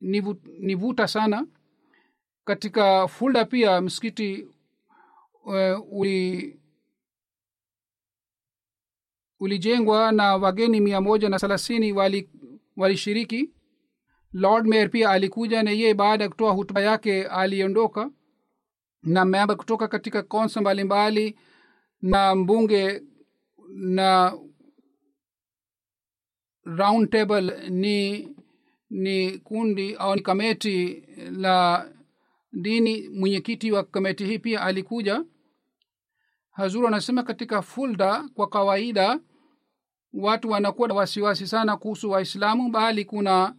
limenivuta 0.00 1.08
sana. 1.08 1.46
Katika 2.44 3.08
fulda 3.08 3.44
pia 3.44 3.80
msikiti 3.80 4.46
uh, 5.44 5.92
uli 5.92 6.60
ulijengwa 9.40 10.12
na 10.12 10.36
wageni 10.36 10.80
mia 10.80 11.00
moja 11.00 11.28
na 11.28 11.38
thelathini 11.38 11.92
walishiriki. 12.76 13.36
Wali 13.36 13.54
lord 14.32 14.66
mayor 14.66 14.90
pia 14.90 15.10
alikuja 15.10 15.62
na 15.62 15.70
yeye 15.70 15.94
baada 15.94 16.24
ya 16.24 16.30
kutoa 16.30 16.52
hutuba 16.52 16.80
yake 16.80 17.24
aliondoka 17.26 18.10
na 19.04 19.24
memba 19.24 19.54
kutoka 19.56 19.88
katika 19.88 20.22
konsa 20.22 20.60
mbalimbali 20.60 21.38
na 22.02 22.34
mbunge 22.34 23.02
na 23.68 24.38
round 26.64 27.10
table 27.10 27.70
ni 27.70 28.28
ni 28.90 29.38
kundi 29.38 29.94
au 29.94 30.14
ni 30.16 30.22
kameti 30.22 31.04
la 31.30 31.88
dini. 32.52 33.08
Mwenyekiti 33.08 33.72
wa 33.72 33.84
kameti 33.84 34.24
hii 34.26 34.38
pia 34.38 34.60
alikuja. 34.62 35.24
Hazuru 36.50 36.86
anasema 36.88 37.22
katika 37.22 37.62
fulda 37.62 38.28
kwa 38.34 38.48
kawaida 38.48 39.20
watu 40.12 40.50
wanakuwa 40.50 40.88
na 40.88 40.94
wasiwasi 40.94 41.46
sana 41.46 41.76
kuhusu 41.76 42.10
waislamu 42.10 42.70
bali 42.70 43.04
kuna 43.04 43.56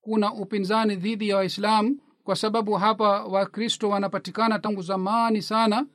kuna 0.00 0.32
upinzani 0.34 0.96
dhidi 0.96 1.28
ya 1.28 1.36
waislamu 1.36 2.00
kwa 2.28 2.36
sababu 2.36 2.72
hapa 2.72 3.24
wakristo 3.24 3.88
wanapatikana 3.88 4.58
tangu 4.58 4.82
zamani 4.82 5.42
sana. 5.42 5.86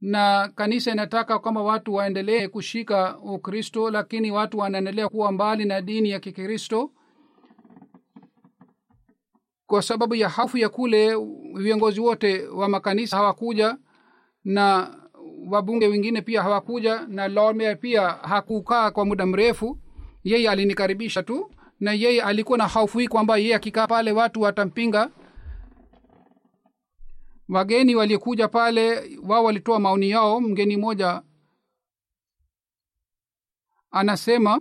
Na 0.00 0.48
kanisa 0.54 0.92
inataka 0.92 1.38
kwamba 1.38 1.62
watu 1.62 1.94
waendelee 1.94 2.48
kushika 2.48 3.18
ukristo 3.18 3.90
lakini 3.90 4.30
watu 4.30 4.58
wanaendelea 4.58 5.08
kuwa 5.08 5.32
mbali 5.32 5.64
na 5.64 5.80
dini 5.80 6.10
ya 6.10 6.20
kikristo. 6.20 6.90
Kwa 9.66 9.82
sababu 9.82 10.14
ya 10.14 10.28
hafu 10.28 10.58
ya 10.58 10.68
kule 10.68 11.16
viongozi 11.54 12.00
wote 12.00 12.46
wa 12.48 12.68
makanisa 12.68 13.16
hawakuja 13.16 13.76
na 14.44 14.94
wabunge 15.48 15.86
wengine 15.88 16.22
pia 16.22 16.42
hawakuja 16.42 17.06
na 17.08 17.28
lord 17.28 17.78
pia 17.80 18.08
hakukaa 18.08 18.90
kwa 18.90 19.04
muda 19.04 19.26
mrefu. 19.26 19.78
Yeye 20.22 20.50
alinikaribisha 20.50 21.22
tu 21.22 21.50
na 21.80 21.92
yeye 21.92 22.22
alikuwa 22.22 22.58
na 22.58 22.68
hofu 22.68 22.98
hii 22.98 23.08
kwamba 23.08 23.36
yeye 23.36 23.54
akikaa 23.54 23.86
pale 23.86 24.12
watu 24.12 24.40
watampinga. 24.40 25.10
Wageni 27.48 27.94
walikuja 27.94 28.48
pale 28.48 29.10
wao 29.22 29.44
walitoa 29.44 29.78
maoni 29.80 30.10
yao 30.10 30.40
mgeni 30.40 30.76
mmoja 30.76 31.22
anasema 33.90 34.60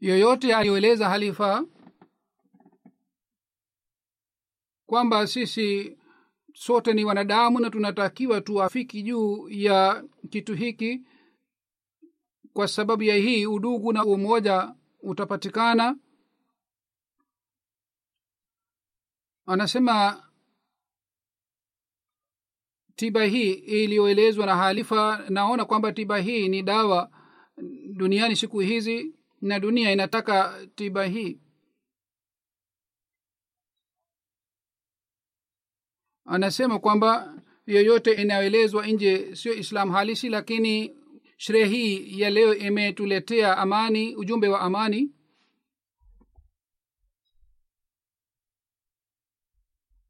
yoyote 0.00 0.54
aliyoeleza 0.54 1.08
halifa 1.08 1.64
kwamba 4.86 5.26
sisi 5.26 5.96
sote 6.58 6.92
ni 6.92 7.04
wanadamu 7.04 7.60
na 7.60 7.70
tunatakiwa 7.70 8.40
tuafiki 8.40 9.02
juu 9.02 9.48
ya 9.48 10.04
kitu 10.30 10.54
hiki. 10.54 11.02
Kwa 12.52 12.68
sababu 12.68 13.02
ya 13.02 13.16
hii 13.16 13.46
udugu 13.46 13.92
na 13.92 14.04
umoja 14.04 14.74
utapatikana. 15.00 15.96
Anasema 19.46 20.22
tiba 22.96 23.24
hii 23.24 23.52
iliyoelezwa 23.52 24.46
na 24.46 24.56
halifa 24.56 25.24
naona 25.28 25.64
kwamba 25.64 25.92
tiba 25.92 26.18
hii 26.18 26.48
ni 26.48 26.62
dawa 26.62 27.10
duniani 27.94 28.36
siku 28.36 28.60
hizi 28.60 29.14
na 29.40 29.60
dunia 29.60 29.92
inataka 29.92 30.66
tiba 30.74 31.04
hii 31.04 31.40
anasema 36.26 36.78
kwamba 36.78 37.34
yoyote 37.66 38.12
inayoelezwa 38.12 38.86
nje 38.86 39.36
sio 39.36 39.54
islam 39.54 39.90
halisi 39.90 40.28
lakini 40.28 40.96
sherehe 41.36 41.66
hii 41.76 42.20
ya 42.20 42.30
leo 42.30 42.54
imetuletea 42.54 43.58
amani 43.58 44.16
ujumbe 44.16 44.48
wa 44.48 44.60
amani. 44.60 45.10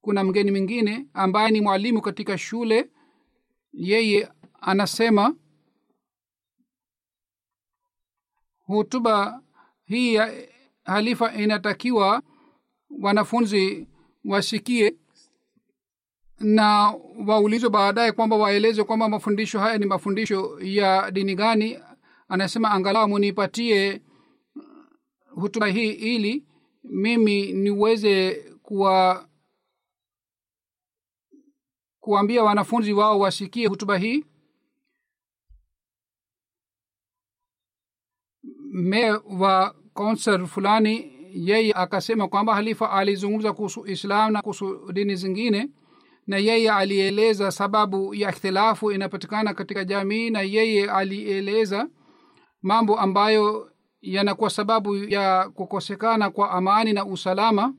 Kuna 0.00 0.24
mgeni 0.24 0.50
mwingine 0.50 1.06
ambaye 1.14 1.50
ni 1.50 1.60
mwalimu 1.60 2.02
katika 2.02 2.38
shule. 2.38 2.90
Yeye 3.72 4.28
anasema 4.60 5.36
hutuba 8.58 9.42
hii 9.84 10.14
ya 10.14 10.48
halifa 10.84 11.34
inatakiwa 11.34 12.22
wanafunzi 12.90 13.86
wasikie 14.24 14.96
na 16.40 16.94
waulizwe 17.26 17.70
baadaye 17.70 18.12
kwamba 18.12 18.36
waeleze 18.36 18.84
kwamba 18.84 19.08
mafundisho 19.08 19.58
haya 19.60 19.78
ni 19.78 19.86
mafundisho 19.86 20.58
ya 20.60 21.10
dini 21.10 21.34
gani. 21.34 21.78
Anasema 22.28 22.70
angalau 22.70 23.08
munipatie 23.08 24.02
hutuba 25.34 25.66
hii 25.66 25.90
ili 25.90 26.44
mimi 26.84 27.52
niweze 27.52 28.34
kuwa 28.62 29.28
kuambia 32.00 32.42
wanafunzi 32.44 32.92
wao 32.92 33.18
wasikie 33.18 33.66
hutuba 33.66 33.98
hii. 33.98 34.24
Me 38.72 39.10
wa 39.12 39.74
konsel 39.94 40.46
fulani 40.46 41.12
yeye 41.32 41.72
akasema 41.72 42.28
kwamba 42.28 42.54
halifa 42.54 42.90
alizungumza 42.90 43.52
kuhusu 43.52 43.86
islam 43.86 44.32
na 44.32 44.42
kuhusu 44.42 44.92
dini 44.92 45.16
zingine 45.16 45.68
na 46.26 46.36
yeye 46.38 46.70
alieleza 46.70 47.50
sababu 47.52 48.14
ya 48.14 48.30
ikhtilafu 48.30 48.92
inapatikana 48.92 49.54
katika 49.54 49.84
jamii 49.84 50.30
na 50.30 50.40
yeye 50.42 50.90
alieleza 50.90 51.88
mambo 52.62 52.98
ambayo 53.00 53.72
yanakuwa 54.00 54.50
sababu 54.50 54.96
ya 54.96 55.48
kukosekana 55.50 56.30
kwa 56.30 56.50
amani 56.50 56.92
na 56.92 57.04
usalama. 57.04 57.74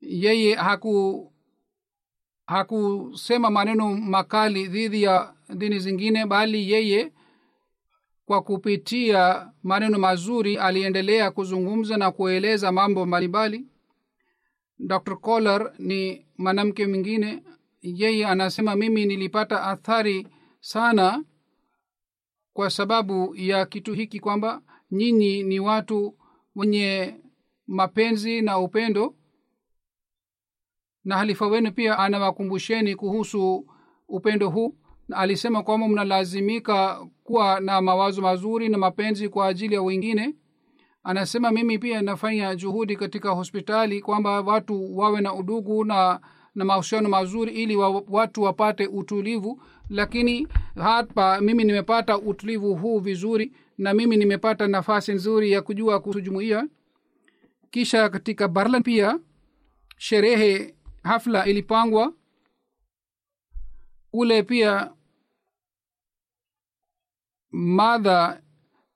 Yeye 0.00 0.54
haku 0.54 1.32
hakusema 2.46 3.50
maneno 3.50 3.94
makali 3.94 4.68
dhidi 4.68 5.02
ya 5.02 5.34
dini 5.54 5.78
zingine 5.78 6.26
bali 6.26 6.72
yeye 6.72 7.12
kwa 8.26 8.42
kupitia 8.42 9.50
maneno 9.62 9.98
mazuri 9.98 10.56
aliendelea 10.56 11.30
kuzungumza 11.30 11.96
na 11.96 12.10
kueleza 12.10 12.72
mambo 12.72 13.06
mbalimbali 13.06 13.66
dr 14.82 15.16
coller 15.16 15.72
ni 15.78 16.26
mwanamke 16.38 16.86
mwingine. 16.86 17.42
Yeye 17.82 18.26
anasema 18.26 18.76
mimi 18.76 19.06
nilipata 19.06 19.62
athari 19.62 20.28
sana 20.60 21.24
kwa 22.52 22.70
sababu 22.70 23.36
ya 23.36 23.66
kitu 23.66 23.94
hiki 23.94 24.20
kwamba 24.20 24.62
nyinyi 24.90 25.42
ni 25.42 25.60
watu 25.60 26.16
wenye 26.56 27.14
mapenzi 27.66 28.42
na 28.42 28.58
upendo. 28.58 29.14
Na 31.04 31.16
halifa 31.16 31.46
wenu 31.46 31.72
pia 31.72 31.98
anawakumbusheni 31.98 32.94
kuhusu 32.94 33.66
upendo 34.08 34.50
huu. 34.50 34.76
Na 35.08 35.16
alisema 35.16 35.62
kwamba 35.62 35.88
mnalazimika 35.88 37.06
kuwa 37.24 37.60
na 37.60 37.80
mawazo 37.80 38.22
mazuri 38.22 38.68
na 38.68 38.78
mapenzi 38.78 39.28
kwa 39.28 39.46
ajili 39.46 39.74
ya 39.74 39.82
wengine 39.82 40.34
anasema 41.04 41.50
mimi 41.50 41.78
pia 41.78 42.02
nafanya 42.02 42.54
juhudi 42.56 42.96
katika 42.96 43.30
hospitali 43.30 44.00
kwamba 44.00 44.40
watu 44.40 44.98
wawe 44.98 45.20
na 45.20 45.34
udugu 45.34 45.84
na 45.84 46.20
na 46.54 46.64
mahusiano 46.64 47.08
mazuri 47.08 47.52
ili 47.52 47.76
wa, 47.76 48.02
watu 48.08 48.42
wapate 48.42 48.86
utulivu. 48.86 49.62
Lakini 49.90 50.48
hapa 50.74 51.40
mimi 51.40 51.64
nimepata 51.64 52.18
utulivu 52.18 52.74
huu 52.74 52.98
vizuri 52.98 53.52
na 53.78 53.94
mimi 53.94 54.16
nimepata 54.16 54.68
nafasi 54.68 55.12
nzuri 55.12 55.52
ya 55.52 55.62
kujua 55.62 56.00
kuhusu 56.00 56.20
jumuiya. 56.20 56.68
Kisha 57.70 58.08
katika 58.08 58.48
berlin 58.48 58.82
pia 58.82 59.18
sherehe 59.96 60.74
hafla 61.02 61.46
ilipangwa. 61.46 62.12
Kule 64.10 64.42
pia 64.42 64.92
madha 67.50 68.42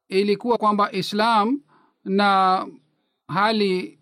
ilikuwa 0.08 0.58
kwamba 0.58 0.92
islam 0.92 1.60
na 2.06 2.66
hali 3.28 3.98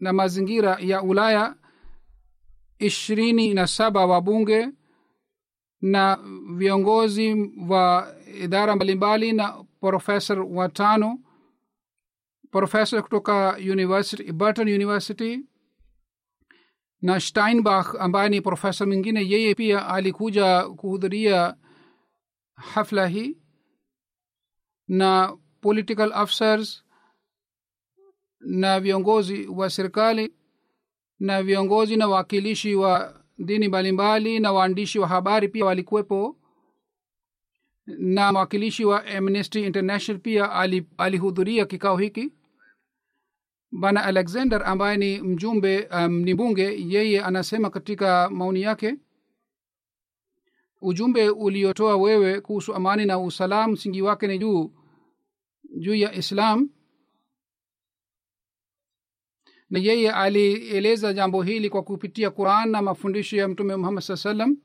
na 0.00 0.12
mazingira 0.12 0.76
ya 0.80 1.02
ulaya 1.02 1.56
ishirini 2.78 3.54
na 3.54 3.66
saba 3.66 4.06
wabunge 4.06 4.68
na 5.80 6.18
viongozi 6.56 7.52
wa 7.68 8.14
idara 8.42 8.76
mbalimbali 8.76 9.32
na 9.32 9.64
profesa 9.80 10.34
watano 10.34 11.18
profesa 12.50 13.02
kutoka 13.02 13.56
university 13.56 14.32
burton 14.32 14.68
university 14.68 15.40
na 17.02 17.20
steinbach 17.20 17.94
ambaye 18.00 18.28
ni 18.28 18.40
profesa 18.40 18.86
mwingine. 18.86 19.28
Yeye 19.28 19.54
pia 19.54 19.88
alikuja 19.88 20.68
kuhudhuria 20.68 21.56
hafla 22.54 23.06
hii 23.06 23.38
na 24.88 25.36
political 25.66 26.12
officers 26.14 26.84
na 28.40 28.80
viongozi 28.80 29.46
wa 29.46 29.70
serikali 29.70 30.34
na 31.20 31.42
viongozi 31.42 31.96
na 31.96 32.08
wawakilishi 32.08 32.74
wa 32.74 33.20
dini 33.38 33.68
mbalimbali 33.68 34.40
na 34.40 34.52
waandishi 34.52 34.98
wa 34.98 35.08
habari 35.08 35.48
pia 35.48 35.64
walikuwepo 35.64 36.36
na 37.86 38.32
mwakilishi 38.32 38.84
wa 38.84 39.06
amnesty 39.06 39.66
international 39.66 40.20
pia 40.22 40.52
alihudhuria 40.98 41.66
kikao 41.66 41.96
hiki. 41.96 42.32
Bana 43.70 44.04
alexander 44.04 44.62
ambaye 44.66 44.96
ni 44.96 45.20
mjumbe 45.22 45.88
um, 45.92 46.12
ni 46.20 46.34
mbunge 46.34 46.76
yeye 46.88 47.22
anasema 47.22 47.70
katika 47.70 48.30
maoni 48.30 48.62
yake 48.62 48.96
ujumbe 50.80 51.28
uliotoa 51.30 51.96
wewe 51.96 52.40
kuhusu 52.40 52.74
amani 52.74 53.06
na 53.06 53.18
usalam 53.18 53.70
msingi 53.72 54.02
wake 54.02 54.26
ni 54.26 54.38
juu 54.38 54.72
juu 55.78 55.94
ya 55.94 56.14
islam. 56.14 56.70
Na 59.70 59.78
yeye 59.78 60.12
alieleza 60.12 61.12
jambo 61.12 61.42
hili 61.42 61.70
kwa 61.70 61.82
kupitia 61.82 62.30
quran 62.30 62.70
na 62.70 62.82
mafundisho 62.82 63.36
ya 63.36 63.48
mtume 63.48 63.76
muhammad 63.76 64.02
saa 64.02 64.16
salam 64.16 64.56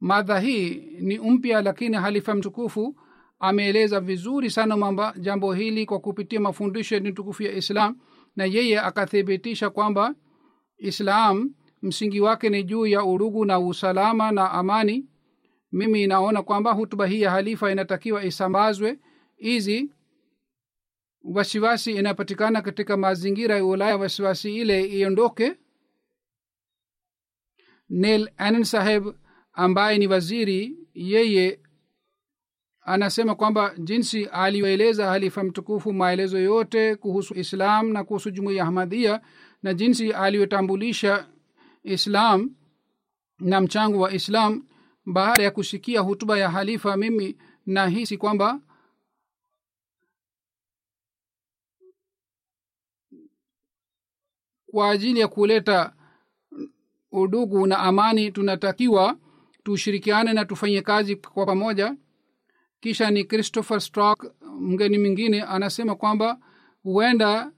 madha 0.00 0.40
hii 0.40 0.74
ni 1.00 1.18
mpya 1.18 1.62
lakini 1.62 1.96
halifa 1.96 2.34
mtukufu. 2.34 3.00
Ameeleza 3.40 4.00
vizuri 4.00 4.50
sana 4.50 4.76
mamba 4.76 5.14
jambo 5.18 5.52
hili 5.52 5.86
kwa 5.86 6.00
kupitia 6.00 6.40
mafundisho 6.40 6.94
ya 6.94 7.12
tukufu 7.12 7.42
ya 7.42 7.52
islam. 7.52 7.98
Na 8.36 8.44
yeye 8.44 8.80
akathibitisha 8.80 9.70
kwamba 9.70 10.14
islam 10.78 11.54
msingi 11.82 12.20
wake 12.20 12.50
ni 12.50 12.64
juu 12.64 12.86
ya 12.86 13.04
urugu 13.04 13.44
na 13.44 13.58
usalama 13.60 14.32
na 14.32 14.50
amani 14.50 15.06
mimi 15.72 16.06
naona 16.06 16.42
kwamba 16.42 16.72
hutuba 16.72 17.06
hii 17.06 17.20
ya 17.22 17.30
halifa 17.30 17.72
inatakiwa 17.72 18.24
isambazwe. 18.24 18.98
Hizi 19.36 19.90
wasiwasi 21.22 21.92
inapatikana 21.92 22.62
katika 22.62 22.96
mazingira 22.96 23.56
ya 23.56 23.64
ulaya 23.64 23.96
wasiwasi 23.96 24.56
ile 24.56 24.84
iondoke. 24.86 25.56
Nel 27.88 28.30
anan 28.36 28.64
saheb 28.64 29.06
ambaye 29.52 29.98
ni 29.98 30.06
waziri 30.06 30.76
yeye 30.94 31.60
anasema 32.80 33.34
kwamba 33.34 33.74
jinsi 33.78 34.24
aliyoeleza 34.24 35.06
halifa 35.06 35.44
mtukufu 35.44 35.92
maelezo 35.92 36.38
yote 36.38 36.96
kuhusu 36.96 37.34
islam 37.38 37.92
na 37.92 38.04
kuhusu 38.04 38.30
jumuiya 38.30 38.64
ahmadia 38.64 39.20
na 39.62 39.74
jinsi 39.74 40.12
aliyotambulisha 40.12 41.28
islam 41.82 42.50
na 43.38 43.60
mchango 43.60 43.98
wa 44.00 44.12
islam 44.12 44.66
baada 45.12 45.42
ya 45.42 45.50
kusikia 45.50 46.00
hutuba 46.00 46.38
ya 46.38 46.50
halifa 46.50 46.96
mimi 46.96 47.36
nahisi 47.66 48.16
kwamba 48.18 48.60
kwa 54.70 54.90
ajili 54.90 55.20
ya 55.20 55.28
kuleta 55.28 55.92
udugu 57.12 57.66
na 57.66 57.78
amani 57.78 58.30
tunatakiwa 58.32 59.16
tushirikiane 59.62 60.32
na 60.32 60.44
tufanye 60.44 60.82
kazi 60.82 61.16
kwa 61.16 61.46
pamoja. 61.46 61.96
Kisha 62.80 63.10
ni 63.10 63.24
christopher 63.24 63.80
stock 63.80 64.32
mgeni 64.60 64.98
mwingine 64.98 65.42
anasema 65.42 65.94
kwamba 65.94 66.38
huenda 66.82 67.52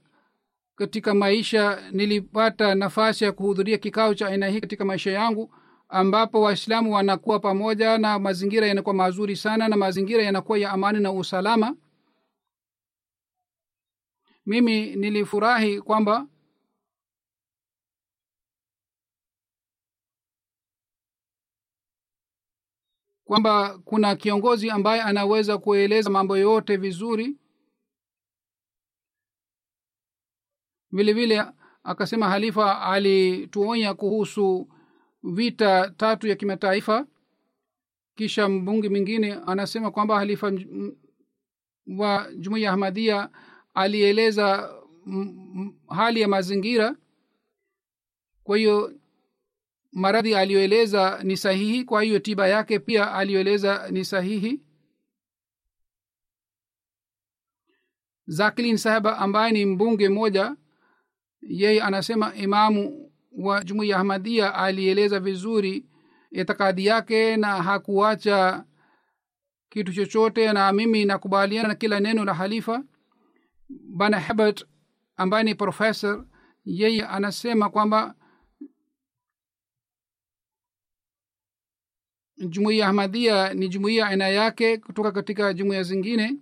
katika 0.75 1.13
maisha 1.13 1.91
nilipata 1.91 2.75
nafasi 2.75 3.23
ya 3.23 3.31
kuhudhuria 3.31 3.77
kikao 3.77 4.13
cha 4.15 4.27
aina 4.27 4.47
hii 4.47 4.59
katika 4.61 4.85
maisha 4.85 5.11
yangu 5.11 5.53
ambapo 5.91 6.41
waislamu 6.41 6.93
wanakuwa 6.93 7.39
pamoja 7.39 7.97
na 7.97 8.19
mazingira 8.19 8.67
yanakuwa 8.67 8.95
mazuri 8.95 9.35
sana 9.35 9.67
na 9.67 9.77
mazingira 9.77 10.23
yanakuwa 10.23 10.57
ya 10.57 10.71
amani 10.71 10.99
na 10.99 11.11
usalama. 11.11 11.75
Mimi 14.45 14.95
nilifurahi 14.95 15.81
kwamba 15.81 16.27
kwamba 23.25 23.79
kuna 23.85 24.15
kiongozi 24.15 24.69
ambaye 24.69 25.01
anaweza 25.01 25.57
kueleza 25.57 26.09
mambo 26.09 26.37
yote 26.37 26.77
vizuri. 26.77 27.37
Vile 30.91 31.13
vile 31.13 31.43
akasema 31.83 32.29
halifa 32.29 32.81
alituonya 32.81 33.93
kuhusu 33.93 34.67
vita 35.23 35.89
tatu 35.89 36.27
ya 36.27 36.35
kimataifa. 36.35 37.07
Kisha 38.15 38.49
mbungi 38.49 38.89
mwingine 38.89 39.33
anasema 39.33 39.91
kwamba 39.91 40.15
halifa 40.19 40.51
wa 41.97 42.31
jumuiya 42.37 42.71
ahmadia 42.71 43.29
alieleza 43.73 44.73
hali 45.89 46.21
ya 46.21 46.27
mazingira. 46.27 46.95
Kwa 48.43 48.57
hiyo 48.57 48.93
maradhi 49.91 50.35
aliyoeleza 50.35 51.19
ni 51.23 51.37
sahihi 51.37 51.83
kwa 51.83 52.03
hiyo 52.03 52.19
tiba 52.19 52.47
yake 52.47 52.79
pia 52.79 53.13
aliyoeleza 53.13 53.87
ni 53.91 54.05
sahihi. 54.05 54.61
Zaklin 58.27 58.77
sahaba 58.77 59.17
ambaye 59.17 59.51
ni 59.51 59.65
mbunge 59.65 60.09
mmoja 60.09 60.55
yeye 61.41 61.81
anasema 61.81 62.35
imamu 62.35 63.00
wa 63.31 63.63
jumuiya 63.63 63.97
ahmadia 63.97 64.55
alieleza 64.55 65.19
vizuri 65.19 65.85
itikadi 66.31 66.85
yake 66.85 67.37
na 67.37 67.63
hakuacha 67.63 68.65
kitu 69.69 69.93
chochote 69.93 70.53
na 70.53 70.71
mimi 70.73 71.05
nakubaliana 71.05 71.67
na 71.67 71.75
kila 71.75 71.99
neno 71.99 72.25
la 72.25 72.33
halifa 72.33 72.83
bana 73.69 74.19
hebert 74.19 74.65
ambaye 75.17 75.43
ni 75.43 75.55
professor 75.55 76.25
yeye 76.65 77.05
anasema 77.05 77.69
kwamba 77.69 78.15
jumuiya 82.49 82.87
ahmadia 82.87 83.53
ni 83.53 83.69
jumuiya 83.69 84.07
aina 84.07 84.27
yake 84.27 84.77
kutoka 84.77 85.11
katika 85.11 85.53
jumuiya 85.53 85.83
zingine 85.83 86.35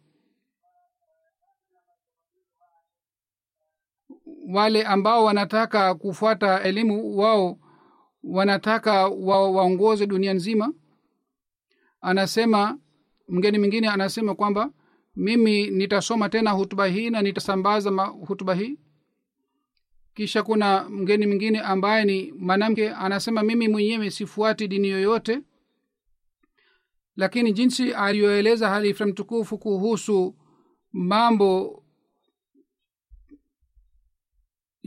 wale 4.54 4.84
ambao 4.84 5.24
wanataka 5.26 5.96
kufuata 5.96 6.64
elimu 6.64 7.18
wao 7.18 7.60
wanataka 8.24 9.08
wa, 9.08 9.52
waongoze 9.52 10.08
dunia 10.08 10.34
nzima. 10.34 10.74
Anasema 12.02 12.78
mgeni 13.28 13.60
mwingine 13.60 13.90
anasema 13.90 14.36
kwamba 14.36 14.72
mimi 15.16 15.68
nitasoma 15.70 16.30
tena 16.30 16.52
hutuba 16.52 16.86
hii 16.88 17.10
na 17.10 17.22
nitasambaza 17.22 17.90
hutuba 18.06 18.54
hii. 18.56 18.78
Kisha 20.14 20.44
kuna 20.44 20.90
mgeni 20.90 21.28
mwingine 21.28 21.60
ambaye 21.60 22.06
ni 22.06 22.32
mwanamke 22.32 22.90
anasema 22.90 23.44
mimi 23.44 23.68
mwenyewe 23.68 24.12
sifuati 24.12 24.68
dini 24.68 24.88
yoyote. 24.90 25.40
Lakini 27.16 27.54
jinsi 27.54 27.94
aliyoeleza 27.94 28.70
halifa 28.70 29.06
mtukufu 29.06 29.58
kuhusu 29.58 30.36
mambo 30.92 31.79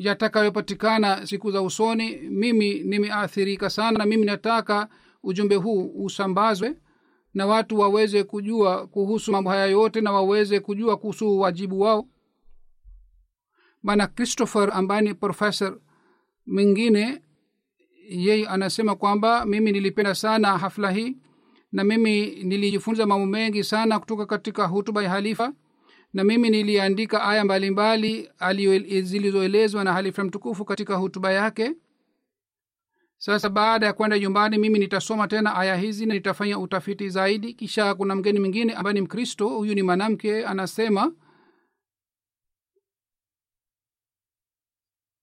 yatakayopatikana 0.06 1.26
siku 1.26 1.50
za 1.50 1.62
usoni 1.62 2.16
mimi 2.16 2.74
nimeathirika 2.80 3.70
sana 3.70 3.98
na 3.98 4.06
mimi 4.06 4.24
nataka 4.26 4.88
ujumbe 5.22 5.54
huu 5.54 5.92
usambazwe 6.04 6.76
na 7.34 7.46
watu 7.46 7.78
waweze 7.78 8.24
kujua 8.24 8.86
kuhusu 8.86 9.32
mambo 9.32 9.50
haya 9.50 9.66
yote 9.66 10.00
na 10.00 10.12
waweze 10.12 10.60
kujua 10.60 10.96
kuhusu 10.96 11.38
wajibu 11.40 11.80
wao. 11.80 12.08
Bana 13.82 14.06
christopher 14.06 14.70
ambaye 14.72 15.02
ni 15.02 15.14
professor 15.14 15.78
mwingine 16.46 17.22
yeye 18.08 18.46
anasema 18.48 18.94
kwamba 18.96 19.44
mimi 19.46 19.72
nilipenda 19.72 20.14
sana 20.14 20.58
hafla 20.58 20.90
hii 20.90 21.16
na 21.72 21.84
mimi 21.84 22.26
nilijifunza 22.26 23.06
mambo 23.06 23.26
mengi 23.26 23.64
sana 23.64 23.98
kutoka 23.98 24.26
katika 24.26 24.66
hutuba 24.66 25.02
ya 25.02 25.10
halifa 25.10 25.52
na 26.12 26.24
mimi 26.24 26.50
niliandika 26.50 27.22
aya 27.24 27.44
mbalimbali 27.44 28.30
zilizoelezwa 29.02 29.84
na 29.84 29.92
halifa 29.92 30.24
mtukufu 30.24 30.64
katika 30.64 30.96
hutuba 30.96 31.32
yake. 31.32 31.74
Sasa 33.16 33.48
baada 33.48 33.86
ya 33.86 33.92
kwenda 33.92 34.18
nyumbani 34.18 34.58
mimi 34.58 34.78
nitasoma 34.78 35.28
tena 35.28 35.54
aya 35.56 35.76
hizi 35.76 36.06
na 36.06 36.14
nitafanya 36.14 36.58
utafiti 36.58 37.08
zaidi. 37.08 37.54
Kisha 37.54 37.94
kuna 37.94 38.14
mgeni 38.16 38.40
mwingine 38.40 38.74
ambaye 38.74 38.94
ni 38.94 39.00
mkristo 39.00 39.48
huyu 39.48 39.74
ni 39.74 39.82
mwanamke 39.82 40.46
anasema 40.46 41.12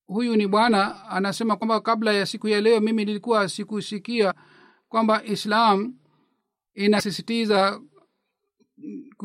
huyu 0.08 0.36
ni 0.36 0.48
bwana 0.48 1.06
anasema 1.10 1.56
kwamba 1.56 1.82
kabla 1.82 2.14
ya 2.14 2.26
siku 2.26 2.48
ya 2.48 2.62
leo 2.62 2.80
mimi 2.80 3.06
nilikuwa 3.06 3.50
sikusikia 3.50 4.34
kwamba 4.90 5.24
islam 5.24 5.94
inasisitiza 6.74 7.82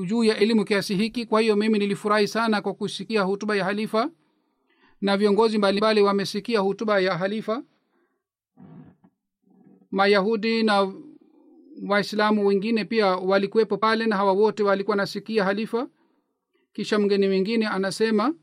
juu 0.03 0.24
ya 0.24 0.36
elimu 0.38 0.64
kiasi 0.64 0.95
hiki. 0.97 1.26
Kwa 1.26 1.40
hiyo 1.40 1.57
mimi 1.57 1.78
nilifurahi 1.78 2.28
sana 2.28 2.61
kwa 2.62 2.74
kusikia 2.74 3.22
hutuba 3.22 3.57
ya 3.57 3.64
halifa 3.64 4.11
na 5.01 5.16
viongozi 5.16 5.59
mbalimbali 5.59 6.03
wamesikia 6.03 6.61
hutuba 6.61 7.01
ya 7.01 7.18
halifa. 7.18 7.62
Mayahudi 9.90 10.62
na 10.62 10.92
waislamu 11.88 12.47
wengine 12.47 12.84
pia 12.84 13.07
walikuwepo 13.07 13.76
pale 13.76 14.07
na 14.07 14.16
hawa 14.16 14.32
wote 14.32 14.62
walikuwa 14.62 14.97
nasikia 14.97 15.45
halifa. 15.45 15.88
Kisha 16.72 16.99
mgeni 16.99 17.28
mwingine 17.28 17.66
anasema 17.66 18.34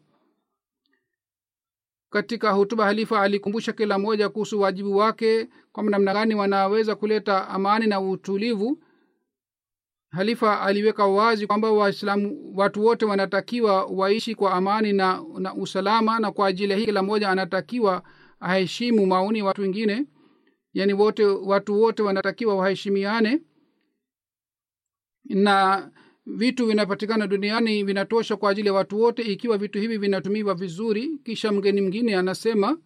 katika 2.10 2.52
hutuba 2.52 2.86
halifa 2.86 3.22
alikumbusha 3.22 3.74
kila 3.74 4.00
mmoja 4.00 4.30
kuhusu 4.30 4.60
wajibu 4.62 4.98
wake 4.98 5.50
kwamba 5.72 5.92
namna 5.92 6.14
gani 6.14 6.36
wanaweza 6.36 6.96
kuleta 6.96 7.48
amani 7.48 7.88
na 7.88 8.02
utulivu 8.02 8.84
halifa 10.12 10.62
aliweka 10.62 11.06
wazi 11.06 11.48
kwamba 11.48 11.72
waislamu 11.72 12.54
watu 12.56 12.86
wote 12.86 13.06
wanatakiwa 13.06 13.86
waishi 13.86 14.36
kwa 14.36 14.54
amani 14.54 14.94
na, 14.94 15.24
na 15.40 15.54
usalama 15.54 16.20
na 16.20 16.32
kwa 16.32 16.48
ajili 16.48 16.72
ya 16.72 16.78
hii 16.78 16.86
kila 16.86 17.04
mmoja 17.04 17.30
anatakiwa 17.30 18.04
aheshimu 18.40 19.06
maoni 19.06 19.40
ya 19.40 19.46
watu 19.46 19.62
wengine. 19.62 20.06
Yani 20.74 20.94
wote 20.94 21.26
watu 21.26 21.82
wote 21.82 22.04
wanatakiwa 22.04 22.56
waheshimiane. 22.56 23.42
Na 25.26 25.92
vitu 26.26 26.66
vinapatikana 26.66 27.28
duniani 27.28 27.84
vinatosha 27.84 28.36
kwa 28.38 28.52
ajili 28.52 28.68
ya 28.68 28.74
watu 28.74 29.00
wote 29.02 29.22
ikiwa 29.22 29.58
vitu 29.58 29.80
hivi 29.80 29.98
vinatumiwa 29.98 30.54
vizuri 30.56 31.18
kisha 31.24 31.52
mgeni 31.52 31.82
mwingine 31.82 32.16
anasema 32.16 32.78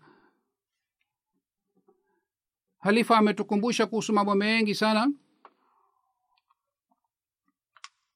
halifa 2.79 3.17
ametukumbusha 3.17 3.85
kuhusu 3.85 4.13
mambo 4.13 4.35
mengi 4.35 4.75
sana 4.75 5.11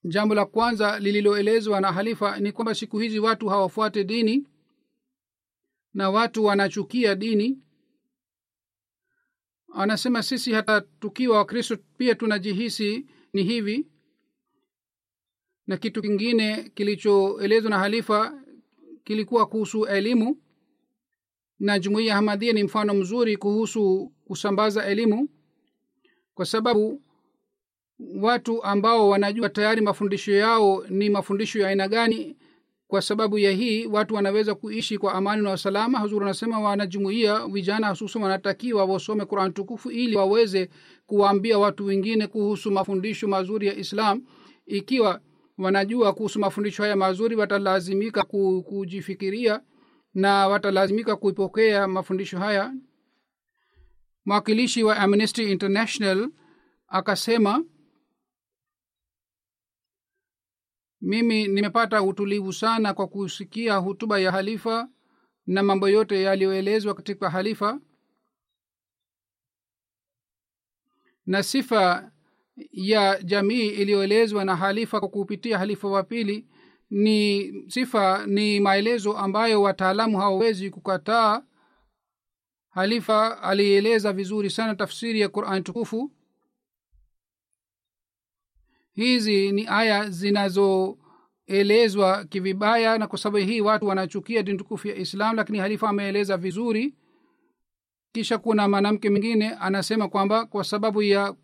jambo 0.04 0.36
la 0.36 0.46
kwanza 0.46 1.00
lililoelezwa 1.00 1.82
na 1.82 1.92
halifa 1.92 2.40
ni 2.40 2.52
kwamba 2.52 2.76
siku 2.76 3.00
hizi 3.00 3.20
watu 3.20 3.48
hawafuate 3.48 4.04
dini 4.04 4.48
na 5.94 6.10
watu 6.10 6.46
wanachukia 6.46 7.16
dini. 7.16 7.60
Anasema 9.74 10.24
sisi 10.24 10.52
hata 10.52 10.82
tukiwa 10.82 11.38
wakristo 11.38 11.78
pia 11.98 12.16
tunajihisi 12.16 13.06
ni 13.34 13.44
hivi. 13.44 13.88
Na 15.68 15.78
kitu 15.78 16.02
kingine 16.02 16.70
kilichoelezwa 16.70 17.70
na 17.70 17.80
halifa 17.80 18.44
kilikuwa 19.04 19.46
kuhusu 19.46 19.86
elimu 19.86 20.42
na 21.60 21.80
jumuiya 21.80 22.16
hamadia 22.16 22.54
ni 22.54 22.64
mfano 22.64 22.94
mzuri 22.94 23.38
kuhusu 23.38 24.14
kusambaza 24.26 24.86
elimu 24.86 25.30
kwa 26.34 26.46
sababu 26.46 27.02
watu 28.22 28.64
ambao 28.64 29.10
wanajua 29.10 29.50
tayari 29.50 29.82
mafundisho 29.82 30.32
yao 30.32 30.84
ni 30.90 31.10
mafundisho 31.10 31.60
ya 31.60 31.68
aina 31.68 31.88
gani. 31.88 32.36
Kwa 32.88 33.02
sababu 33.02 33.40
ya 33.40 33.52
hii 33.52 33.86
watu 33.86 34.16
wanaweza 34.16 34.56
kuishi 34.56 34.98
kwa 34.98 35.14
amani 35.14 35.44
na 35.44 35.54
usalama. 35.54 36.00
Huzuri 36.00 36.26
anasema 36.26 36.60
wanajumuia 36.60 37.48
vijana 37.48 37.90
hususan 37.90 38.22
wanatakiwa 38.22 38.86
wasome 38.86 39.26
quran 39.26 39.54
tukufu 39.54 39.92
ili 39.92 40.16
waweze 40.16 40.70
kuwaambia 41.06 41.60
watu 41.60 41.86
wengine 41.86 42.28
kuhusu 42.28 42.72
mafundisho 42.72 43.28
mazuri 43.28 43.68
ya 43.68 43.76
islam. 43.76 44.22
Ikiwa 44.66 45.22
wanajua 45.58 46.14
kuhusu 46.14 46.40
mafundisho 46.40 46.84
haya 46.84 46.96
mazuri 46.96 47.36
watalazimika 47.36 48.24
kujifikiria 48.64 49.62
na 50.14 50.48
watalazimika 50.48 51.16
kuipokea 51.16 51.88
mafundisho 51.88 52.40
haya. 52.40 52.74
Mwakilishi 54.26 54.84
wa 54.84 54.98
amnesty 54.98 55.52
international 55.52 56.30
akasema 56.88 57.64
mimi 61.02 61.48
nimepata 61.48 62.04
utulivu 62.04 62.54
sana 62.54 62.94
kwa 62.94 63.08
kusikia 63.08 63.76
hutuba 63.76 64.20
ya 64.20 64.32
halifa 64.32 64.90
na 65.48 65.64
mambo 65.64 65.90
yote 65.90 66.22
yaliyoelezwa 66.22 66.94
katika 66.94 67.30
halifa. 67.30 67.80
Na 71.26 71.44
sifa 71.44 72.12
ya 72.72 73.24
jamii 73.24 73.68
iliyoelezwa 73.68 74.46
na 74.46 74.56
halifa 74.56 75.00
kwa 75.00 75.10
kupitia 75.10 75.58
halifa 75.58 75.88
wa 75.88 76.04
pili 76.04 76.48
ni 76.90 77.54
sifa 77.72 78.26
ni 78.28 78.60
maelezo 78.60 79.18
ambayo 79.18 79.62
wataalamu 79.62 80.18
hawawezi 80.18 80.70
kukataa. 80.70 81.44
Halifa 82.70 83.42
alieleza 83.44 84.14
vizuri 84.14 84.50
sana 84.50 84.76
tafsiri 84.76 85.20
ya 85.20 85.30
qurani 85.30 85.62
tukufu 85.64 86.12
hizi 89.04 89.52
ni 89.52 89.68
aya 89.70 90.10
zinazoelezwa 90.10 92.26
kivibaya 92.26 92.98
na 92.98 93.08
kwa 93.08 93.20
sababu 93.20 93.46
hii 93.46 93.62
watu 93.62 93.88
wanachukia 93.88 94.44
dini 94.44 94.58
tukufu 94.58 94.88
ya 94.88 94.96
islam 94.96 95.36
lakini 95.36 95.58
halifa 95.58 95.90
ameeleza 95.90 96.38
vizuri. 96.38 96.94
Kisha 98.12 98.38
kuna 98.38 98.70
mwanamke 98.70 99.10
mwingine 99.10 99.50
anasema 99.50 100.10
kwamba 100.10 100.46
kwa 100.46 100.64
sababu 100.64 101.02
ya 101.02 101.36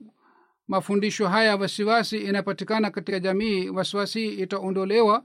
mafundisho 0.68 1.28
haya 1.28 1.56
wasiwasi 1.56 2.18
inapatikana 2.18 2.92
katika 2.92 3.20
jamii 3.20 3.70
wasiwasi 3.70 4.28
itaondolewa. 4.28 5.24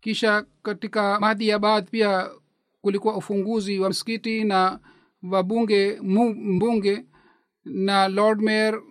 Kisha 0.00 0.46
katika 0.62 1.20
madhi 1.20 1.48
ya 1.48 1.58
baadhi 1.58 1.90
pia 1.90 2.30
kulikuwa 2.80 3.16
ufunguzi 3.16 3.78
wa 3.78 3.90
msikiti 3.90 4.44
na 4.44 4.80
wabunge 5.22 5.98
mbunge 6.02 7.04
na 7.64 8.08
lord 8.08 8.40
mayor 8.42 8.82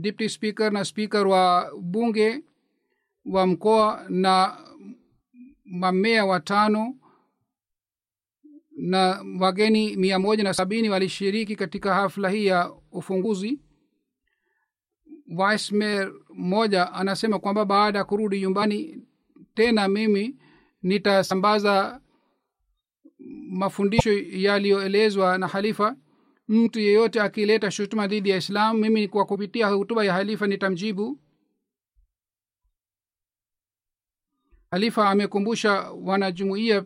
deputy 0.00 0.28
speaker 0.28 0.72
na 0.72 0.84
speaker 0.84 1.26
wa 1.26 1.72
bunge 1.80 2.42
wa 3.24 3.46
mkoa 3.46 4.06
na 4.08 4.58
mamea 5.64 6.24
watano 6.26 6.94
na 8.76 9.24
wageni 9.40 9.96
mia 9.96 10.18
moja 10.18 10.44
na 10.44 10.54
sabini 10.54 10.88
walishiriki 10.90 11.56
katika 11.56 11.94
hafla 11.94 12.30
hii 12.30 12.46
ya 12.46 12.72
ufunguzi 12.92 13.60
vice 15.26 15.74
mayor 16.34 16.90
anasema 16.92 17.38
kwamba 17.38 17.64
baada 17.64 17.98
ya 17.98 18.04
kurudi 18.04 18.40
nyumbani 18.40 19.02
tena 19.54 19.88
mimi 19.88 20.36
nitasambaza 20.82 22.00
mafundisho 23.50 24.12
yaliyoelezwa 24.18 25.38
na 25.38 25.46
halifa 25.48 25.96
mtu 26.48 26.80
yeyote 26.80 27.20
akileta 27.20 27.70
shutuma 27.70 28.06
dhidi 28.06 28.30
ya 28.30 28.36
islam 28.36 28.78
mimi 28.78 29.08
kwa 29.08 29.24
kupitia 29.26 29.66
hutuba 29.68 30.04
ya 30.04 30.12
halifa 30.12 30.46
nitamjibu. 30.46 31.18
Halifa 34.70 35.10
amekumbusha 35.10 35.72
wanajumuia 35.90 36.84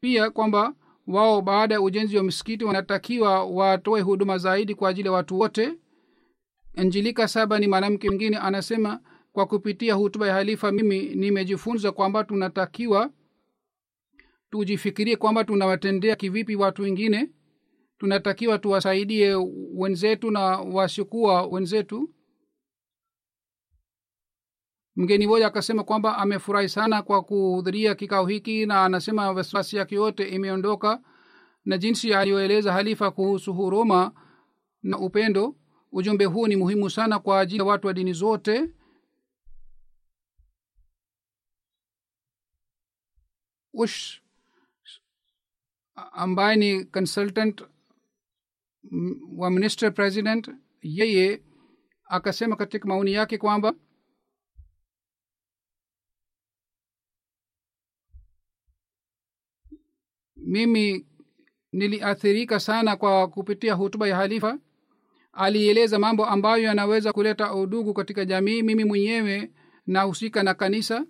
pia 0.00 0.30
kwamba 0.30 0.74
wao 1.06 1.42
baada 1.42 1.74
ya 1.74 1.80
ujenzi 1.80 2.16
wa 2.16 2.22
msikiti 2.22 2.64
wanatakiwa 2.64 3.44
watoe 3.44 4.00
huduma 4.00 4.38
zaidi 4.38 4.74
kwa 4.74 4.88
ajili 4.90 5.06
ya 5.08 5.12
watu 5.12 5.38
wote. 5.38 5.74
Anjilika 6.76 7.28
saba 7.28 7.58
ni 7.58 7.68
mwanamke 7.68 8.08
mwingine 8.08 8.36
anasema 8.36 9.00
kwa 9.32 9.46
kupitia 9.46 9.94
hutuba 9.94 10.26
ya 10.26 10.34
halifa 10.34 10.72
mimi 10.72 11.02
nimejifunza 11.14 11.92
kwamba 11.92 12.24
tunatakiwa 12.24 13.10
tujifikirie 14.50 15.16
kwamba 15.16 15.44
tunawatendea 15.44 16.16
kivipi 16.16 16.56
watu 16.56 16.82
wengine 16.82 17.30
tunatakiwa 17.98 18.58
tuwasaidie 18.58 19.34
wenzetu 19.74 20.30
na 20.30 20.40
wasiokuwa 20.58 21.46
wenzetu? 21.46 22.10
Mgeni 24.96 25.26
moja 25.26 25.46
akasema 25.46 25.84
kwamba 25.84 26.18
amefurahi 26.18 26.68
sana 26.68 27.02
kwa 27.02 27.22
kuhudhuria 27.22 27.94
kikao 27.94 28.26
hiki 28.26 28.66
na 28.66 28.84
anasema 28.84 29.30
wasiwasi 29.32 29.76
yake 29.76 29.94
yote 29.94 30.28
imeondoka 30.28 31.02
na 31.64 31.78
jinsi 31.78 32.14
aliyoeleza 32.14 32.72
halifa 32.72 33.10
kuhusu 33.10 33.54
huruma 33.54 34.12
na 34.82 34.98
upendo. 34.98 35.56
Ujumbe 35.92 36.24
huu 36.24 36.46
ni 36.46 36.56
muhimu 36.56 36.90
sana 36.90 37.18
kwa 37.18 37.40
ajili 37.40 37.58
ya 37.58 37.64
watu 37.64 37.86
wa 37.86 37.92
dini 37.92 38.12
zote. 38.12 38.70
Ush 43.72 44.20
ambaye 46.12 46.56
ni 46.56 46.84
consultant 46.84 47.62
wa 49.36 49.50
minister 49.50 49.94
president 49.94 50.50
yeye 50.82 51.42
akasema 52.04 52.56
katika 52.56 52.88
maoni 52.88 53.12
yake 53.12 53.38
kwamba 53.38 53.74
mimi 60.36 61.06
niliathirika 61.72 62.60
sana 62.60 62.96
kwa 62.96 63.28
kupitia 63.28 63.74
hutuba 63.74 64.08
ya 64.08 64.16
halifa. 64.16 64.58
Alieleza 65.32 65.98
mambo 65.98 66.26
ambayo 66.26 66.62
yanaweza 66.62 67.12
kuleta 67.12 67.54
udugu 67.54 67.94
katika 67.94 68.24
jamii 68.24 68.62
mimi 68.62 68.84
mwenyewe 68.84 69.50
nahusika 69.86 70.42
na 70.42 70.54
kanisa. 70.54 71.06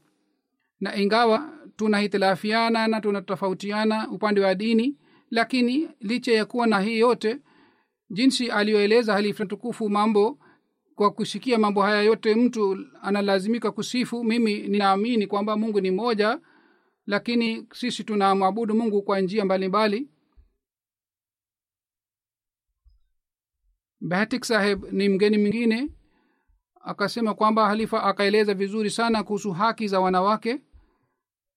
Na 0.80 0.96
ingawa 0.96 1.52
tunahitilafiana 1.76 2.88
na 2.88 3.00
tunatofautiana 3.00 4.08
upande 4.10 4.40
wa 4.40 4.54
dini 4.54 4.96
lakini 5.30 5.88
licha 6.00 6.32
ya 6.32 6.44
kuwa 6.44 6.66
na 6.66 6.80
hii 6.80 6.98
yote 6.98 7.38
jinsi 8.10 8.50
aliyoeleza 8.50 9.12
halifa 9.12 9.44
mtukufu 9.44 9.88
mambo 9.90 10.38
kwa 10.94 11.10
kusikia 11.10 11.58
mambo 11.58 11.82
haya 11.82 12.02
yote 12.02 12.34
mtu 12.34 12.78
analazimika 13.02 13.70
kusifu. 13.70 14.24
Mimi 14.24 14.68
ninaamini 14.68 15.26
kwamba 15.26 15.56
mungu 15.56 15.80
ni 15.80 15.90
moja 15.90 16.40
lakini 17.06 17.66
sisi 17.72 18.04
tunamwabudu 18.04 18.74
mungu 18.74 19.02
kwa 19.02 19.20
njia 19.20 19.44
mbalimbali. 19.44 20.10
Bahatik 24.00 24.44
saheb 24.44 24.84
ni 24.92 25.08
mgeni 25.08 25.38
mwingine 25.38 25.88
akasema 26.80 27.34
kwamba 27.34 27.66
halifa 27.68 28.02
akaeleza 28.02 28.54
vizuri 28.54 28.90
sana 28.90 29.22
kuhusu 29.22 29.52
haki 29.52 29.88
za 29.88 30.00
wanawake 30.00 30.60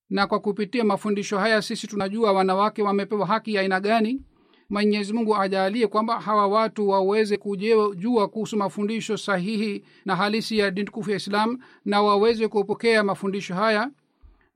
na 0.10 0.28
kwa 0.28 0.39
kupitia 0.39 0.84
mafundisho 0.84 1.38
haya 1.38 1.62
sisi 1.62 1.88
tunajua 1.88 2.32
wanawake 2.34 2.82
wamepewa 2.84 3.28
haki 3.28 3.54
ya 3.54 3.62
aina 3.62 3.80
gani 3.80 4.26
mwenyezi 4.70 5.13
mungu 5.13 5.36
ajalie 5.36 5.88
kwamba 5.88 6.20
hawa 6.20 6.47
watu 6.47 6.89
waweze 6.89 7.38
kujua 7.38 8.28
kuhusu 8.28 8.57
mafundisho 8.57 9.17
sahihi 9.17 9.84
na 10.05 10.15
halisi 10.15 10.57
ya 10.57 10.72
dini 10.72 10.86
tukufu 10.86 11.09
ya 11.11 11.15
islam 11.17 11.59
na 11.86 12.01
waweze 12.01 12.47
kupokea 12.47 13.03
mafundisho 13.03 13.53
haya 13.55 13.91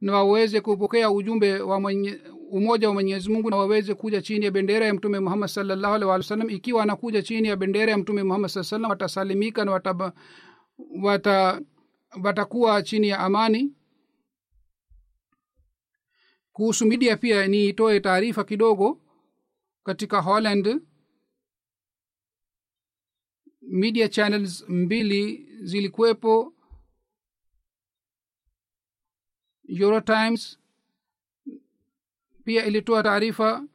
na 0.02 0.14
waweze 0.14 0.62
kupokea 0.62 1.12
ujumbe 1.12 1.60
wa 1.60 1.80
mwenye, 1.80 2.20
umoja 2.52 2.88
wa 2.88 2.94
mwenyezi 2.94 3.30
mungu 3.30 3.50
na 3.50 3.58
waweze 3.58 3.94
kuja 3.94 4.22
chini 4.22 4.46
ya 4.46 4.52
bendera 4.52 4.86
ya 4.86 4.94
mtume 4.94 5.20
muhammad 5.20 5.50
salllahu 5.50 5.94
alih 5.94 6.08
walih 6.08 6.24
wasallam 6.26 6.50
ikiwa 6.50 6.84
anakuja 6.84 7.22
chini 7.22 7.48
ya 7.48 7.56
bendera 7.56 7.92
ya 7.92 7.98
mtume 7.98 8.24
muhammad 8.24 8.50
saa 8.50 8.64
salam 8.64 8.90
watasalimika 8.92 9.66
na 9.66 9.72
wataba, 9.72 10.14
wata 11.04 11.62
watakuwa 12.24 12.82
chini 12.82 13.08
ya 13.08 13.20
amani. 13.20 13.72
Kuhusu 16.54 16.86
midia 16.86 17.18
pia 17.18 17.48
niitoe 17.48 18.00
taarifa 18.00 18.44
kidogo 18.44 19.00
katika 19.84 20.22
holland 20.22 20.82
media 23.62 24.10
channels 24.10 24.66
mbili 24.70 25.50
zilikuwepo 25.62 26.54
eurotimes 29.68 30.60
pia 32.44 32.66
ilitoa 32.66 33.04
taarifa 33.04 33.68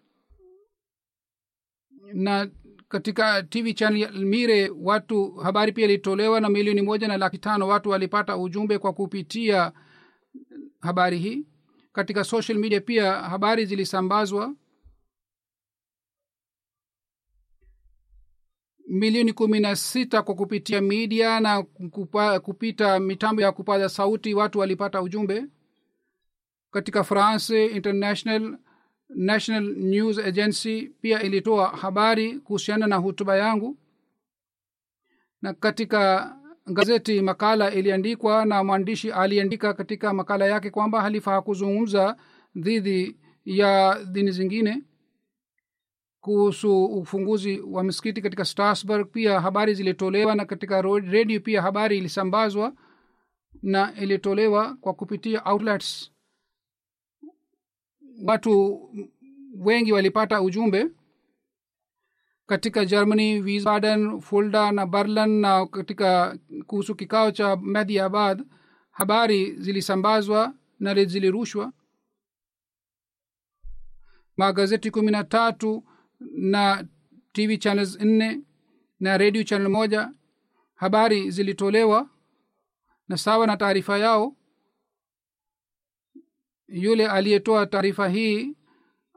na 2.14 2.50
katika 2.88 3.42
tv 3.42 3.74
channel 3.74 4.00
ya 4.00 4.70
watu 4.76 5.32
habari 5.34 5.72
pia 5.72 5.84
ilitolewa 5.84 6.40
na 6.40 6.48
milioni 6.48 6.82
moja 6.82 7.08
na 7.08 7.16
laki 7.16 7.38
tano. 7.38 7.68
Watu 7.68 7.90
walipata 7.90 8.36
ujumbe 8.36 8.78
kwa 8.78 8.92
kupitia 8.92 9.72
habari 10.80 11.18
hii. 11.18 11.46
Katika 11.92 12.24
social 12.24 12.58
media 12.58 12.80
pia 12.80 13.12
habari 13.12 13.66
zilisambazwa 13.66 14.54
milioni 18.88 19.32
kumi 19.32 19.60
na 19.60 19.76
sita 19.76 20.22
kwa 20.22 20.34
kupitia 20.34 20.80
midia 20.80 21.40
na 21.40 21.62
kupa, 21.62 22.40
kupita 22.40 23.00
mitambo 23.00 23.42
ya 23.42 23.52
kupaza 23.52 23.88
sauti 23.88 24.34
watu 24.34 24.58
walipata 24.58 25.02
ujumbe. 25.02 25.44
Katika 26.70 27.04
france 27.04 27.66
international 27.66 28.58
national 29.08 29.64
news 29.76 30.18
agency 30.18 30.82
pia 31.00 31.22
ilitoa 31.22 31.68
habari 31.68 32.38
kuhusiana 32.40 32.86
na 32.86 32.96
hutuba 32.96 33.36
yangu. 33.36 33.78
Na 35.42 35.54
katika 35.54 36.34
gazeti 36.66 37.20
makala 37.22 37.70
iliandikwa 37.74 38.44
na 38.44 38.64
mwandishi 38.64 39.10
aliandika 39.12 39.74
katika 39.74 40.14
makala 40.14 40.46
yake 40.46 40.70
kwamba 40.70 41.00
halifa 41.02 41.32
hakuzungumza 41.32 42.16
dhidi 42.56 43.16
ya 43.44 43.98
dini 44.12 44.30
zingine 44.30 44.82
kuhusu 46.20 46.84
ufunguzi 46.84 47.60
wa 47.60 47.84
misikiti 47.84 48.22
katika 48.22 48.44
strasburg 48.44 49.10
pia 49.12 49.40
habari 49.40 49.74
zilitolewa 49.74 50.34
na 50.34 50.44
katika 50.44 50.82
redio 50.82 51.40
pia 51.40 51.62
habari 51.62 51.98
ilisambazwa 51.98 52.72
na 53.62 53.94
ilitolewa 53.94 54.76
kwa 54.76 54.94
kupitia 54.94 55.42
outlets. 55.44 56.12
Watu 58.24 58.80
wengi 59.56 59.92
walipata 59.92 60.42
ujumbe 60.42 60.90
katika 62.46 62.84
germany 62.84 63.40
wiesbaden 63.40 64.20
fulda 64.20 64.72
na 64.72 64.86
berlin 64.86 65.28
na 65.40 65.66
katika 65.66 66.38
kuhusu 66.66 66.94
kikao 66.94 67.30
cha 67.30 67.56
mediabad. 67.56 68.44
Habari 68.90 69.56
zilisambazwa 69.56 70.54
na 70.78 71.04
zilirushwa. 71.04 71.72
Magazeti 74.36 74.90
kumi 74.90 75.10
na 75.10 75.24
tatu 75.24 75.84
na 76.20 76.84
tv 77.32 77.58
channels 77.58 78.00
nne 78.00 78.40
na 79.00 79.18
radio 79.18 79.42
channel 79.42 79.68
moja. 79.68 80.12
Habari 80.74 81.30
zilitolewa 81.30 82.10
na 83.08 83.16
sawa 83.16 83.46
na 83.46 83.56
taarifa 83.56 83.98
yao. 83.98 84.36
Yule 86.68 87.06
aliyetoa 87.08 87.66
taarifa 87.66 88.08
hii 88.08 88.56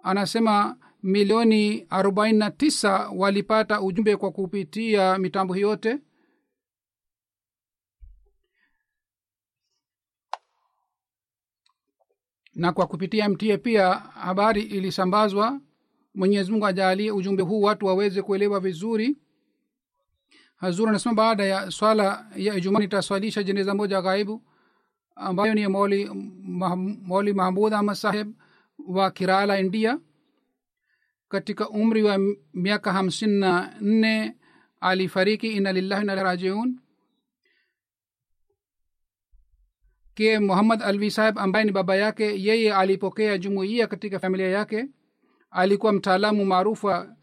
anasema 0.04 0.78
milioni 1.04 1.86
arobaini 1.90 2.38
na 2.40 2.52
tisa 2.52 3.10
walipata 3.10 3.82
ujumbe 3.82 4.18
kwa 4.18 4.32
kupitia 4.32 5.18
mitambo 5.18 5.56
yote. 5.58 6.00
Na 12.56 12.72
kwa 12.74 12.88
kupitia 12.88 13.30
mta 13.30 13.58
pia 13.58 13.94
habari 13.94 14.62
ilisambazwa 14.62 15.60
mwenyezi 16.16 16.52
mungu 16.52 16.66
ajalie 16.66 17.12
ujumbe 17.12 17.44
huu 17.44 17.62
watu 17.62 17.86
waweze 17.86 18.22
kuelewa 18.22 18.60
vizuri. 18.60 19.18
Hazur 20.56 20.90
anasema 20.90 21.16
baada 21.16 21.46
ya 21.46 21.72
swala 21.72 22.28
ya 22.36 22.56
ijumaa 22.56 22.80
nitaswalisha 22.80 23.44
jeneza 23.44 23.76
moja 23.76 24.02
ghaibu 24.02 24.44
ambayo 25.16 25.54
ni 25.54 25.68
moli 25.68 26.10
moli 27.04 27.34
mahmud 27.34 27.74
ahmad 27.74 27.96
saheb 27.96 28.34
wa 28.88 29.12
kirala 29.12 29.60
india. 29.60 30.00
Katika 31.30 31.70
umri 31.70 32.04
wa 32.04 32.20
miaka 32.54 32.94
hamsini 32.94 33.40
na 33.40 33.76
nne 33.82 34.38
alifariki 34.80 35.48
ina 35.52 35.72
lillahi 35.74 36.06
na 36.06 36.16
rajiun. 36.16 36.80
Ke 40.14 40.40
muhammad 40.40 40.82
alvi 40.84 41.12
saheb 41.12 41.40
ambaye 41.40 41.66
ni 41.66 41.72
baba 41.72 41.96
yake 41.96 42.44
yeye 42.44 42.74
alipokea 42.74 43.38
jumuiya 43.38 43.88
katika 43.88 44.20
familia 44.20 44.48
yake 44.50 44.88
alikuwa 45.52 45.94
mtaalamu 45.94 46.46
maarufu 46.46 46.88
wa, 46.88 47.16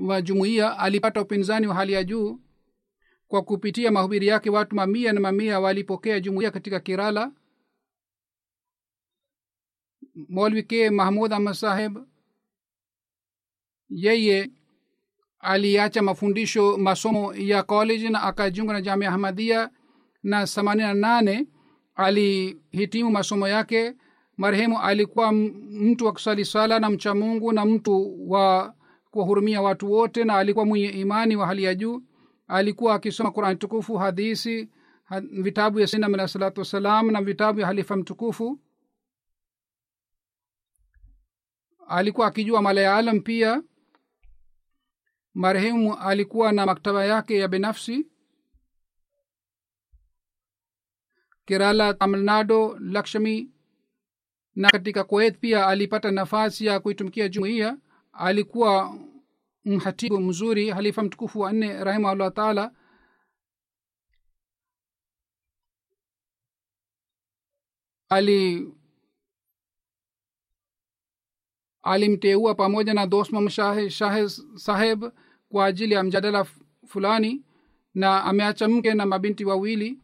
wa 0.00 0.22
jumuiya 0.22 0.78
alipata 0.78 1.20
upinzani 1.22 1.66
wa 1.66 1.74
hali 1.74 1.92
ya 1.92 2.04
juu 2.04 2.40
kwa 3.28 3.42
kupitia 3.42 3.90
mahubiri 3.90 4.26
yake. 4.26 4.50
Watu 4.50 4.76
mamia 4.76 5.12
na 5.12 5.20
mamia 5.20 5.60
walipokea 5.60 6.20
jumuiya 6.20 6.50
katika 6.50 6.80
kirala 6.80 7.32
molvi 10.28 10.90
mahmud 10.90 11.32
ahmad 11.32 12.04
yeye 13.88 14.50
aliacha 15.38 16.02
mafundisho 16.02 16.76
masomo 16.78 17.34
ya 17.34 17.62
college 17.62 18.08
na 18.08 18.22
akajiunga 18.22 18.72
na 18.72 18.80
jamia 18.80 19.08
ahmadia 19.08 19.70
na 20.22 20.46
themanini 20.46 20.88
na 20.88 20.94
nane. 20.94 21.46
Alihitimu 21.94 23.10
masomo 23.10 23.48
yake 23.48 23.94
marehemu 24.36 24.80
alikuwa 24.80 25.32
mtu 25.32 26.06
wa 26.06 26.12
kusali 26.12 26.44
sala 26.44 26.78
na 26.78 26.90
mcha 26.90 27.14
mungu 27.14 27.52
na 27.52 27.64
mtu 27.64 28.16
wa 28.30 28.74
kuwahurumia 29.10 29.62
watu 29.62 29.92
wote 29.92 30.24
na 30.24 30.34
alikuwa 30.34 30.66
mwenye 30.66 30.88
imani 30.88 31.36
wa 31.36 31.46
hali 31.46 31.62
ya 31.64 31.74
juu. 31.74 32.02
Alikuwa 32.48 32.94
akisoma 32.94 33.30
qurani 33.30 33.56
tukufu 33.58 33.96
hadisi 33.96 34.70
vitabu 35.30 35.80
ya 35.80 35.86
sinam 35.86 36.14
alah 36.14 36.28
salatu 36.28 36.60
wassalam 36.60 37.10
na 37.10 37.22
vitabu 37.22 37.60
ya 37.60 37.66
halifa 37.66 37.96
mtukufu. 37.96 38.60
Alikuwa 41.88 42.26
akijua 42.26 42.62
malayalam 42.62 43.20
pia. 43.20 43.62
Marehemu 45.34 45.94
alikuwa 45.96 46.52
na 46.52 46.66
maktaba 46.66 47.04
yake 47.04 47.38
ya 47.38 47.48
binafsi. 47.48 48.06
Kerala 51.44 51.94
tamilnado 51.94 52.78
lakshmi 52.80 53.50
na 54.56 54.70
katika 54.70 55.04
kuwait 55.04 55.38
pia 55.38 55.66
alipata 55.66 56.10
nafasi 56.10 56.66
ya 56.66 56.80
kuitumikia 56.80 57.28
jumuiya. 57.28 57.76
Alikuwa 58.12 58.98
mhatibu 59.64 60.20
mzuri 60.20 60.70
halifa 60.70 61.02
mtukufu 61.02 61.40
wa 61.40 61.52
nne 61.52 61.84
rahimahullah 61.84 62.32
taala. 62.32 62.72
Ali 68.08 68.72
alimteua 71.82 72.54
pamoja 72.54 72.94
na 72.94 73.06
dosmam 73.06 73.48
shahe, 73.48 73.90
saheb 74.56 75.04
kwa 75.48 75.66
ajili 75.66 75.94
ya 75.94 76.02
mjadala 76.02 76.46
fulani 76.86 77.42
na 77.94 78.24
ameacha 78.24 78.68
mke 78.68 78.94
na 78.94 79.06
mabinti 79.06 79.44
wawili 79.44 79.98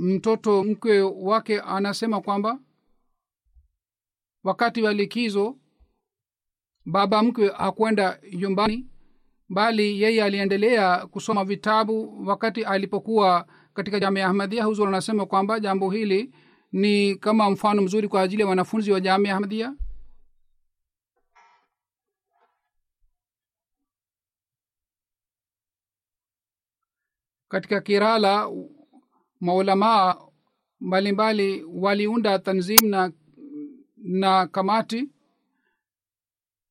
mtoto 0.00 0.64
mkwe 0.64 1.00
wake 1.02 1.60
anasema 1.60 2.20
kwamba 2.20 2.58
wakati 4.44 4.82
wa 4.82 4.92
likizo 4.92 5.56
baba 6.86 7.22
mkwe 7.22 7.48
hakwenda 7.48 8.20
nyumbani 8.32 8.86
bali 9.48 10.02
yeye 10.02 10.24
aliendelea 10.24 11.06
kusoma 11.06 11.44
vitabu 11.44 12.26
wakati 12.28 12.64
alipokuwa 12.64 13.46
katika 13.74 14.00
jamia 14.00 14.26
ahmadia 14.26 14.64
huzur 14.64 14.88
anasema 14.88 15.26
kwamba 15.26 15.60
jambo 15.60 15.90
hili 15.90 16.34
ni 16.72 17.16
kama 17.16 17.50
mfano 17.50 17.82
mzuri 17.82 18.08
kwa 18.08 18.22
ajili 18.22 18.42
ya 18.42 18.48
wanafunzi 18.48 18.92
wa 18.92 19.00
jamia 19.00 19.34
ahmadia 19.34 19.74
katika 27.48 27.80
kirala 27.80 28.48
maulamaa 29.40 30.16
mbalimbali 30.80 31.64
waliunda 31.64 32.38
tanzim 32.38 32.88
na 32.90 33.12
na 33.96 34.46
kamati. 34.46 35.10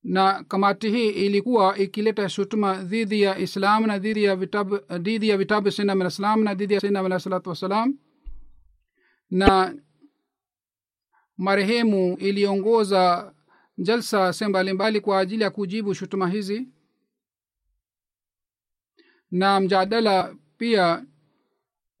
Na 0.02 0.44
kamati 0.44 0.90
hii 0.90 1.08
ilikuwa 1.08 1.78
ikileta 1.78 2.28
shutuma 2.28 2.82
dhidi 2.82 3.22
ya 3.22 3.38
islam 3.38 3.86
na 3.86 3.98
dhidi 3.98 4.24
ya 4.24 4.36
vitabu 4.36 4.76
dhidi 4.98 5.28
ya 5.28 5.36
vitabu 5.36 5.70
sinam 5.70 6.42
na 6.44 6.54
dhidi 6.54 6.74
ya 6.74 6.80
sinam 6.80 7.06
alah 7.06 7.46
wassalam. 7.46 7.98
Na 9.30 9.74
marehemu 11.36 12.16
iliongoza 12.18 13.34
jalsa 13.78 14.32
se 14.32 14.48
mbalimbali 14.48 15.00
kwa 15.00 15.18
ajili 15.18 15.42
ya 15.42 15.50
kujibu 15.50 15.94
shutuma 15.94 16.28
hizi. 16.28 16.68
Na 19.30 19.60
mjadala 19.60 20.36
pia 20.58 21.06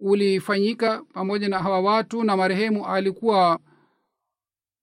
ulifanyika 0.00 1.02
pamoja 1.12 1.48
na 1.48 1.58
hawa 1.58 1.80
watu 1.80 2.24
na 2.24 2.36
marehemu 2.36 2.86
alikuwa 2.86 3.58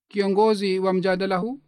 kiongozi 0.07 0.79
wa 0.79 0.93
mjadala 0.93 1.37
huu? 1.37 1.61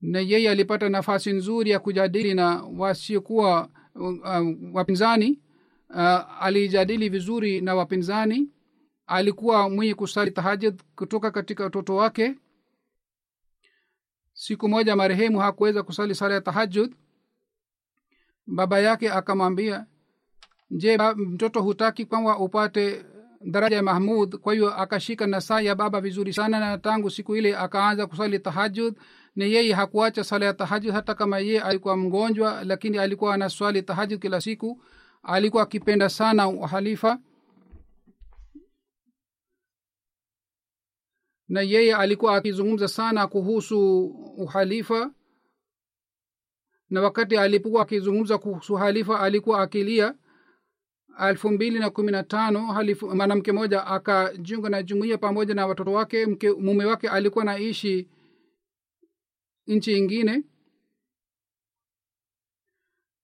Na 0.00 0.20
yeye 0.20 0.50
alipata 0.50 0.88
nafasi 0.88 1.32
nzuri 1.32 1.70
ya 1.70 1.78
kujadili 1.78 2.34
na 2.34 2.62
wasiokuwa 2.62 3.68
uh, 3.94 4.14
wapinzani 4.72 5.40
uh, 5.90 6.42
alijadili 6.42 7.08
vizuri 7.08 7.60
na 7.60 7.74
wapinzani 7.74 8.50
alikuwa 9.06 9.70
mwenye 9.70 9.94
kusali 9.94 10.30
tahajud 10.30 10.82
kutoka 10.96 11.30
katika 11.30 11.66
utoto 11.66 11.96
wake. 11.96 12.34
Siku 14.32 14.68
moja 14.68 14.96
marehemu 14.96 15.38
hakuweza 15.38 15.82
kusali 15.82 16.14
sala 16.14 16.34
ya 16.34 16.40
tahajud 16.40 16.94
baba 18.46 18.80
yake 18.80 19.10
akamwambia 19.10 19.86
je 20.76 20.98
mtoto 21.16 21.62
hutaki 21.62 22.04
kwamba 22.04 22.38
upate 22.38 23.04
daraja 23.40 23.76
ya 23.76 23.82
mahmud? 23.82 24.36
Kwa 24.36 24.54
hiyo 24.54 24.74
akashika 24.74 25.26
nasaa 25.26 25.60
ya 25.60 25.74
baba 25.74 26.00
vizuri 26.00 26.32
sana 26.32 26.60
na 26.60 26.78
tangu 26.78 27.10
siku 27.10 27.36
ile 27.36 27.56
akaanza 27.56 28.06
kusali 28.06 28.38
tahajud 28.38 28.94
na 29.36 29.44
yeye 29.44 29.72
hakuacha 29.72 30.24
sala 30.24 30.46
ya 30.46 30.54
tahajud 30.54 30.92
hata 30.92 31.14
kama 31.14 31.38
yeye 31.38 31.60
alikuwa 31.62 31.96
mgonjwa 31.96 32.64
lakini 32.64 32.98
alikuwa 32.98 33.34
anaswali 33.34 33.82
tahajud 33.82 34.20
kila 34.20 34.40
siku. 34.40 34.82
Alikuwa 35.22 35.62
akipenda 35.62 36.08
sana 36.08 36.48
uhalifa 36.48 37.18
na 41.48 41.60
yeye 41.60 41.94
alikuwa 41.96 42.36
akizungumza 42.36 42.88
sana 42.88 43.26
kuhusu 43.26 44.04
uhalifa 44.36 45.10
na 46.90 47.00
wakati 47.00 47.36
alipokuwa 47.36 47.82
akizungumza 47.82 48.38
kuhusu 48.38 48.74
halifa 48.74 49.20
alikuwa 49.20 49.62
akilia 49.62 50.14
elfu 51.20 51.50
mbili 51.50 51.78
na 51.78 51.90
kumi 51.90 52.12
na 52.12 52.22
tano 52.22 52.84
mwanamke 53.14 53.52
moja 53.52 53.86
akajiunga 53.86 54.68
na 54.68 54.82
jumuia 54.82 55.18
pamoja 55.18 55.54
na 55.54 55.66
watoto 55.66 55.92
wake. 55.92 56.26
Mke, 56.26 56.50
mume 56.52 56.84
wake 56.84 57.08
alikuwa 57.08 57.44
naishi 57.44 58.08
nchi 59.66 59.98
ingine 59.98 60.44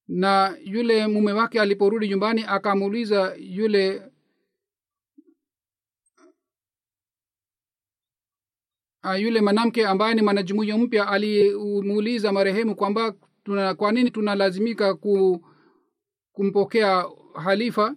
na 0.09 0.57
yule 0.65 1.07
mume 1.07 1.33
wake 1.33 1.61
aliporudi 1.61 2.09
nyumbani 2.09 2.45
akamuuliza 2.49 3.35
yule 3.39 4.03
yule 9.19 9.41
mwanamke 9.41 9.87
ambaye 9.87 10.15
ni 10.15 10.23
mwanajumuiya 10.23 10.79
mpya 10.79 11.09
alimuuliza 11.09 12.33
marehemu 12.33 12.77
kwamba 12.77 13.15
tuna, 13.45 13.75
kwa 13.75 13.93
nini 13.93 14.11
tunalazimika 14.11 14.95
ku, 14.95 15.45
kumpokea 16.33 17.05
halifa 17.41 17.95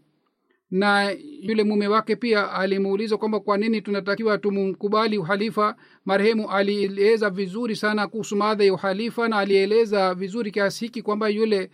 na 0.72 1.12
yule 1.42 1.64
mume 1.64 1.88
wake 1.88 2.16
pia 2.16 2.52
alimuuliza 2.52 3.18
kwamba 3.18 3.40
kwa 3.40 3.58
nini 3.58 3.82
tunatakiwa 3.82 4.38
tumkubali 4.38 5.18
uhalifa 5.18 5.76
marehemu 6.06 6.52
alieleza 6.52 7.30
vizuri 7.30 7.76
sana 7.76 8.08
kuhusu 8.08 8.36
madha 8.36 8.64
ya 8.64 8.74
uhalifa 8.74 9.28
na 9.28 9.38
alieleza 9.38 10.16
vizuri 10.16 10.52
kiasi 10.52 10.86
hiki 10.86 11.02
kwamba 11.02 11.30
yule 11.30 11.70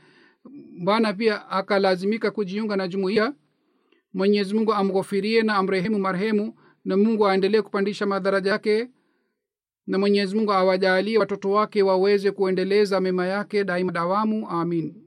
bwana 0.84 1.14
pia 1.14 1.50
akalazimika 1.50 2.32
kujiunga 2.32 2.76
na 2.76 2.88
jumuiya. 2.88 3.34
Mwenyezi 4.14 4.54
mungu 4.56 4.74
amghofirie 4.74 5.42
na 5.44 5.56
amrehemu 5.56 6.00
marehemu 6.00 6.54
na 6.86 6.98
mungu 6.98 7.28
aendelee 7.28 7.62
kupandisha 7.62 8.06
madaraja 8.06 8.52
yake 8.52 8.90
na 9.88 9.98
mwenyezi 10.00 10.36
mungu 10.36 10.54
awajalie 10.54 11.18
watoto 11.18 11.52
wake 11.52 11.84
waweze 11.84 12.32
kuendeleza 12.32 13.02
mema 13.02 13.28
yake 13.28 13.64
daima 13.64 13.92
dawamu. 13.92 14.50
Amin 14.50 15.07